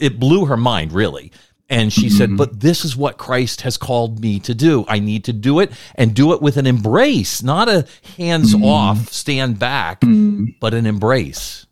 it 0.01 0.19
blew 0.19 0.47
her 0.47 0.57
mind 0.57 0.93
really. 0.93 1.33
And 1.71 1.93
she 1.93 2.07
mm-hmm. 2.07 2.17
said, 2.17 2.37
But 2.37 2.61
this 2.61 2.85
is 2.85 2.97
what 2.97 3.19
Christ 3.19 3.61
has 3.61 3.77
called 3.77 4.21
me 4.21 4.41
to 4.41 4.55
do. 4.55 4.87
I 4.89 5.01
need 5.01 5.25
to 5.25 5.35
do 5.35 5.61
it 5.61 5.71
and 5.97 6.15
do 6.15 6.33
it 6.33 6.41
with 6.41 6.57
an 6.57 6.67
embrace, 6.67 7.43
not 7.43 7.69
a 7.69 7.87
hands 8.17 8.55
mm-hmm. 8.55 8.65
off, 8.65 9.13
stand 9.13 9.59
back, 9.59 10.01
mm-hmm. 10.01 10.47
but 10.61 10.73
an 10.73 10.87
embrace. 10.87 11.67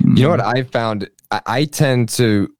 You 0.00 0.24
know 0.24 0.30
what 0.30 0.40
I 0.40 0.62
found? 0.62 1.08
I, 1.30 1.40
I 1.46 1.64
tend 1.64 2.08
to, 2.10 2.52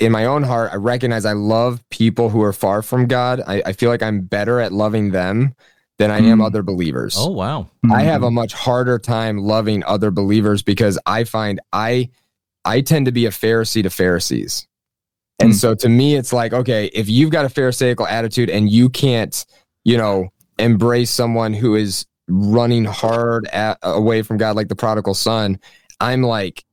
in 0.00 0.12
my 0.12 0.26
own 0.26 0.42
heart, 0.42 0.70
I 0.72 0.76
recognize 0.76 1.24
I 1.24 1.32
love 1.32 1.82
people 1.90 2.28
who 2.28 2.42
are 2.42 2.52
far 2.52 2.82
from 2.82 3.06
God. 3.06 3.42
I, 3.46 3.62
I 3.66 3.72
feel 3.72 3.90
like 3.90 4.02
I'm 4.02 4.22
better 4.22 4.60
at 4.60 4.72
loving 4.72 5.10
them 5.10 5.54
than 5.98 6.10
I 6.10 6.18
am 6.18 6.38
mm. 6.38 6.46
other 6.46 6.62
believers. 6.62 7.16
Oh, 7.18 7.30
wow. 7.30 7.68
I 7.90 8.02
have 8.02 8.22
a 8.22 8.30
much 8.30 8.52
harder 8.52 8.98
time 8.98 9.38
loving 9.38 9.84
other 9.84 10.10
believers 10.10 10.62
because 10.62 10.98
I 11.06 11.24
find 11.24 11.60
I 11.72 12.10
I 12.64 12.80
tend 12.80 13.06
to 13.06 13.12
be 13.12 13.26
a 13.26 13.30
Pharisee 13.30 13.82
to 13.82 13.90
Pharisees. 13.90 14.66
And 15.38 15.52
mm. 15.52 15.54
so 15.54 15.74
to 15.74 15.88
me, 15.88 16.14
it's 16.14 16.32
like, 16.32 16.52
okay, 16.52 16.86
if 16.86 17.08
you've 17.08 17.30
got 17.30 17.44
a 17.44 17.48
Pharisaical 17.48 18.06
attitude 18.06 18.50
and 18.50 18.70
you 18.70 18.88
can't, 18.88 19.44
you 19.84 19.96
know, 19.96 20.28
embrace 20.58 21.10
someone 21.10 21.52
who 21.52 21.74
is 21.74 22.06
running 22.28 22.84
hard 22.84 23.46
at, 23.48 23.78
away 23.82 24.22
from 24.22 24.36
God, 24.36 24.56
like 24.56 24.68
the 24.68 24.76
prodigal 24.76 25.14
son, 25.14 25.58
I'm 26.00 26.22
like 26.22 26.64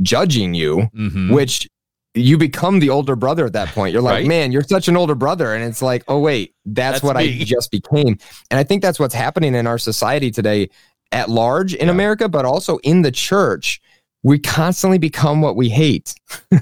judging 0.00 0.54
you, 0.54 0.88
mm-hmm. 0.94 1.32
which 1.32 1.68
you 2.14 2.38
become 2.38 2.78
the 2.78 2.90
older 2.90 3.16
brother 3.16 3.44
at 3.44 3.52
that 3.52 3.68
point. 3.68 3.92
You're 3.92 4.02
like, 4.02 4.12
right? 4.12 4.26
man, 4.26 4.52
you're 4.52 4.62
such 4.62 4.88
an 4.88 4.96
older 4.96 5.14
brother. 5.14 5.54
And 5.54 5.64
it's 5.64 5.82
like, 5.82 6.04
oh, 6.08 6.18
wait, 6.18 6.54
that's, 6.64 6.96
that's 6.96 7.02
what 7.02 7.16
me. 7.16 7.40
I 7.40 7.44
just 7.44 7.70
became. 7.70 8.18
And 8.50 8.58
I 8.58 8.64
think 8.64 8.82
that's 8.82 8.98
what's 8.98 9.14
happening 9.14 9.54
in 9.54 9.66
our 9.66 9.78
society 9.78 10.30
today 10.30 10.70
at 11.12 11.28
large 11.28 11.74
in 11.74 11.88
yeah. 11.88 11.92
America, 11.92 12.28
but 12.28 12.44
also 12.44 12.78
in 12.78 13.02
the 13.02 13.12
church 13.12 13.80
we 14.22 14.38
constantly 14.38 14.98
become 14.98 15.40
what 15.40 15.56
we 15.56 15.68
hate. 15.68 16.14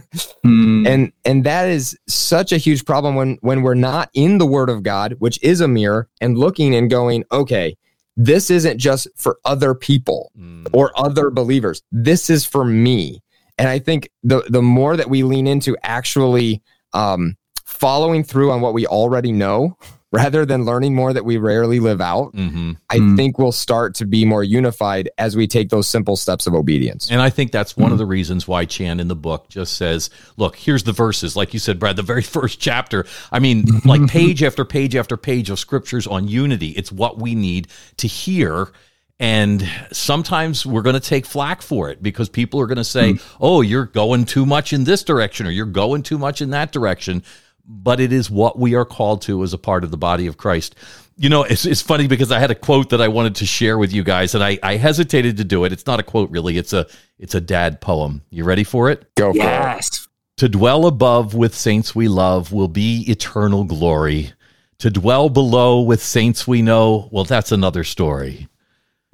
mm. 0.45 0.87
And 0.87 1.13
and 1.25 1.45
that 1.45 1.69
is 1.69 1.99
such 2.07 2.53
a 2.53 2.59
huge 2.59 2.85
problem 2.85 3.15
when 3.15 3.39
when 3.41 3.63
we're 3.63 3.75
not 3.75 4.11
in 4.15 4.39
the 4.39 4.47
word 4.47 4.69
of 4.69 4.83
God, 4.83 5.15
which 5.19 5.43
is 5.43 5.61
a 5.61 5.69
mirror, 5.69 6.09
and 6.21 6.37
looking 6.37 6.75
and 6.75 6.91
going, 6.91 7.25
okay, 7.33 7.77
this 8.17 8.51
isn't 8.51 8.79
just 8.79 9.09
for 9.17 9.39
other 9.45 9.75
people 9.75 10.31
mm. 10.39 10.69
or 10.73 10.93
other 10.97 11.31
believers. 11.31 11.83
This 11.91 12.31
is 12.31 12.45
for 12.45 12.65
me. 12.65 13.23
And 13.59 13.69
I 13.69 13.79
think 13.79 14.11
the 14.23 14.43
the 14.49 14.63
more 14.63 14.97
that 14.97 15.09
we 15.09 15.23
lean 15.23 15.47
into 15.47 15.77
actually 15.83 16.63
um, 16.93 17.37
following 17.65 18.25
through 18.25 18.51
on 18.51 18.61
what 18.61 18.75
we 18.75 18.87
already 18.87 19.33
know, 19.33 19.77
rather 20.15 20.47
than 20.47 20.65
learning 20.65 20.95
more 20.95 21.13
that 21.13 21.25
we 21.25 21.37
rarely 21.37 21.81
live 21.81 22.01
out, 22.01 22.33
mm-hmm. 22.35 22.73
I 22.91 22.99
mm 22.99 23.15
think 23.15 23.39
we'll 23.39 23.53
start 23.53 23.95
to 23.97 24.07
be 24.07 24.25
more 24.25 24.43
unified 24.43 25.09
as 25.19 25.37
we 25.37 25.47
take 25.47 25.69
those 25.69 25.87
simple 25.87 26.17
steps 26.17 26.49
of 26.49 26.55
obedience. 26.55 27.11
And 27.13 27.21
I 27.21 27.31
think 27.31 27.53
that's 27.53 27.77
one 27.77 27.91
mm 27.91 27.93
of 27.93 27.99
the 27.99 28.07
reasons 28.07 28.49
why 28.49 28.65
Chan 28.65 28.99
in 28.99 29.09
the 29.09 29.15
book 29.15 29.49
just 29.49 29.77
says, 29.77 30.11
look, 30.37 30.57
here's 30.57 30.83
the 30.83 30.93
verses. 30.93 31.37
Like 31.37 31.53
you 31.53 31.61
said, 31.61 31.79
Brad, 31.79 31.97
the 31.97 32.03
very 32.03 32.23
first 32.37 32.61
chapter. 32.61 33.07
I 33.31 33.39
mean, 33.39 33.67
like 33.85 34.07
page 34.09 34.43
after 34.43 34.65
page 34.65 34.97
after 34.97 35.17
page 35.17 35.51
of 35.51 35.59
scriptures 35.59 36.07
on 36.07 36.27
unity. 36.27 36.71
It's 36.71 36.91
what 36.91 37.19
we 37.19 37.35
need 37.35 37.69
to 37.99 38.09
hear. 38.09 38.73
And 39.21 39.69
sometimes 39.93 40.67
we're 40.67 40.83
going 40.83 40.95
to 40.95 41.09
take 41.09 41.25
flack 41.25 41.63
for 41.63 41.89
it 41.89 42.03
because 42.03 42.29
people 42.29 42.61
are 42.61 42.67
going 42.67 42.79
to 42.79 42.85
say, 42.85 43.15
mm 43.15 43.23
oh, 43.41 43.61
you're 43.61 43.87
going 43.87 44.25
too 44.25 44.47
much 44.47 44.73
in 44.73 44.85
this 44.85 45.05
direction 45.05 45.47
or 45.47 45.51
you're 45.51 45.67
going 45.67 46.03
too 46.03 46.19
much 46.19 46.41
in 46.41 46.51
that 46.51 46.73
direction 46.73 47.23
but 47.67 48.01
it 48.01 48.13
is 48.13 48.31
what 48.31 48.59
we 48.59 48.75
are 48.75 48.85
called 48.85 49.23
to 49.23 49.43
as 49.43 49.53
a 49.53 49.59
part 49.59 49.85
of 49.85 49.91
the 49.91 49.97
body 49.97 50.27
of 50.27 50.37
Christ. 50.37 50.75
You 51.17 51.29
know, 51.29 51.45
it's, 51.45 51.65
it's 51.65 51.81
funny 51.81 52.07
because 52.07 52.33
I 52.33 52.39
had 52.39 52.51
a 52.51 52.55
quote 52.55 52.91
that 52.91 53.01
I 53.01 53.09
wanted 53.09 53.37
to 53.37 53.47
share 53.47 53.79
with 53.79 53.93
you 53.93 54.03
guys, 54.03 54.35
and 54.35 54.43
I, 54.43 54.59
I 54.63 54.77
hesitated 54.77 55.37
to 55.37 55.45
do 55.45 55.65
it. 55.65 55.73
It's 55.73 55.87
not 55.87 56.01
a 56.01 56.03
quote, 56.03 56.31
really. 56.31 56.59
It's 56.59 56.73
a 56.73 56.87
it's 57.19 57.35
a 57.35 57.41
dad 57.41 57.81
poem. 57.81 58.23
You 58.31 58.45
ready 58.45 58.65
for 58.65 58.91
it? 58.91 59.15
Go 59.15 59.33
for 59.33 59.39
yes. 59.39 59.89
it. 59.89 60.09
To 60.39 60.49
dwell 60.49 60.87
above 60.87 61.35
with 61.35 61.55
saints 61.55 61.95
we 61.95 62.09
love 62.09 62.53
will 62.53 62.69
be 62.69 63.05
eternal 63.09 63.63
glory. 63.65 64.33
To 64.79 64.91
dwell 64.91 65.29
below 65.29 65.81
with 65.81 66.03
saints 66.03 66.47
we 66.47 66.61
know, 66.61 67.09
well, 67.13 67.25
that's 67.25 67.53
another 67.53 67.85
story. 67.85 68.49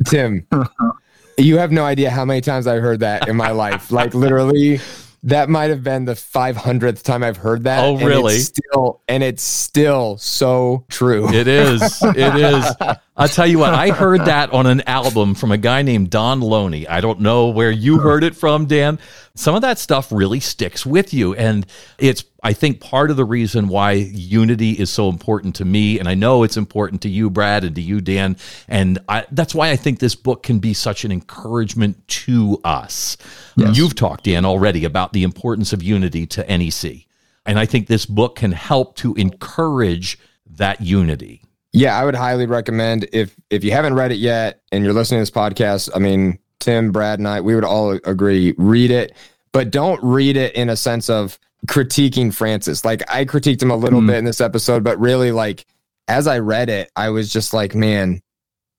Tim, 0.06 0.46
you 1.38 1.58
have 1.58 1.70
no 1.70 1.84
idea 1.84 2.10
how 2.10 2.24
many 2.24 2.40
times 2.40 2.66
I've 2.66 2.80
heard 2.80 3.00
that 3.00 3.28
in 3.28 3.36
my 3.36 3.50
life. 3.50 3.92
Like 3.92 4.14
literally 4.14 4.80
that 5.24 5.48
might 5.48 5.70
have 5.70 5.84
been 5.84 6.06
the 6.06 6.14
500th 6.14 7.02
time 7.02 7.22
I've 7.22 7.36
heard 7.36 7.64
that. 7.64 7.84
Oh, 7.84 7.98
really? 7.98 8.36
And 8.36 8.42
still, 8.42 9.02
and 9.06 9.22
it's 9.22 9.42
still 9.42 10.16
so 10.18 10.84
true. 10.88 11.28
It 11.32 11.46
is. 11.46 11.82
It 12.02 12.36
is. 12.36 12.76
I'll 13.16 13.28
tell 13.28 13.46
you 13.46 13.58
what, 13.58 13.74
I 13.74 13.90
heard 13.90 14.24
that 14.24 14.50
on 14.52 14.66
an 14.66 14.80
album 14.82 15.34
from 15.34 15.52
a 15.52 15.58
guy 15.58 15.82
named 15.82 16.08
Don 16.08 16.40
Loney. 16.40 16.88
I 16.88 17.02
don't 17.02 17.20
know 17.20 17.48
where 17.48 17.70
you 17.70 17.98
heard 17.98 18.24
it 18.24 18.34
from, 18.34 18.64
Dan. 18.64 18.98
Some 19.40 19.54
of 19.54 19.62
that 19.62 19.78
stuff 19.78 20.12
really 20.12 20.38
sticks 20.38 20.84
with 20.84 21.14
you. 21.14 21.34
And 21.34 21.64
it's, 21.98 22.24
I 22.42 22.52
think, 22.52 22.78
part 22.78 23.10
of 23.10 23.16
the 23.16 23.24
reason 23.24 23.68
why 23.68 23.92
unity 23.92 24.72
is 24.72 24.90
so 24.90 25.08
important 25.08 25.54
to 25.56 25.64
me. 25.64 25.98
And 25.98 26.06
I 26.06 26.14
know 26.14 26.42
it's 26.42 26.58
important 26.58 27.00
to 27.02 27.08
you, 27.08 27.30
Brad, 27.30 27.64
and 27.64 27.74
to 27.74 27.80
you, 27.80 28.02
Dan. 28.02 28.36
And 28.68 28.98
I, 29.08 29.24
that's 29.32 29.54
why 29.54 29.70
I 29.70 29.76
think 29.76 29.98
this 29.98 30.14
book 30.14 30.42
can 30.42 30.58
be 30.58 30.74
such 30.74 31.06
an 31.06 31.10
encouragement 31.10 32.06
to 32.08 32.60
us. 32.64 33.16
Yes. 33.56 33.78
You've 33.78 33.94
talked, 33.94 34.24
Dan, 34.24 34.44
already 34.44 34.84
about 34.84 35.14
the 35.14 35.22
importance 35.22 35.72
of 35.72 35.82
unity 35.82 36.26
to 36.26 36.44
NEC. 36.44 37.06
And 37.46 37.58
I 37.58 37.64
think 37.64 37.86
this 37.86 38.04
book 38.04 38.36
can 38.36 38.52
help 38.52 38.96
to 38.96 39.14
encourage 39.14 40.18
that 40.50 40.82
unity. 40.82 41.42
Yeah, 41.72 41.96
I 41.96 42.04
would 42.04 42.14
highly 42.14 42.44
recommend 42.44 43.08
if 43.12 43.34
if 43.48 43.64
you 43.64 43.70
haven't 43.70 43.94
read 43.94 44.12
it 44.12 44.18
yet 44.18 44.60
and 44.70 44.84
you're 44.84 44.92
listening 44.92 45.18
to 45.18 45.22
this 45.22 45.30
podcast. 45.30 45.88
I 45.94 45.98
mean, 45.98 46.40
Tim, 46.60 46.92
Brad, 46.92 47.18
and 47.18 47.26
I, 47.26 47.40
we 47.40 47.54
would 47.54 47.64
all 47.64 47.92
agree, 48.04 48.54
read 48.58 48.90
it, 48.90 49.16
but 49.52 49.70
don't 49.70 50.02
read 50.02 50.36
it 50.36 50.54
in 50.54 50.68
a 50.68 50.76
sense 50.76 51.10
of 51.10 51.38
critiquing 51.66 52.32
Francis. 52.32 52.84
Like 52.84 53.02
I 53.12 53.24
critiqued 53.24 53.62
him 53.62 53.70
a 53.70 53.76
little 53.76 54.00
mm. 54.00 54.08
bit 54.08 54.18
in 54.18 54.24
this 54.24 54.40
episode, 54.40 54.84
but 54.84 54.98
really, 54.98 55.32
like 55.32 55.66
as 56.08 56.26
I 56.26 56.38
read 56.38 56.68
it, 56.68 56.90
I 56.96 57.10
was 57.10 57.32
just 57.32 57.52
like, 57.52 57.74
man, 57.74 58.20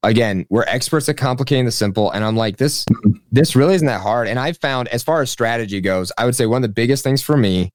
again, 0.04 0.46
we're 0.50 0.64
experts 0.64 1.08
at 1.10 1.18
complicating 1.18 1.66
the 1.66 1.72
simple. 1.72 2.12
And 2.12 2.24
I'm 2.24 2.36
like, 2.36 2.58
this, 2.58 2.86
this 3.32 3.56
really 3.56 3.76
isn't 3.76 3.88
that 3.88 4.02
hard. 4.02 4.28
And 4.28 4.40
I 4.40 4.54
found 4.54 4.88
as 4.90 5.04
far 5.04 5.22
as 5.22 5.32
strategy 5.32 5.80
goes, 5.82 6.12
I 6.18 6.26
would 6.26 6.36
say 6.36 6.46
one 6.46 6.64
of 6.64 6.70
the 6.70 6.74
biggest 6.74 7.04
things 7.04 7.22
for 7.22 7.38
me 7.38 7.72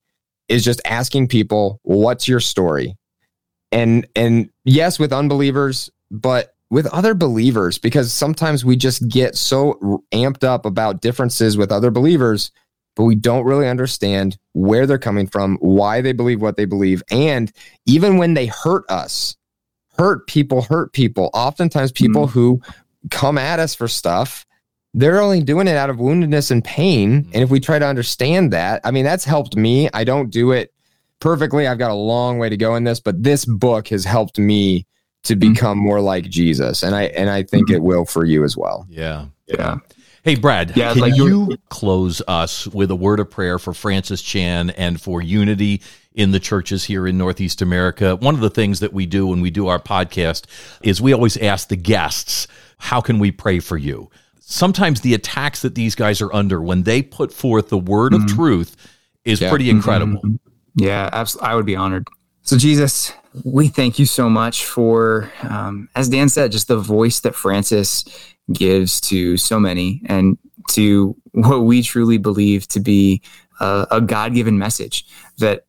is 0.48 0.64
just 0.64 0.80
asking 0.84 1.28
people, 1.28 1.80
what's 1.82 2.28
your 2.28 2.40
story? 2.40 2.96
And, 3.72 4.06
and 4.14 4.50
yes, 4.64 4.98
with 4.98 5.12
unbelievers, 5.12 5.90
but 6.10 6.54
with 6.70 6.86
other 6.86 7.14
believers, 7.14 7.78
because 7.78 8.12
sometimes 8.12 8.64
we 8.64 8.76
just 8.76 9.08
get 9.08 9.36
so 9.36 10.02
amped 10.12 10.44
up 10.44 10.66
about 10.66 11.00
differences 11.00 11.56
with 11.56 11.72
other 11.72 11.90
believers, 11.90 12.50
but 12.96 13.04
we 13.04 13.14
don't 13.14 13.44
really 13.44 13.68
understand 13.68 14.38
where 14.54 14.86
they're 14.86 14.98
coming 14.98 15.26
from, 15.26 15.58
why 15.60 16.00
they 16.00 16.12
believe 16.12 16.40
what 16.40 16.56
they 16.56 16.64
believe. 16.64 17.02
And 17.10 17.52
even 17.84 18.16
when 18.16 18.34
they 18.34 18.46
hurt 18.46 18.84
us, 18.90 19.36
hurt 19.98 20.26
people 20.26 20.62
hurt 20.62 20.92
people. 20.92 21.30
Oftentimes, 21.34 21.92
people 21.92 22.26
mm. 22.26 22.30
who 22.30 22.60
come 23.10 23.38
at 23.38 23.60
us 23.60 23.74
for 23.74 23.86
stuff, 23.86 24.46
they're 24.94 25.20
only 25.20 25.42
doing 25.42 25.68
it 25.68 25.76
out 25.76 25.90
of 25.90 25.98
woundedness 25.98 26.50
and 26.50 26.64
pain. 26.64 27.24
Mm. 27.24 27.30
And 27.34 27.42
if 27.42 27.50
we 27.50 27.60
try 27.60 27.78
to 27.78 27.86
understand 27.86 28.52
that, 28.52 28.80
I 28.82 28.90
mean, 28.90 29.04
that's 29.04 29.24
helped 29.24 29.56
me. 29.56 29.90
I 29.92 30.02
don't 30.04 30.30
do 30.30 30.52
it 30.52 30.72
perfectly. 31.20 31.66
I've 31.66 31.78
got 31.78 31.90
a 31.90 31.94
long 31.94 32.38
way 32.38 32.48
to 32.48 32.56
go 32.56 32.76
in 32.76 32.84
this, 32.84 32.98
but 32.98 33.22
this 33.22 33.44
book 33.44 33.88
has 33.88 34.04
helped 34.04 34.38
me 34.38 34.86
to 35.24 35.36
mm. 35.36 35.40
become 35.40 35.78
mm. 35.78 35.82
more 35.82 36.00
like 36.00 36.24
Jesus. 36.24 36.82
And 36.82 36.94
I 36.94 37.04
and 37.04 37.28
I 37.28 37.42
think 37.42 37.70
it 37.70 37.82
will 37.82 38.06
for 38.06 38.24
you 38.24 38.42
as 38.42 38.56
well. 38.56 38.86
Yeah. 38.88 39.26
Yeah. 39.46 39.78
Hey, 40.26 40.34
Brad, 40.34 40.76
yeah, 40.76 40.92
can 40.92 41.02
like 41.02 41.14
you 41.14 41.56
close 41.68 42.20
us 42.26 42.66
with 42.66 42.90
a 42.90 42.96
word 42.96 43.20
of 43.20 43.30
prayer 43.30 43.60
for 43.60 43.72
Francis 43.72 44.20
Chan 44.20 44.70
and 44.70 45.00
for 45.00 45.22
unity 45.22 45.82
in 46.14 46.32
the 46.32 46.40
churches 46.40 46.82
here 46.82 47.06
in 47.06 47.16
Northeast 47.16 47.62
America? 47.62 48.16
One 48.16 48.34
of 48.34 48.40
the 48.40 48.50
things 48.50 48.80
that 48.80 48.92
we 48.92 49.06
do 49.06 49.28
when 49.28 49.40
we 49.40 49.52
do 49.52 49.68
our 49.68 49.78
podcast 49.78 50.46
is 50.82 51.00
we 51.00 51.12
always 51.12 51.36
ask 51.36 51.68
the 51.68 51.76
guests, 51.76 52.48
How 52.78 53.00
can 53.00 53.20
we 53.20 53.30
pray 53.30 53.60
for 53.60 53.76
you? 53.76 54.10
Sometimes 54.40 55.02
the 55.02 55.14
attacks 55.14 55.62
that 55.62 55.76
these 55.76 55.94
guys 55.94 56.20
are 56.20 56.34
under 56.34 56.60
when 56.60 56.82
they 56.82 57.02
put 57.02 57.32
forth 57.32 57.68
the 57.68 57.78
word 57.78 58.10
mm-hmm. 58.10 58.24
of 58.24 58.28
truth 58.28 58.76
is 59.24 59.40
yeah. 59.40 59.48
pretty 59.48 59.70
incredible. 59.70 60.20
Mm-hmm. 60.22 60.82
Yeah, 60.82 61.08
absolutely. 61.12 61.50
I 61.50 61.54
would 61.54 61.66
be 61.66 61.76
honored. 61.76 62.08
So, 62.42 62.58
Jesus, 62.58 63.12
we 63.44 63.68
thank 63.68 64.00
you 64.00 64.06
so 64.06 64.28
much 64.28 64.64
for, 64.64 65.30
um, 65.42 65.88
as 65.94 66.08
Dan 66.08 66.28
said, 66.28 66.50
just 66.50 66.66
the 66.66 66.78
voice 66.78 67.20
that 67.20 67.36
Francis 67.36 68.04
gives 68.52 69.00
to 69.02 69.36
so 69.36 69.58
many 69.58 70.02
and 70.06 70.38
to 70.68 71.16
what 71.32 71.60
we 71.60 71.82
truly 71.82 72.18
believe 72.18 72.66
to 72.68 72.80
be 72.80 73.22
a, 73.60 73.86
a 73.90 74.00
God 74.00 74.34
given 74.34 74.58
message 74.58 75.06
that 75.38 75.64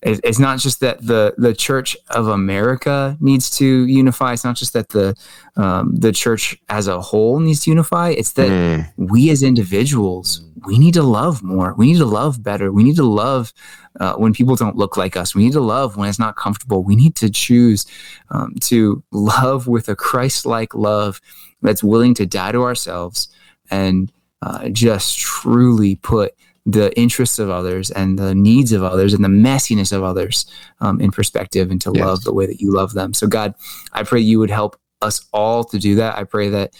it's 0.00 0.38
not 0.38 0.60
just 0.60 0.78
that 0.78 1.04
the 1.04 1.34
the 1.38 1.52
Church 1.52 1.96
of 2.10 2.28
America 2.28 3.16
needs 3.20 3.50
to 3.58 3.84
unify. 3.86 4.32
It's 4.32 4.44
not 4.44 4.54
just 4.54 4.72
that 4.74 4.90
the 4.90 5.16
um, 5.56 5.92
the 5.96 6.12
church 6.12 6.56
as 6.68 6.86
a 6.86 7.00
whole 7.00 7.40
needs 7.40 7.64
to 7.64 7.70
unify. 7.70 8.10
It's 8.10 8.32
that 8.32 8.48
mm. 8.48 8.92
we 8.96 9.30
as 9.30 9.42
individuals 9.42 10.48
we 10.66 10.78
need 10.78 10.94
to 10.94 11.02
love 11.02 11.42
more. 11.42 11.74
We 11.76 11.92
need 11.92 11.98
to 11.98 12.04
love 12.04 12.42
better. 12.42 12.72
We 12.72 12.84
need 12.84 12.96
to 12.96 13.04
love 13.04 13.52
uh, 14.00 14.14
when 14.14 14.32
people 14.32 14.56
don't 14.56 14.76
look 14.76 14.96
like 14.96 15.16
us. 15.16 15.34
We 15.34 15.44
need 15.44 15.52
to 15.52 15.60
love 15.60 15.96
when 15.96 16.08
it's 16.08 16.18
not 16.18 16.36
comfortable. 16.36 16.82
We 16.82 16.96
need 16.96 17.16
to 17.16 17.30
choose 17.30 17.86
um, 18.30 18.54
to 18.62 19.02
love 19.10 19.66
with 19.66 19.88
a 19.88 19.96
Christ 19.96 20.46
like 20.46 20.74
love 20.74 21.20
that's 21.62 21.82
willing 21.82 22.14
to 22.14 22.26
die 22.26 22.52
to 22.52 22.62
ourselves 22.62 23.28
and 23.70 24.12
uh, 24.42 24.68
just 24.68 25.18
truly 25.18 25.96
put 25.96 26.34
the 26.64 26.96
interests 26.98 27.38
of 27.38 27.48
others 27.48 27.90
and 27.90 28.18
the 28.18 28.34
needs 28.34 28.72
of 28.72 28.82
others 28.82 29.14
and 29.14 29.24
the 29.24 29.28
messiness 29.28 29.90
of 29.90 30.02
others 30.02 30.44
um, 30.80 31.00
in 31.00 31.10
perspective 31.10 31.70
and 31.70 31.80
to 31.80 31.90
yes. 31.94 32.04
love 32.04 32.24
the 32.24 32.32
way 32.32 32.46
that 32.46 32.60
you 32.60 32.72
love 32.72 32.92
them. 32.92 33.14
So, 33.14 33.26
God, 33.26 33.54
I 33.92 34.02
pray 34.02 34.20
you 34.20 34.38
would 34.38 34.50
help 34.50 34.78
us 35.00 35.26
all 35.32 35.64
to 35.64 35.78
do 35.78 35.94
that. 35.94 36.18
I 36.18 36.24
pray 36.24 36.50
that 36.50 36.74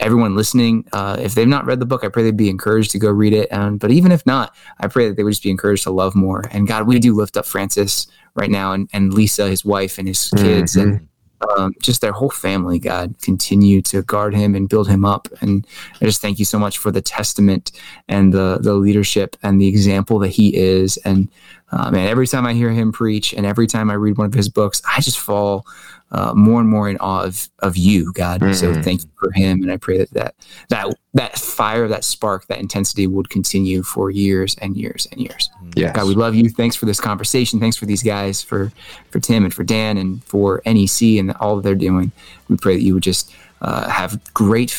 everyone 0.00 0.34
listening, 0.34 0.86
uh, 0.92 1.16
if 1.20 1.34
they've 1.34 1.46
not 1.46 1.66
read 1.66 1.78
the 1.78 1.86
book, 1.86 2.04
I 2.04 2.08
pray 2.08 2.22
they'd 2.22 2.36
be 2.36 2.48
encouraged 2.48 2.90
to 2.92 2.98
go 2.98 3.10
read 3.10 3.32
it. 3.32 3.52
Um, 3.52 3.76
but 3.76 3.90
even 3.90 4.12
if 4.12 4.24
not, 4.24 4.56
I 4.80 4.86
pray 4.86 5.08
that 5.08 5.16
they 5.16 5.24
would 5.24 5.32
just 5.32 5.42
be 5.42 5.50
encouraged 5.50 5.82
to 5.84 5.90
love 5.90 6.14
more. 6.14 6.44
And 6.50 6.66
God, 6.66 6.86
we 6.86 6.98
do 6.98 7.14
lift 7.14 7.36
up 7.36 7.46
Francis 7.46 8.06
right 8.34 8.50
now 8.50 8.72
and, 8.72 8.88
and 8.92 9.12
Lisa, 9.12 9.48
his 9.48 9.64
wife, 9.64 9.98
and 9.98 10.08
his 10.08 10.30
kids, 10.30 10.74
mm-hmm. 10.74 10.88
and 10.88 11.08
um, 11.56 11.74
just 11.82 12.00
their 12.00 12.12
whole 12.12 12.30
family, 12.30 12.78
God, 12.78 13.14
continue 13.22 13.82
to 13.82 14.02
guard 14.02 14.34
him 14.34 14.54
and 14.54 14.68
build 14.68 14.88
him 14.88 15.04
up. 15.04 15.28
And 15.40 15.66
I 16.00 16.04
just 16.04 16.20
thank 16.20 16.38
you 16.38 16.44
so 16.44 16.58
much 16.58 16.78
for 16.78 16.90
the 16.90 17.02
testament 17.02 17.72
and 18.08 18.32
the 18.32 18.58
the 18.60 18.74
leadership 18.74 19.36
and 19.42 19.60
the 19.60 19.68
example 19.68 20.18
that 20.20 20.28
he 20.28 20.54
is. 20.54 20.96
And 20.98 21.28
uh, 21.74 21.90
man, 21.90 22.06
every 22.06 22.28
time 22.28 22.46
I 22.46 22.52
hear 22.52 22.70
him 22.70 22.92
preach 22.92 23.32
and 23.32 23.44
every 23.44 23.66
time 23.66 23.90
I 23.90 23.94
read 23.94 24.16
one 24.16 24.28
of 24.28 24.34
his 24.34 24.48
books, 24.48 24.80
I 24.88 25.00
just 25.00 25.18
fall 25.18 25.66
uh, 26.12 26.32
more 26.32 26.60
and 26.60 26.68
more 26.68 26.88
in 26.88 26.96
awe 26.98 27.24
of, 27.24 27.48
of 27.58 27.76
you, 27.76 28.12
God. 28.12 28.40
Mm-hmm. 28.40 28.52
So 28.52 28.80
thank 28.80 29.02
you 29.02 29.10
for 29.16 29.32
him, 29.32 29.60
and 29.62 29.72
I 29.72 29.76
pray 29.76 29.98
that 29.98 30.10
that 30.12 30.34
that 30.68 30.94
that 31.14 31.36
fire, 31.36 31.88
that 31.88 32.04
spark, 32.04 32.46
that 32.46 32.60
intensity 32.60 33.08
would 33.08 33.28
continue 33.28 33.82
for 33.82 34.12
years 34.12 34.54
and 34.60 34.76
years 34.76 35.08
and 35.10 35.20
years. 35.20 35.50
Yeah, 35.74 35.92
God, 35.92 36.06
we 36.06 36.14
love 36.14 36.36
you. 36.36 36.48
Thanks 36.48 36.76
for 36.76 36.86
this 36.86 37.00
conversation. 37.00 37.58
Thanks 37.58 37.76
for 37.76 37.86
these 37.86 38.04
guys, 38.04 38.40
for 38.40 38.70
for 39.10 39.18
Tim 39.18 39.42
and 39.42 39.52
for 39.52 39.64
Dan 39.64 39.98
and 39.98 40.22
for 40.22 40.62
NEC 40.64 41.18
and 41.18 41.32
all 41.40 41.56
that 41.56 41.62
they're 41.62 41.74
doing. 41.74 42.12
We 42.48 42.56
pray 42.56 42.76
that 42.76 42.82
you 42.82 42.94
would 42.94 43.02
just 43.02 43.34
uh, 43.60 43.88
have 43.88 44.22
great 44.32 44.70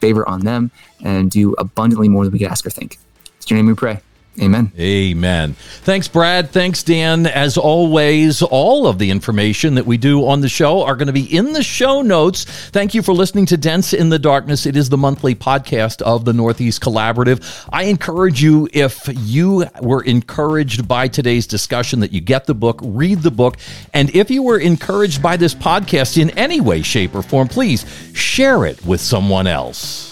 favor 0.00 0.28
on 0.28 0.40
them 0.40 0.72
and 1.04 1.30
do 1.30 1.52
abundantly 1.58 2.08
more 2.08 2.24
than 2.24 2.32
we 2.32 2.40
could 2.40 2.48
ask 2.48 2.66
or 2.66 2.70
think. 2.70 2.98
It's 3.36 3.48
your 3.48 3.56
name 3.56 3.66
we 3.66 3.74
pray. 3.74 4.00
Amen. 4.40 4.70
Amen. 4.78 5.54
Thanks, 5.54 6.06
Brad. 6.06 6.50
Thanks, 6.50 6.82
Dan. 6.82 7.26
As 7.26 7.56
always, 7.56 8.40
all 8.40 8.86
of 8.86 8.98
the 8.98 9.10
information 9.10 9.74
that 9.74 9.86
we 9.86 9.98
do 9.98 10.26
on 10.26 10.40
the 10.40 10.48
show 10.48 10.84
are 10.84 10.94
going 10.94 11.08
to 11.08 11.12
be 11.12 11.36
in 11.36 11.52
the 11.52 11.62
show 11.62 12.02
notes. 12.02 12.44
Thank 12.44 12.94
you 12.94 13.02
for 13.02 13.12
listening 13.12 13.46
to 13.46 13.56
Dents 13.56 13.92
in 13.92 14.10
the 14.10 14.18
Darkness. 14.18 14.64
It 14.64 14.76
is 14.76 14.90
the 14.90 14.96
monthly 14.96 15.34
podcast 15.34 16.02
of 16.02 16.24
the 16.24 16.32
Northeast 16.32 16.80
Collaborative. 16.80 17.68
I 17.72 17.84
encourage 17.84 18.40
you, 18.40 18.68
if 18.72 19.08
you 19.12 19.66
were 19.80 20.02
encouraged 20.02 20.86
by 20.86 21.08
today's 21.08 21.46
discussion, 21.46 22.00
that 22.00 22.12
you 22.12 22.20
get 22.20 22.46
the 22.46 22.54
book, 22.54 22.80
read 22.82 23.22
the 23.22 23.32
book. 23.32 23.56
And 23.92 24.14
if 24.14 24.30
you 24.30 24.44
were 24.44 24.58
encouraged 24.58 25.20
by 25.20 25.36
this 25.36 25.54
podcast 25.54 26.20
in 26.20 26.30
any 26.38 26.60
way, 26.60 26.82
shape, 26.82 27.14
or 27.14 27.22
form, 27.22 27.48
please 27.48 27.84
share 28.14 28.64
it 28.66 28.84
with 28.86 29.00
someone 29.00 29.46
else. 29.46 30.07